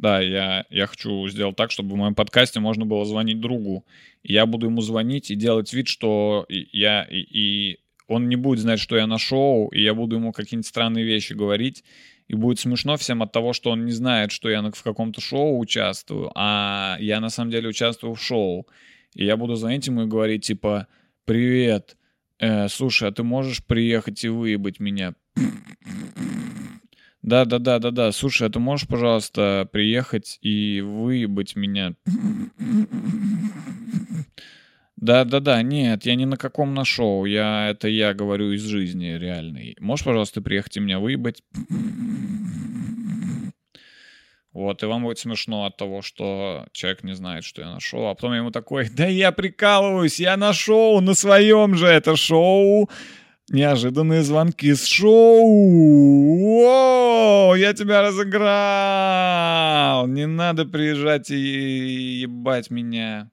Да, 0.00 0.18
я, 0.20 0.64
я 0.70 0.86
хочу 0.86 1.28
сделать 1.28 1.56
так, 1.56 1.70
чтобы 1.70 1.92
в 1.92 1.96
моем 1.96 2.14
подкасте 2.14 2.58
можно 2.58 2.86
было 2.86 3.04
звонить 3.04 3.38
другу. 3.38 3.84
Я 4.22 4.46
буду 4.46 4.66
ему 4.66 4.80
звонить 4.80 5.30
и 5.30 5.34
делать 5.34 5.74
вид, 5.74 5.88
что 5.88 6.46
я... 6.48 7.04
И, 7.04 7.18
и 7.18 7.80
он 8.08 8.30
не 8.30 8.36
будет 8.36 8.60
знать, 8.60 8.80
что 8.80 8.96
я 8.96 9.06
на 9.06 9.18
шоу, 9.18 9.68
и 9.68 9.82
я 9.82 9.92
буду 9.92 10.16
ему 10.16 10.32
какие-нибудь 10.32 10.66
странные 10.66 11.04
вещи 11.04 11.34
говорить. 11.34 11.84
И 12.28 12.34
будет 12.34 12.58
смешно 12.58 12.96
всем 12.96 13.22
от 13.22 13.32
того, 13.32 13.52
что 13.52 13.72
он 13.72 13.84
не 13.84 13.92
знает, 13.92 14.32
что 14.32 14.48
я 14.48 14.62
в 14.62 14.82
каком-то 14.82 15.20
шоу 15.20 15.58
участвую, 15.58 16.32
а 16.34 16.96
я 16.98 17.20
на 17.20 17.28
самом 17.28 17.50
деле 17.50 17.68
участвую 17.68 18.14
в 18.14 18.22
шоу. 18.22 18.66
И 19.14 19.26
я 19.26 19.36
буду 19.36 19.54
звонить 19.54 19.86
ему 19.86 20.04
и 20.04 20.06
говорить, 20.06 20.46
типа, 20.46 20.86
«Привет, 21.26 21.98
э, 22.38 22.68
слушай, 22.68 23.06
а 23.06 23.12
ты 23.12 23.22
можешь 23.22 23.62
приехать 23.64 24.24
и 24.24 24.28
выебать 24.28 24.80
меня?» 24.80 25.14
Да-да-да-да-да, 27.30 28.10
слушай, 28.10 28.48
а 28.48 28.50
ты 28.50 28.58
можешь, 28.58 28.88
пожалуйста, 28.88 29.68
приехать 29.70 30.38
и 30.42 30.80
выебать 30.80 31.54
меня? 31.54 31.94
Да-да-да, 34.96 35.62
нет, 35.62 36.04
я 36.06 36.16
ни 36.16 36.24
на 36.24 36.36
каком 36.36 36.74
на 36.74 36.84
шоу, 36.84 37.26
я, 37.26 37.68
это 37.68 37.86
я 37.86 38.14
говорю 38.14 38.50
из 38.50 38.64
жизни 38.64 39.16
реальной. 39.16 39.76
Можешь, 39.78 40.04
пожалуйста, 40.04 40.42
приехать 40.42 40.76
и 40.76 40.80
меня 40.80 40.98
выебать? 40.98 41.44
Вот, 44.52 44.82
и 44.82 44.86
вам 44.86 45.04
будет 45.04 45.20
смешно 45.20 45.66
от 45.66 45.76
того, 45.76 46.02
что 46.02 46.66
человек 46.72 47.04
не 47.04 47.14
знает, 47.14 47.44
что 47.44 47.62
я 47.62 47.68
на 47.72 47.78
шоу, 47.78 48.08
а 48.08 48.16
потом 48.16 48.32
ему 48.32 48.50
такой, 48.50 48.88
да 48.90 49.06
я 49.06 49.30
прикалываюсь, 49.30 50.18
я 50.18 50.36
на 50.36 50.52
шоу, 50.52 51.00
на 51.00 51.14
своем 51.14 51.76
же 51.76 51.86
это 51.86 52.16
шоу, 52.16 52.90
неожиданные 53.50 54.22
звонки 54.22 54.72
с 54.72 54.86
шоу, 54.86 56.64
О, 56.64 57.54
я 57.54 57.74
тебя 57.74 58.02
разыграл, 58.02 60.06
не 60.06 60.26
надо 60.26 60.64
приезжать 60.64 61.30
и 61.30 62.20
ебать 62.22 62.70
меня. 62.70 63.30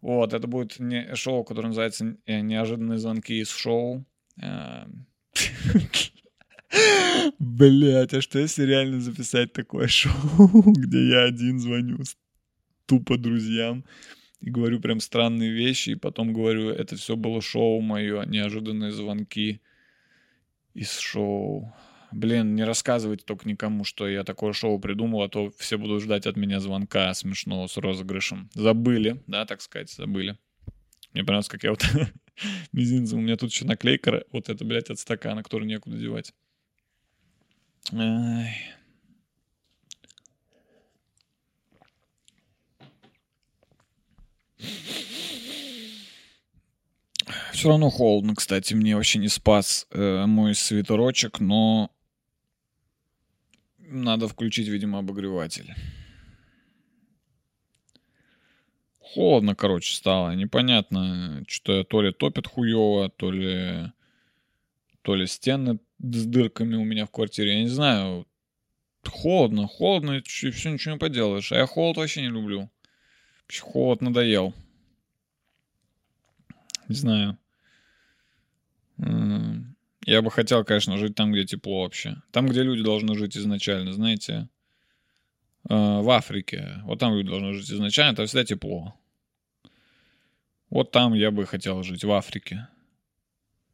Вот, 0.00 0.32
это 0.32 0.46
будет 0.46 0.78
не, 0.78 1.12
шоу, 1.16 1.42
которое 1.42 1.68
называется 1.68 2.16
э, 2.24 2.40
«Неожиданные 2.40 2.98
звонки 2.98 3.40
из 3.40 3.50
шоу». 3.50 4.04
Эм. 4.40 5.06
Блять, 7.40 8.14
а 8.14 8.20
что 8.20 8.38
если 8.38 8.62
реально 8.62 9.00
записать 9.00 9.52
такое 9.52 9.88
шоу, 9.88 10.62
где 10.66 11.08
я 11.08 11.24
один 11.24 11.58
звоню 11.58 11.98
тупо 12.86 13.18
друзьям 13.18 13.84
и 14.40 14.50
говорю 14.50 14.80
прям 14.80 15.00
странные 15.00 15.50
вещи, 15.50 15.90
и 15.90 15.94
потом 15.94 16.32
говорю, 16.32 16.70
это 16.70 16.96
все 16.96 17.16
было 17.16 17.40
шоу 17.40 17.80
мое, 17.80 18.24
неожиданные 18.24 18.92
звонки. 18.92 19.60
из 20.74 20.96
шоу. 20.98 21.74
Блин, 22.12 22.54
не 22.54 22.64
рассказывайте 22.64 23.24
только 23.24 23.48
никому, 23.48 23.84
что 23.84 24.08
я 24.08 24.24
такое 24.24 24.52
шоу 24.52 24.78
придумал, 24.78 25.22
а 25.22 25.28
то 25.28 25.50
все 25.58 25.76
будут 25.76 26.02
ждать 26.02 26.26
от 26.26 26.36
меня 26.36 26.60
звонка 26.60 27.12
смешного 27.14 27.66
с 27.66 27.76
розыгрышем. 27.76 28.48
Забыли, 28.54 29.22
да, 29.26 29.44
так 29.44 29.60
сказать, 29.60 29.90
забыли. 29.90 30.38
Мне 31.12 31.24
понравилось, 31.24 31.48
как 31.48 31.64
я 31.64 31.70
вот 31.70 31.84
мизинцем, 32.72 33.18
у 33.18 33.22
меня 33.22 33.36
тут 33.36 33.50
еще 33.50 33.64
наклейка, 33.64 34.24
вот 34.30 34.48
это, 34.48 34.64
блядь, 34.64 34.90
от 34.90 34.98
стакана, 34.98 35.42
который 35.42 35.66
некуда 35.66 35.98
девать. 35.98 36.32
Ай. 37.92 38.77
Все 47.58 47.70
равно 47.70 47.90
холодно, 47.90 48.36
кстати, 48.36 48.72
мне 48.72 48.94
вообще 48.94 49.18
не 49.18 49.26
спас 49.26 49.88
э, 49.90 50.26
мой 50.26 50.54
свитерочек, 50.54 51.40
но 51.40 51.90
надо 53.78 54.28
включить, 54.28 54.68
видимо, 54.68 55.00
обогреватель. 55.00 55.74
Холодно, 59.00 59.56
короче, 59.56 59.92
стало. 59.92 60.36
Непонятно, 60.36 61.42
что 61.48 61.82
то 61.82 62.00
ли 62.00 62.12
топит 62.12 62.46
хуево, 62.46 63.08
то 63.08 63.32
ли, 63.32 63.90
то 65.02 65.16
ли 65.16 65.26
стены 65.26 65.80
с 65.98 66.26
дырками 66.26 66.76
у 66.76 66.84
меня 66.84 67.06
в 67.06 67.10
квартире. 67.10 67.54
Я 67.54 67.62
не 67.62 67.68
знаю. 67.68 68.28
Холодно, 69.04 69.66
холодно, 69.66 70.18
и 70.18 70.22
все 70.22 70.70
ничего 70.70 70.94
не 70.94 71.00
поделаешь. 71.00 71.50
А 71.50 71.56
я 71.56 71.66
холод 71.66 71.96
вообще 71.96 72.20
не 72.20 72.28
люблю. 72.28 72.70
Холод 73.60 74.00
надоел. 74.00 74.54
Не 76.86 76.94
знаю. 76.94 77.36
Я 78.98 80.22
бы 80.22 80.30
хотел, 80.30 80.64
конечно, 80.64 80.96
жить 80.96 81.14
там, 81.14 81.32
где 81.32 81.44
тепло 81.44 81.82
вообще. 81.82 82.16
Там, 82.32 82.46
где 82.46 82.62
люди 82.62 82.82
должны 82.82 83.16
жить 83.16 83.36
изначально, 83.36 83.92
знаете. 83.92 84.48
Э, 85.68 86.00
в 86.00 86.10
Африке. 86.10 86.80
Вот 86.84 86.98
там 86.98 87.14
люди 87.14 87.28
должны 87.28 87.52
жить 87.52 87.70
изначально, 87.70 88.16
там 88.16 88.26
всегда 88.26 88.44
тепло. 88.44 88.94
Вот 90.70 90.90
там 90.92 91.14
я 91.14 91.30
бы 91.30 91.46
хотел 91.46 91.82
жить, 91.82 92.04
в 92.04 92.12
Африке. 92.12 92.68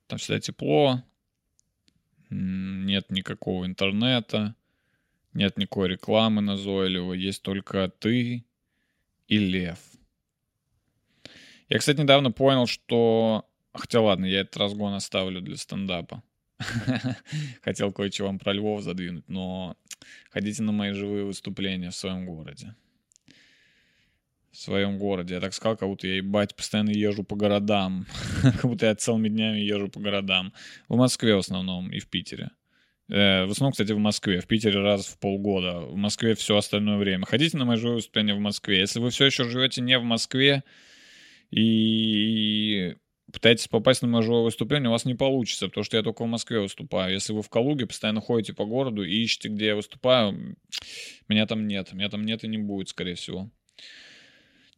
Там 0.06 0.18
всегда 0.18 0.40
тепло. 0.40 1.02
Нет 2.30 3.10
никакого 3.10 3.66
интернета. 3.66 4.54
Нет 5.32 5.56
никакой 5.56 5.88
рекламы 5.88 6.40
назойливой. 6.40 7.18
Есть 7.18 7.42
только 7.42 7.88
ты 7.88 8.44
и 9.26 9.38
лев. 9.38 9.78
Я, 11.68 11.78
кстати, 11.78 12.00
недавно 12.00 12.30
понял, 12.30 12.66
что 12.66 13.48
Хотя 13.74 14.00
ладно, 14.00 14.24
я 14.24 14.40
этот 14.40 14.56
разгон 14.56 14.94
оставлю 14.94 15.40
для 15.40 15.56
стендапа. 15.56 16.22
Хотел 17.62 17.92
кое-что 17.92 18.24
вам 18.24 18.38
про 18.38 18.52
Львов 18.52 18.82
задвинуть, 18.82 19.28
но 19.28 19.76
ходите 20.30 20.62
на 20.62 20.72
мои 20.72 20.92
живые 20.92 21.24
выступления 21.24 21.90
в 21.90 21.96
своем 21.96 22.26
городе. 22.26 22.74
В 24.52 24.56
своем 24.56 24.98
городе. 24.98 25.34
Я 25.34 25.40
так 25.40 25.52
сказал, 25.52 25.76
как 25.76 25.88
будто 25.88 26.06
я, 26.06 26.16
ебать, 26.16 26.54
постоянно 26.54 26.90
езжу 26.90 27.24
по 27.24 27.34
городам. 27.34 28.06
как 28.42 28.62
будто 28.62 28.86
я 28.86 28.94
целыми 28.94 29.28
днями 29.28 29.58
езжу 29.58 29.88
по 29.88 29.98
городам. 29.98 30.52
В 30.88 30.96
Москве 30.96 31.34
в 31.34 31.38
основном 31.38 31.90
и 31.90 31.98
в 31.98 32.06
Питере. 32.08 32.50
Э, 33.08 33.46
в 33.46 33.50
основном, 33.50 33.72
кстати, 33.72 33.90
в 33.90 33.98
Москве. 33.98 34.40
В 34.40 34.46
Питере 34.46 34.78
раз 34.78 35.06
в 35.06 35.18
полгода. 35.18 35.80
В 35.80 35.96
Москве 35.96 36.36
все 36.36 36.56
остальное 36.56 36.98
время. 36.98 37.26
Ходите 37.26 37.56
на 37.56 37.64
мои 37.64 37.76
живые 37.76 37.96
выступления 37.96 38.34
в 38.34 38.40
Москве. 38.40 38.78
Если 38.78 39.00
вы 39.00 39.10
все 39.10 39.26
еще 39.26 39.42
живете 39.42 39.80
не 39.80 39.98
в 39.98 40.04
Москве 40.04 40.62
и 41.50 42.94
пытаетесь 43.34 43.68
попасть 43.68 44.00
на 44.02 44.08
мое 44.08 44.42
выступление, 44.42 44.88
у 44.88 44.92
вас 44.92 45.04
не 45.04 45.14
получится, 45.14 45.66
потому 45.68 45.84
что 45.84 45.96
я 45.96 46.02
только 46.02 46.22
в 46.22 46.28
Москве 46.28 46.60
выступаю. 46.60 47.12
Если 47.12 47.32
вы 47.32 47.42
в 47.42 47.50
Калуге 47.50 47.86
постоянно 47.86 48.20
ходите 48.20 48.54
по 48.54 48.64
городу 48.64 49.02
и 49.02 49.12
ищете, 49.12 49.48
где 49.48 49.66
я 49.66 49.76
выступаю, 49.76 50.56
меня 51.28 51.46
там 51.46 51.66
нет. 51.66 51.92
Меня 51.92 52.08
там 52.08 52.24
нет 52.24 52.44
и 52.44 52.48
не 52.48 52.58
будет, 52.58 52.88
скорее 52.88 53.16
всего. 53.16 53.50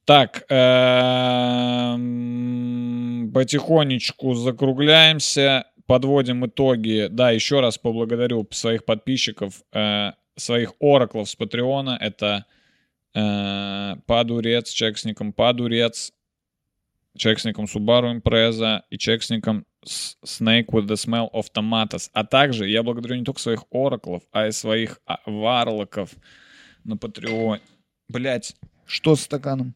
Так, 0.06 0.44
эм, 0.48 2.00
потихонечку 3.34 4.34
закругляемся, 4.34 5.66
подводим 5.86 6.46
итоги. 6.46 7.08
Да, 7.10 7.30
еще 7.32 7.60
раз 7.60 7.76
поблагодарю 7.76 8.48
своих 8.52 8.84
подписчиков, 8.84 9.62
э, 9.72 10.12
своих 10.36 10.72
ораклов 10.80 11.28
с 11.28 11.36
Патреона. 11.36 11.98
Это 12.00 12.46
э, 13.14 13.96
Падурец, 14.06 14.70
человек 14.70 14.98
с 14.98 15.04
ником 15.04 15.32
Падурец, 15.32 16.12
человек 17.16 17.40
с 17.40 17.44
ником 17.44 17.64
Subaru 17.64 18.20
Impreza 18.20 18.82
и 18.90 18.98
человек 18.98 19.22
с 19.22 19.30
ником 19.30 19.64
Snake 19.84 20.66
with 20.66 20.86
the 20.86 20.94
Smell 20.94 21.28
of 21.32 21.46
Tomatoes. 21.54 22.10
А 22.12 22.24
также 22.24 22.68
я 22.68 22.82
благодарю 22.82 23.16
не 23.16 23.24
только 23.24 23.40
своих 23.40 23.64
ораклов, 23.70 24.22
а 24.32 24.48
и 24.48 24.52
своих 24.52 25.00
варлоков 25.26 26.14
на 26.84 26.96
Патреоне. 26.96 27.62
Блять, 28.08 28.56
что 28.86 29.16
с 29.16 29.22
стаканом? 29.22 29.74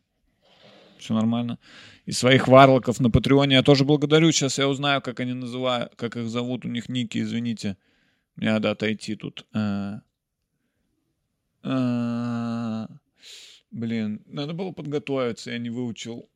Все 0.99 1.15
нормально. 1.15 1.59
И 2.07 2.13
своих 2.13 2.49
варлоков 2.49 3.01
на 3.01 3.11
Патреоне 3.11 3.57
я 3.57 3.63
тоже 3.63 3.85
благодарю. 3.85 4.33
Сейчас 4.33 4.59
я 4.59 4.69
узнаю, 4.69 5.01
как 5.01 5.21
они 5.21 5.33
называют, 5.33 5.95
как 5.97 6.17
их 6.17 6.29
зовут. 6.29 6.65
У 6.65 6.69
них 6.69 6.89
ники, 6.89 7.19
извините. 7.19 7.77
Мне 8.37 8.53
надо 8.53 8.71
отойти 8.71 9.17
тут. 9.17 9.47
А... 9.53 10.03
А... 11.63 12.89
Блин, 13.71 14.23
надо 14.27 14.53
было 14.53 14.73
подготовиться, 14.73 15.53
я 15.53 15.59
не 15.59 15.71
выучил 15.71 16.29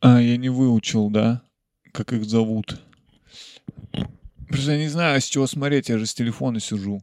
а, 0.00 0.20
я 0.20 0.36
не 0.36 0.48
выучил, 0.48 1.10
да? 1.10 1.42
Как 1.92 2.12
их 2.12 2.24
зовут. 2.24 2.80
Просто 4.48 4.72
я 4.72 4.78
не 4.78 4.88
знаю, 4.88 5.20
с 5.20 5.24
чего 5.24 5.46
смотреть, 5.46 5.88
я 5.88 5.98
же 5.98 6.06
с 6.06 6.14
телефона 6.14 6.60
сижу. 6.60 7.02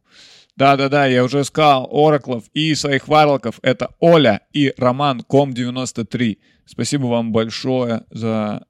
Да-да-да, 0.55 1.05
я 1.05 1.23
уже 1.23 1.43
сказал, 1.43 1.89
Ораклов 1.91 2.45
и 2.53 2.73
своих 2.75 3.07
варлоков. 3.07 3.59
Это 3.61 3.93
Оля 3.99 4.41
и 4.53 4.73
Роман 4.77 5.21
Ком93. 5.21 6.37
Спасибо 6.65 7.07
вам 7.07 7.31
большое 7.31 8.05
за... 8.09 8.65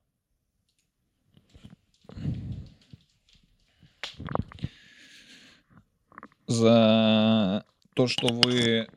За 6.47 7.65
то, 7.95 8.07
что 8.07 8.27
вы 8.27 8.87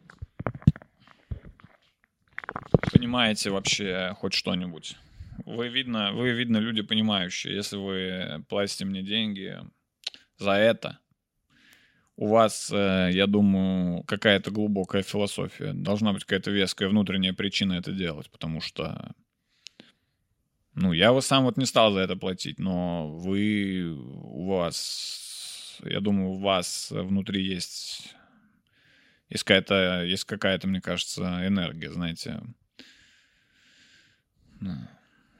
понимаете 2.93 3.51
вообще 3.51 4.15
хоть 4.19 4.35
что-нибудь. 4.35 4.97
Вы 5.49 5.69
видно, 5.69 6.13
вы 6.13 6.33
видно 6.33 6.59
люди 6.59 6.83
понимающие. 6.83 7.55
Если 7.55 7.77
вы 7.77 8.45
платите 8.49 8.85
мне 8.85 9.03
деньги 9.03 9.59
за 10.37 10.53
это, 10.53 10.99
у 12.17 12.27
вас, 12.27 12.71
э, 12.71 13.11
я 13.13 13.27
думаю, 13.27 14.03
какая-то 14.03 14.51
глубокая 14.51 15.03
философия. 15.03 15.73
Должна 15.73 16.13
быть 16.13 16.25
какая-то 16.25 16.51
веская 16.51 16.91
внутренняя 16.91 17.33
причина 17.33 17.75
это 17.75 17.93
делать, 17.93 18.31
потому 18.31 18.61
что 18.61 19.15
ну, 20.75 20.93
я 20.93 21.13
вот 21.13 21.25
сам 21.25 21.45
вот 21.45 21.57
не 21.57 21.65
стал 21.65 21.93
за 21.93 22.01
это 22.01 22.15
платить, 22.15 22.59
но 22.59 23.09
вы, 23.09 23.89
у 23.89 24.49
вас, 24.49 25.81
я 25.83 26.01
думаю, 26.01 26.31
у 26.31 26.39
вас 26.39 26.91
внутри 26.91 27.43
есть, 27.43 28.15
есть 29.31 29.45
какая-то, 29.45 30.05
есть 30.05 30.25
какая-то, 30.25 30.69
мне 30.69 30.83
кажется, 30.83 31.47
энергия, 31.47 31.91
знаете, 31.91 32.41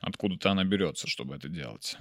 Откуда-то 0.01 0.51
она 0.51 0.65
берется, 0.65 1.09
чтобы 1.09 1.37
это 1.37 1.49
делать. 1.49 1.99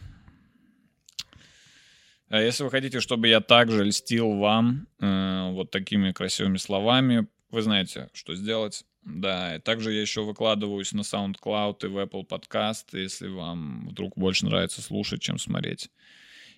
А 2.30 2.41
если 2.41 2.64
вы 2.64 2.72
хотите, 2.72 3.00
чтобы 3.00 3.28
я 3.30 3.39
также 3.39 3.86
льстил 3.86 4.34
вам 4.38 4.88
э, 5.00 5.52
вот 5.52 5.72
такими 5.72 6.12
красивыми 6.12 6.58
словами, 6.58 7.28
вы 7.50 7.62
знаете, 7.62 8.10
что 8.14 8.36
сделать. 8.36 8.84
Да, 9.04 9.56
и 9.56 9.60
также 9.60 9.93
я 9.93 10.02
еще 10.02 10.24
выкладываюсь 10.24 10.91
на 10.91 11.02
SoundCloud 11.02 11.86
и 11.86 11.88
в 11.88 11.98
Apple 11.98 12.28
Podcast, 12.28 12.88
если 12.91 13.30
вам 13.30 13.88
вдруг 13.88 14.18
больше 14.18 14.45
нравится 14.45 14.82
слушать, 14.82 15.22
чем 15.22 15.38
смотреть. 15.38 15.89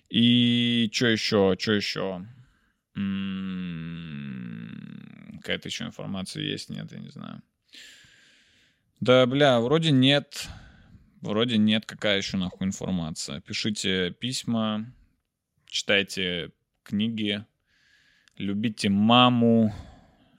И 0.08 0.90
что 0.92 1.06
еще, 1.06 1.56
что 1.56 1.72
еще? 1.72 2.26
М-м-м, 2.96 4.40
какая-то 5.38 5.68
еще 5.68 5.84
информация 5.84 6.42
есть? 6.42 6.70
Нет, 6.70 6.90
я 6.90 6.98
не 6.98 7.10
знаю. 7.10 7.40
Да, 8.98 9.24
бля, 9.26 9.60
вроде 9.60 9.92
нет. 9.92 10.48
Вроде 11.20 11.58
нет. 11.58 11.84
Какая 11.84 12.16
еще 12.16 12.36
нахуй 12.36 12.66
информация? 12.66 13.40
Пишите 13.40 14.10
письма, 14.10 14.86
читайте 15.66 16.52
книги, 16.82 17.44
любите 18.36 18.88
маму, 18.88 19.74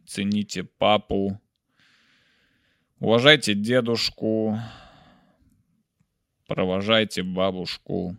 цените 0.07 0.63
папу, 0.63 1.39
уважайте 2.99 3.53
дедушку, 3.53 4.59
провожайте 6.47 7.21
бабушку, 7.21 8.17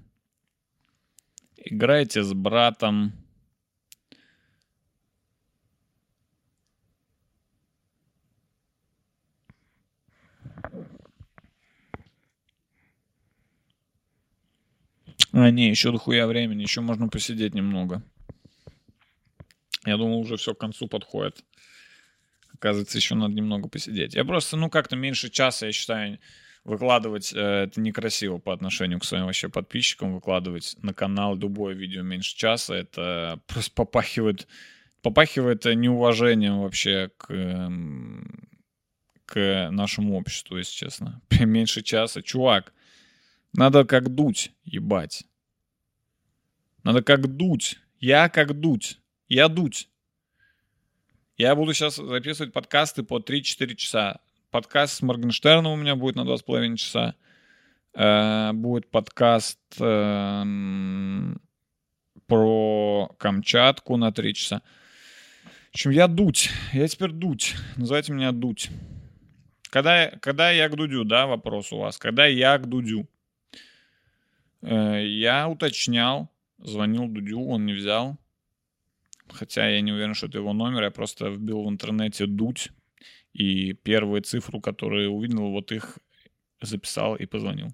играйте 1.56 2.22
с 2.22 2.32
братом, 2.32 3.12
А, 15.32 15.50
не, 15.50 15.68
еще 15.68 15.92
дохуя 15.92 16.26
времени, 16.26 16.62
еще 16.62 16.80
можно 16.80 17.08
посидеть 17.08 17.54
немного. 17.54 18.02
Я 19.84 19.96
думал, 19.96 20.20
уже 20.20 20.36
все 20.36 20.54
к 20.54 20.58
концу 20.58 20.88
подходит. 20.88 21.44
Оказывается, 22.54 22.98
еще 22.98 23.14
надо 23.14 23.34
немного 23.34 23.68
посидеть. 23.68 24.14
Я 24.14 24.24
просто, 24.24 24.56
ну, 24.56 24.70
как-то 24.70 24.94
меньше 24.94 25.30
часа, 25.30 25.66
я 25.66 25.72
считаю, 25.72 26.18
выкладывать 26.64 27.32
э, 27.34 27.64
это 27.64 27.80
некрасиво 27.80 28.38
по 28.38 28.52
отношению 28.52 29.00
к 29.00 29.04
своим 29.04 29.24
вообще 29.24 29.48
подписчикам. 29.48 30.14
Выкладывать 30.14 30.76
на 30.82 30.94
канал 30.94 31.36
любое 31.36 31.74
видео 31.74 32.02
меньше 32.02 32.36
часа, 32.36 32.76
это 32.76 33.40
просто 33.46 33.72
попахивает, 33.74 34.46
попахивает 35.00 35.64
неуважением 35.64 36.60
вообще 36.60 37.10
к, 37.16 37.32
эм, 37.32 38.48
к 39.24 39.70
нашему 39.70 40.16
обществу, 40.16 40.56
если 40.56 40.74
честно. 40.74 41.20
Меньше 41.40 41.82
часа. 41.82 42.22
Чувак, 42.22 42.72
надо 43.52 43.84
как 43.84 44.14
дуть, 44.14 44.52
ебать. 44.64 45.24
Надо 46.82 47.02
как 47.02 47.26
дуть. 47.36 47.78
Я 48.00 48.28
как 48.28 48.58
дуть. 48.58 48.98
Я 49.28 49.48
дуть. 49.48 49.88
Я 51.36 51.54
буду 51.54 51.72
сейчас 51.74 51.96
записывать 51.96 52.52
подкасты 52.52 53.02
по 53.02 53.18
3-4 53.18 53.74
часа. 53.76 54.20
Подкаст 54.50 54.94
с 54.94 55.02
Моргенштерном 55.02 55.72
у 55.72 55.76
меня 55.76 55.96
будет 55.96 56.16
на 56.16 56.22
2,5 56.22 56.76
часа. 56.76 57.14
Э, 57.94 58.52
будет 58.52 58.90
подкаст 58.90 59.58
э, 59.80 60.44
про 62.26 63.14
Камчатку 63.18 63.96
на 63.96 64.12
3 64.12 64.34
часа. 64.34 64.62
В 65.70 65.74
общем, 65.74 65.90
я 65.90 66.06
дуть. 66.06 66.50
Я 66.72 66.86
теперь 66.88 67.12
дуть. 67.12 67.54
Называйте 67.76 68.12
меня 68.12 68.32
дуть. 68.32 68.70
Когда, 69.70 70.10
когда 70.20 70.50
я 70.50 70.68
к 70.68 70.76
Дудю, 70.76 71.04
да, 71.04 71.26
вопрос 71.26 71.72
у 71.72 71.78
вас. 71.78 71.96
Когда 71.96 72.26
я 72.26 72.58
к 72.58 72.68
Дудю. 72.68 73.08
Э, 74.62 75.04
я 75.04 75.48
уточнял, 75.48 76.30
звонил 76.58 77.08
Дудю, 77.08 77.40
он 77.40 77.66
не 77.66 77.72
взял. 77.72 78.18
Хотя 79.28 79.68
я 79.68 79.80
не 79.80 79.92
уверен, 79.92 80.14
что 80.14 80.26
это 80.26 80.38
его 80.38 80.52
номер. 80.52 80.84
Я 80.84 80.90
просто 80.90 81.28
вбил 81.28 81.64
в 81.64 81.68
интернете 81.68 82.26
Дудь. 82.26 82.70
И 83.32 83.72
первую 83.72 84.22
цифру, 84.22 84.60
которую 84.60 85.10
увидел, 85.10 85.50
вот 85.50 85.72
их 85.72 85.98
записал 86.60 87.16
и 87.16 87.26
позвонил. 87.26 87.68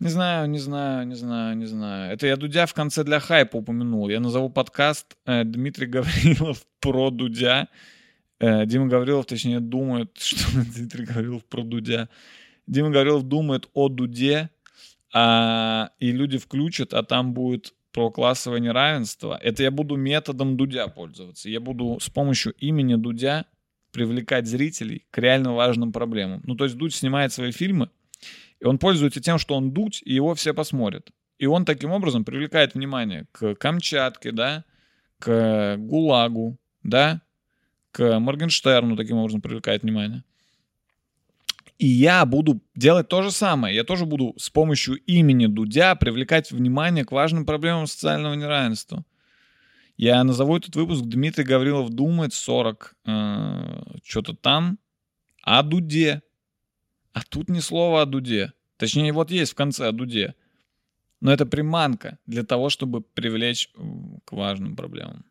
Не 0.00 0.08
знаю, 0.08 0.50
не 0.50 0.58
знаю, 0.58 1.06
не 1.06 1.14
знаю, 1.14 1.56
не 1.56 1.66
знаю. 1.66 2.12
Это 2.12 2.26
я 2.26 2.36
Дудя 2.36 2.66
в 2.66 2.74
конце 2.74 3.04
для 3.04 3.20
хайпа 3.20 3.58
упомянул. 3.58 4.08
Я 4.08 4.18
назову 4.18 4.50
подкаст 4.50 5.16
э, 5.26 5.44
Дмитрий 5.44 5.86
Гаврилов 5.94 6.66
про 6.80 7.10
Дудя. 7.10 7.68
Э, 8.40 8.66
Дима 8.66 8.88
Гаврилов, 8.88 9.26
точнее, 9.26 9.60
думает, 9.60 10.10
что 10.18 10.60
Дмитрий 10.74 11.04
Гаврилов 11.04 11.44
про 11.44 11.62
Дудя. 11.62 12.08
Дима 12.66 12.90
Гаврилов 12.90 13.22
думает 13.22 13.68
о 13.74 13.88
Дуде, 13.88 14.50
а, 15.12 15.90
и 15.98 16.12
люди 16.12 16.38
включат, 16.38 16.94
а 16.94 17.02
там 17.02 17.34
будет 17.34 17.74
про 17.92 18.10
классовое 18.10 18.60
неравенство. 18.60 19.38
Это 19.42 19.62
я 19.62 19.70
буду 19.70 19.96
методом 19.96 20.56
Дудя 20.56 20.88
пользоваться. 20.88 21.50
Я 21.50 21.60
буду 21.60 21.98
с 22.00 22.08
помощью 22.08 22.54
имени 22.54 22.94
Дудя 22.94 23.44
привлекать 23.92 24.46
зрителей 24.46 25.06
к 25.10 25.18
реально 25.18 25.54
важным 25.54 25.92
проблемам. 25.92 26.40
Ну, 26.44 26.54
то 26.54 26.64
есть 26.64 26.76
Дудь 26.76 26.94
снимает 26.94 27.32
свои 27.32 27.52
фильмы, 27.52 27.90
и 28.60 28.64
он 28.64 28.78
пользуется 28.78 29.20
тем, 29.20 29.38
что 29.38 29.54
он 29.54 29.72
Дудь, 29.72 30.02
и 30.04 30.14
его 30.14 30.34
все 30.34 30.54
посмотрят. 30.54 31.10
И 31.38 31.46
он 31.46 31.64
таким 31.64 31.90
образом 31.90 32.24
привлекает 32.24 32.74
внимание 32.74 33.26
к 33.32 33.54
Камчатке, 33.56 34.32
да, 34.32 34.64
к 35.18 35.76
ГУЛАГу, 35.76 36.56
да, 36.82 37.20
к 37.90 38.18
Моргенштерну 38.18 38.96
таким 38.96 39.18
образом 39.18 39.42
привлекает 39.42 39.82
внимание. 39.82 40.24
И 41.82 41.86
я 41.86 42.24
буду 42.26 42.62
делать 42.76 43.08
то 43.08 43.22
же 43.22 43.32
самое. 43.32 43.74
Я 43.74 43.82
тоже 43.82 44.06
буду 44.06 44.34
с 44.38 44.50
помощью 44.50 44.98
имени 44.98 45.46
Дудя 45.46 45.96
привлекать 45.96 46.52
внимание 46.52 47.04
к 47.04 47.10
важным 47.10 47.44
проблемам 47.44 47.88
социального 47.88 48.34
неравенства. 48.34 49.04
Я 49.96 50.22
назову 50.22 50.56
этот 50.56 50.76
выпуск 50.76 51.02
«Дмитрий 51.02 51.42
Гаврилов 51.42 51.90
думает 51.90 52.34
40 52.34 52.94
э, 53.04 53.82
что-то 54.04 54.34
там 54.34 54.78
о 55.42 55.64
Дуде». 55.64 56.22
А 57.14 57.22
тут 57.28 57.48
ни 57.48 57.58
слова 57.58 58.02
о 58.02 58.06
Дуде. 58.06 58.52
Точнее, 58.76 59.12
вот 59.12 59.32
есть 59.32 59.50
в 59.50 59.56
конце 59.56 59.88
о 59.88 59.92
Дуде. 59.92 60.36
Но 61.20 61.32
это 61.32 61.46
приманка 61.46 62.20
для 62.26 62.44
того, 62.44 62.70
чтобы 62.70 63.00
привлечь 63.00 63.70
к 64.24 64.30
важным 64.30 64.76
проблемам. 64.76 65.24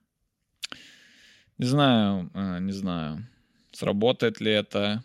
Не 1.57 1.65
знаю, 1.65 2.29
э, 2.33 2.59
не 2.59 2.73
знаю, 2.73 3.25
сработает 3.71 4.41
ли 4.41 4.51
это. 4.51 5.01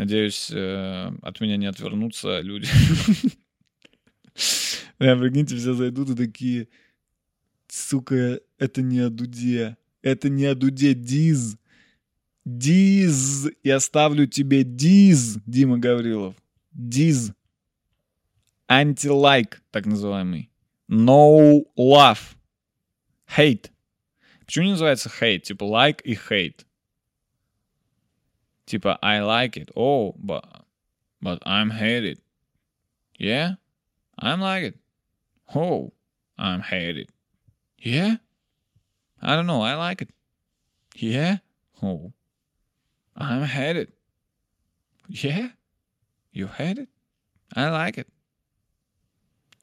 Надеюсь, 0.00 0.50
э, 0.50 1.12
от 1.20 1.40
меня 1.42 1.58
не 1.58 1.66
отвернутся 1.66 2.40
люди. 2.40 2.66
Я, 4.98 5.14
прикиньте, 5.14 5.56
все 5.56 5.74
зайдут 5.74 6.08
и 6.08 6.16
такие, 6.16 6.68
сука, 7.68 8.40
это 8.56 8.80
не 8.80 9.00
о 9.00 9.10
Дуде. 9.10 9.76
Это 10.00 10.30
не 10.30 10.46
о 10.46 10.54
Дуде, 10.54 10.94
Диз. 10.94 11.58
Диз. 12.46 13.48
Я 13.62 13.78
ставлю 13.78 14.26
тебе 14.26 14.64
Диз, 14.64 15.36
Дима 15.44 15.76
Гаврилов. 15.76 16.34
Диз. 16.72 17.32
Анти-лайк, 18.68 19.60
так 19.70 19.84
называемый. 19.84 20.50
No 20.88 21.60
love. 21.76 22.20
Hate. 23.36 23.66
Почему 24.46 24.64
не 24.64 24.70
называется 24.70 25.10
hate? 25.20 25.40
Типа 25.40 25.64
like 25.64 26.00
и 26.04 26.14
hate. 26.14 26.64
Типа, 28.69 28.97
I 29.01 29.19
like 29.19 29.57
it. 29.57 29.69
Oh, 29.75 30.15
but, 30.17 30.43
but 31.21 31.39
I'm 31.45 31.69
hate 31.69 32.03
it. 32.03 32.19
Yeah? 33.17 33.55
I'm 34.17 34.41
like 34.41 34.63
it. 34.63 34.79
Oh, 35.53 35.93
I'm 36.37 36.61
hate 36.61 36.97
it. 36.97 37.09
Yeah? 37.77 38.17
I 39.21 39.35
don't 39.35 39.45
know. 39.45 39.61
I 39.61 39.75
like 39.75 40.01
it. 40.01 40.09
Yeah? 40.95 41.37
Oh, 41.81 42.13
I'm 43.15 43.43
hate 43.43 43.75
it. 43.75 43.93
Yeah? 45.07 45.49
You 46.31 46.47
hate 46.47 46.79
it? 46.79 46.89
I 47.55 47.69
like 47.69 47.97
it. 47.97 48.07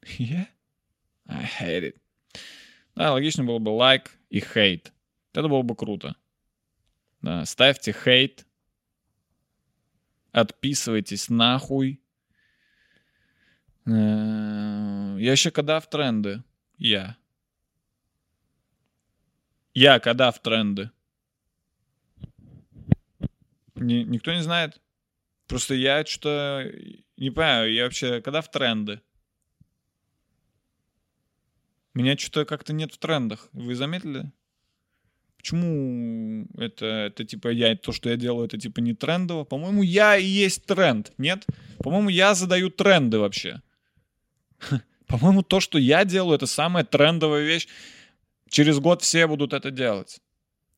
Yeah? 0.17 0.45
I 1.27 1.41
hate 1.41 1.83
it. 1.83 1.99
Да, 2.95 3.11
логично 3.11 3.43
было 3.43 3.59
бы 3.59 3.71
like 3.71 4.11
и 4.29 4.39
hate. 4.39 4.91
Это 5.33 5.47
было 5.47 5.61
бы 5.61 5.75
круто. 5.75 6.15
Да, 7.21 7.45
ставьте 7.45 7.91
hate 7.91 8.45
Отписывайтесь 10.38 11.28
нахуй. 11.28 12.00
Э, 13.86 15.16
я 15.18 15.32
еще 15.32 15.50
когда 15.50 15.80
в 15.80 15.90
тренды? 15.90 16.44
Я. 16.76 17.16
Я 19.74 19.98
когда 19.98 20.30
в 20.30 20.40
тренды? 20.40 20.92
Ни, 23.74 24.04
никто 24.04 24.32
не 24.32 24.42
знает? 24.42 24.80
Просто 25.48 25.74
я 25.74 26.04
что-то 26.04 26.70
не 27.16 27.30
понимаю, 27.30 27.72
я 27.72 27.84
вообще 27.84 28.20
когда 28.20 28.40
в 28.40 28.50
тренды? 28.50 29.00
Меня 31.94 32.16
что-то 32.16 32.44
как-то 32.44 32.72
нет 32.72 32.92
в 32.92 32.98
трендах. 32.98 33.48
Вы 33.52 33.74
заметили? 33.74 34.30
Почему 35.38 36.46
это, 36.58 36.84
это 36.84 37.24
типа 37.24 37.48
я, 37.48 37.76
то, 37.76 37.92
что 37.92 38.10
я 38.10 38.16
делаю, 38.16 38.46
это 38.46 38.58
типа 38.58 38.80
не 38.80 38.92
трендово? 38.92 39.44
По-моему, 39.44 39.82
я 39.82 40.16
и 40.16 40.24
есть 40.24 40.66
тренд, 40.66 41.12
нет? 41.16 41.46
По-моему, 41.78 42.08
я 42.08 42.34
задаю 42.34 42.70
тренды 42.70 43.18
вообще. 43.18 43.62
По-моему, 45.06 45.42
то, 45.42 45.60
что 45.60 45.78
я 45.78 46.04
делаю, 46.04 46.34
это 46.34 46.46
самая 46.46 46.84
трендовая 46.84 47.44
вещь. 47.44 47.68
Через 48.50 48.80
год 48.80 49.02
все 49.02 49.26
будут 49.26 49.52
это 49.52 49.70
делать. 49.70 50.20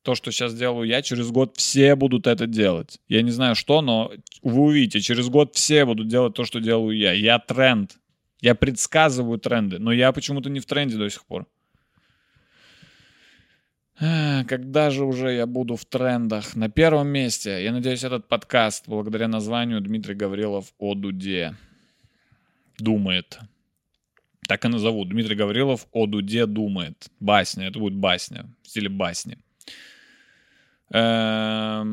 То, 0.03 0.15
что 0.15 0.31
сейчас 0.31 0.55
делаю 0.55 0.87
я, 0.87 1.03
через 1.03 1.31
год 1.31 1.57
все 1.57 1.95
будут 1.95 2.27
это 2.27 2.47
делать. 2.47 3.01
Я 3.09 3.23
не 3.23 3.31
знаю 3.31 3.55
что, 3.55 3.81
но 3.81 4.13
вы 4.43 4.61
увидите, 4.63 5.01
через 5.01 5.29
год 5.29 5.55
все 5.55 5.85
будут 5.85 6.09
делать 6.09 6.35
то, 6.35 6.45
что 6.45 6.61
делаю 6.61 6.97
я. 6.97 7.13
Я 7.13 7.39
тренд. 7.39 7.97
Я 8.41 8.55
предсказываю 8.55 9.39
тренды, 9.39 9.79
но 9.79 9.93
я 9.93 10.13
почему-то 10.13 10.49
не 10.49 10.61
в 10.61 10.67
тренде 10.67 10.97
до 10.97 11.09
сих 11.11 11.25
пор. 11.27 11.47
Когда 14.01 14.91
же 14.91 15.05
уже 15.05 15.35
я 15.35 15.47
буду 15.47 15.77
в 15.77 15.85
трендах? 15.85 16.57
На 16.57 16.71
первом 16.71 17.09
месте, 17.09 17.63
я 17.63 17.71
надеюсь, 17.73 18.03
этот 18.03 18.29
подкаст, 18.29 18.89
благодаря 18.89 19.29
названию 19.29 19.81
Дмитрий 19.83 20.15
Гаврилов 20.15 20.73
о 20.79 20.95
Дуде, 20.95 21.55
думает. 22.79 23.39
Так 24.49 24.65
и 24.65 24.69
назову. 24.69 25.05
Дмитрий 25.05 25.37
Гаврилов 25.37 25.87
о 25.93 26.07
Дуде 26.07 26.47
думает. 26.47 27.11
Басня. 27.21 27.69
Это 27.69 27.79
будет 27.79 27.95
басня. 27.95 28.47
В 28.63 28.69
стиле 28.69 28.89
басни. 28.89 29.37
Эм, 30.93 31.87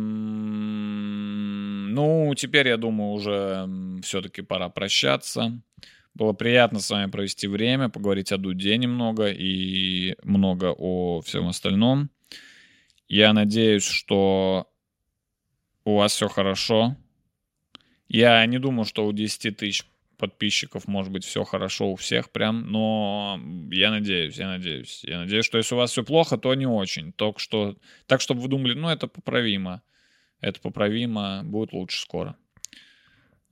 ну, 1.94 2.34
теперь, 2.36 2.70
я 2.70 2.78
думаю, 2.78 3.12
уже 3.12 3.68
все-таки 4.02 4.42
пора 4.42 4.70
прощаться. 4.70 5.60
Было 6.18 6.34
приятно 6.34 6.80
с 6.80 6.90
вами 6.90 7.12
провести 7.12 7.46
время, 7.46 7.90
поговорить 7.90 8.32
о 8.32 8.40
Дуде 8.40 8.76
немного 8.76 9.28
и 9.28 10.16
много 10.24 10.74
о 10.76 11.22
всем 11.22 11.48
остальном. 11.48 12.10
Я 13.08 13.34
надеюсь, 13.34 13.84
что 13.84 14.68
у 15.86 15.98
вас 15.98 16.14
все 16.14 16.28
хорошо. 16.28 16.96
Я 18.10 18.44
не 18.48 18.58
думаю, 18.58 18.86
что 18.86 19.06
у 19.06 19.14
10 19.14 19.58
тысяч 19.58 19.86
подписчиков, 20.18 20.88
может 20.88 21.12
быть, 21.12 21.24
все 21.24 21.44
хорошо 21.44 21.92
у 21.92 21.96
всех 21.96 22.32
прям, 22.32 22.66
но 22.72 23.40
я 23.72 23.92
надеюсь, 23.92 24.38
я 24.38 24.48
надеюсь. 24.48 25.04
Я 25.04 25.20
надеюсь, 25.20 25.46
что 25.46 25.60
если 25.60 25.76
у 25.76 25.78
вас 25.78 25.92
все 25.92 26.04
плохо, 26.04 26.40
то 26.40 26.56
не 26.56 26.66
очень. 26.66 27.14
Только 27.14 27.40
что, 27.40 27.78
так, 28.08 28.22
чтобы 28.22 28.42
вы 28.42 28.48
думали, 28.48 28.74
ну, 28.74 28.90
это 28.90 29.06
поправимо. 29.06 29.84
Это 30.42 30.60
поправимо, 30.62 31.44
будет 31.44 31.74
лучше 31.74 32.02
скоро. 32.02 32.36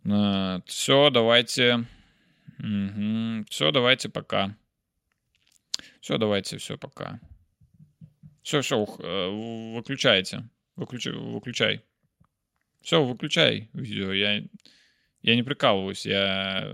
Э, 0.03 0.61
все, 0.65 1.11
давайте. 1.11 1.85
Все, 2.57 3.71
давайте, 3.71 4.09
пока. 4.09 4.55
Все, 6.01 6.17
давайте, 6.17 6.57
все, 6.57 6.77
пока. 6.77 7.19
Все, 8.43 8.61
все, 8.61 8.83
выключайте. 8.85 10.47
Выключай, 10.75 11.13
выключай. 11.13 11.81
Все, 12.81 13.03
выключай 13.03 13.69
видео. 13.73 14.13
Я, 14.13 14.43
я 15.21 15.35
не 15.35 15.43
прикалываюсь. 15.43 16.05
Я... 16.05 16.71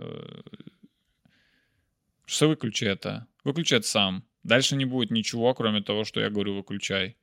Что 2.25 2.49
выключи 2.49 2.83
это? 2.85 3.27
Выключи 3.43 3.75
это 3.75 3.87
сам. 3.87 4.23
Дальше 4.43 4.75
не 4.75 4.85
будет 4.85 5.11
ничего, 5.11 5.53
кроме 5.53 5.81
того, 5.81 6.03
что 6.03 6.19
я 6.19 6.29
говорю 6.29 6.55
выключай. 6.55 7.15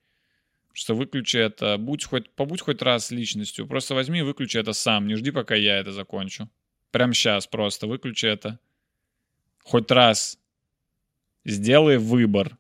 Что 0.73 0.95
выключи 0.95 1.37
это. 1.37 1.77
Будь 1.77 2.05
хоть, 2.05 2.31
побудь 2.31 2.63
хоть 2.63 2.81
раз 2.81 3.11
личностью. 3.11 3.67
Просто 3.67 3.95
возьми 3.95 4.21
и 4.21 4.23
выключи 4.23 4.57
это 4.57 4.73
сам. 4.73 5.07
Не 5.07 5.17
жди, 5.17 5.31
пока 5.31 5.55
я 5.55 5.77
это 5.79 5.93
закончу. 5.93 6.49
Прям 6.91 7.13
сейчас 7.13 7.47
просто 7.47 7.87
выключи 7.87 8.27
это. 8.27 8.59
Хоть 9.63 9.91
раз. 9.91 10.39
Сделай 11.45 11.99
выбор. 11.99 12.57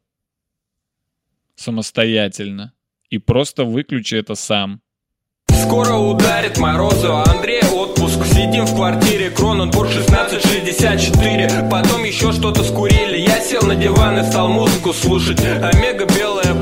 Самостоятельно. 1.54 2.74
И 3.10 3.18
просто 3.18 3.64
выключи 3.64 4.14
это 4.16 4.34
сам. 4.34 4.82
Скоро 5.68 5.94
ударит 5.94 6.58
морозу, 6.58 7.16
а 7.16 7.24
Андрей 7.30 7.62
отпуск 7.62 8.24
Сидим 8.24 8.64
в 8.64 8.74
квартире, 8.74 9.30
Кроненбург 9.30 9.90
1664 9.90 11.68
Потом 11.70 12.04
еще 12.04 12.32
что-то 12.32 12.62
скурили 12.62 13.18
Я 13.18 13.40
сел 13.40 13.62
на 13.62 13.74
диван 13.74 14.18
и 14.18 14.22
стал 14.30 14.48
музыку 14.48 14.92
слушать 14.92 15.44
Омега 15.44 16.06
белая 16.06 16.54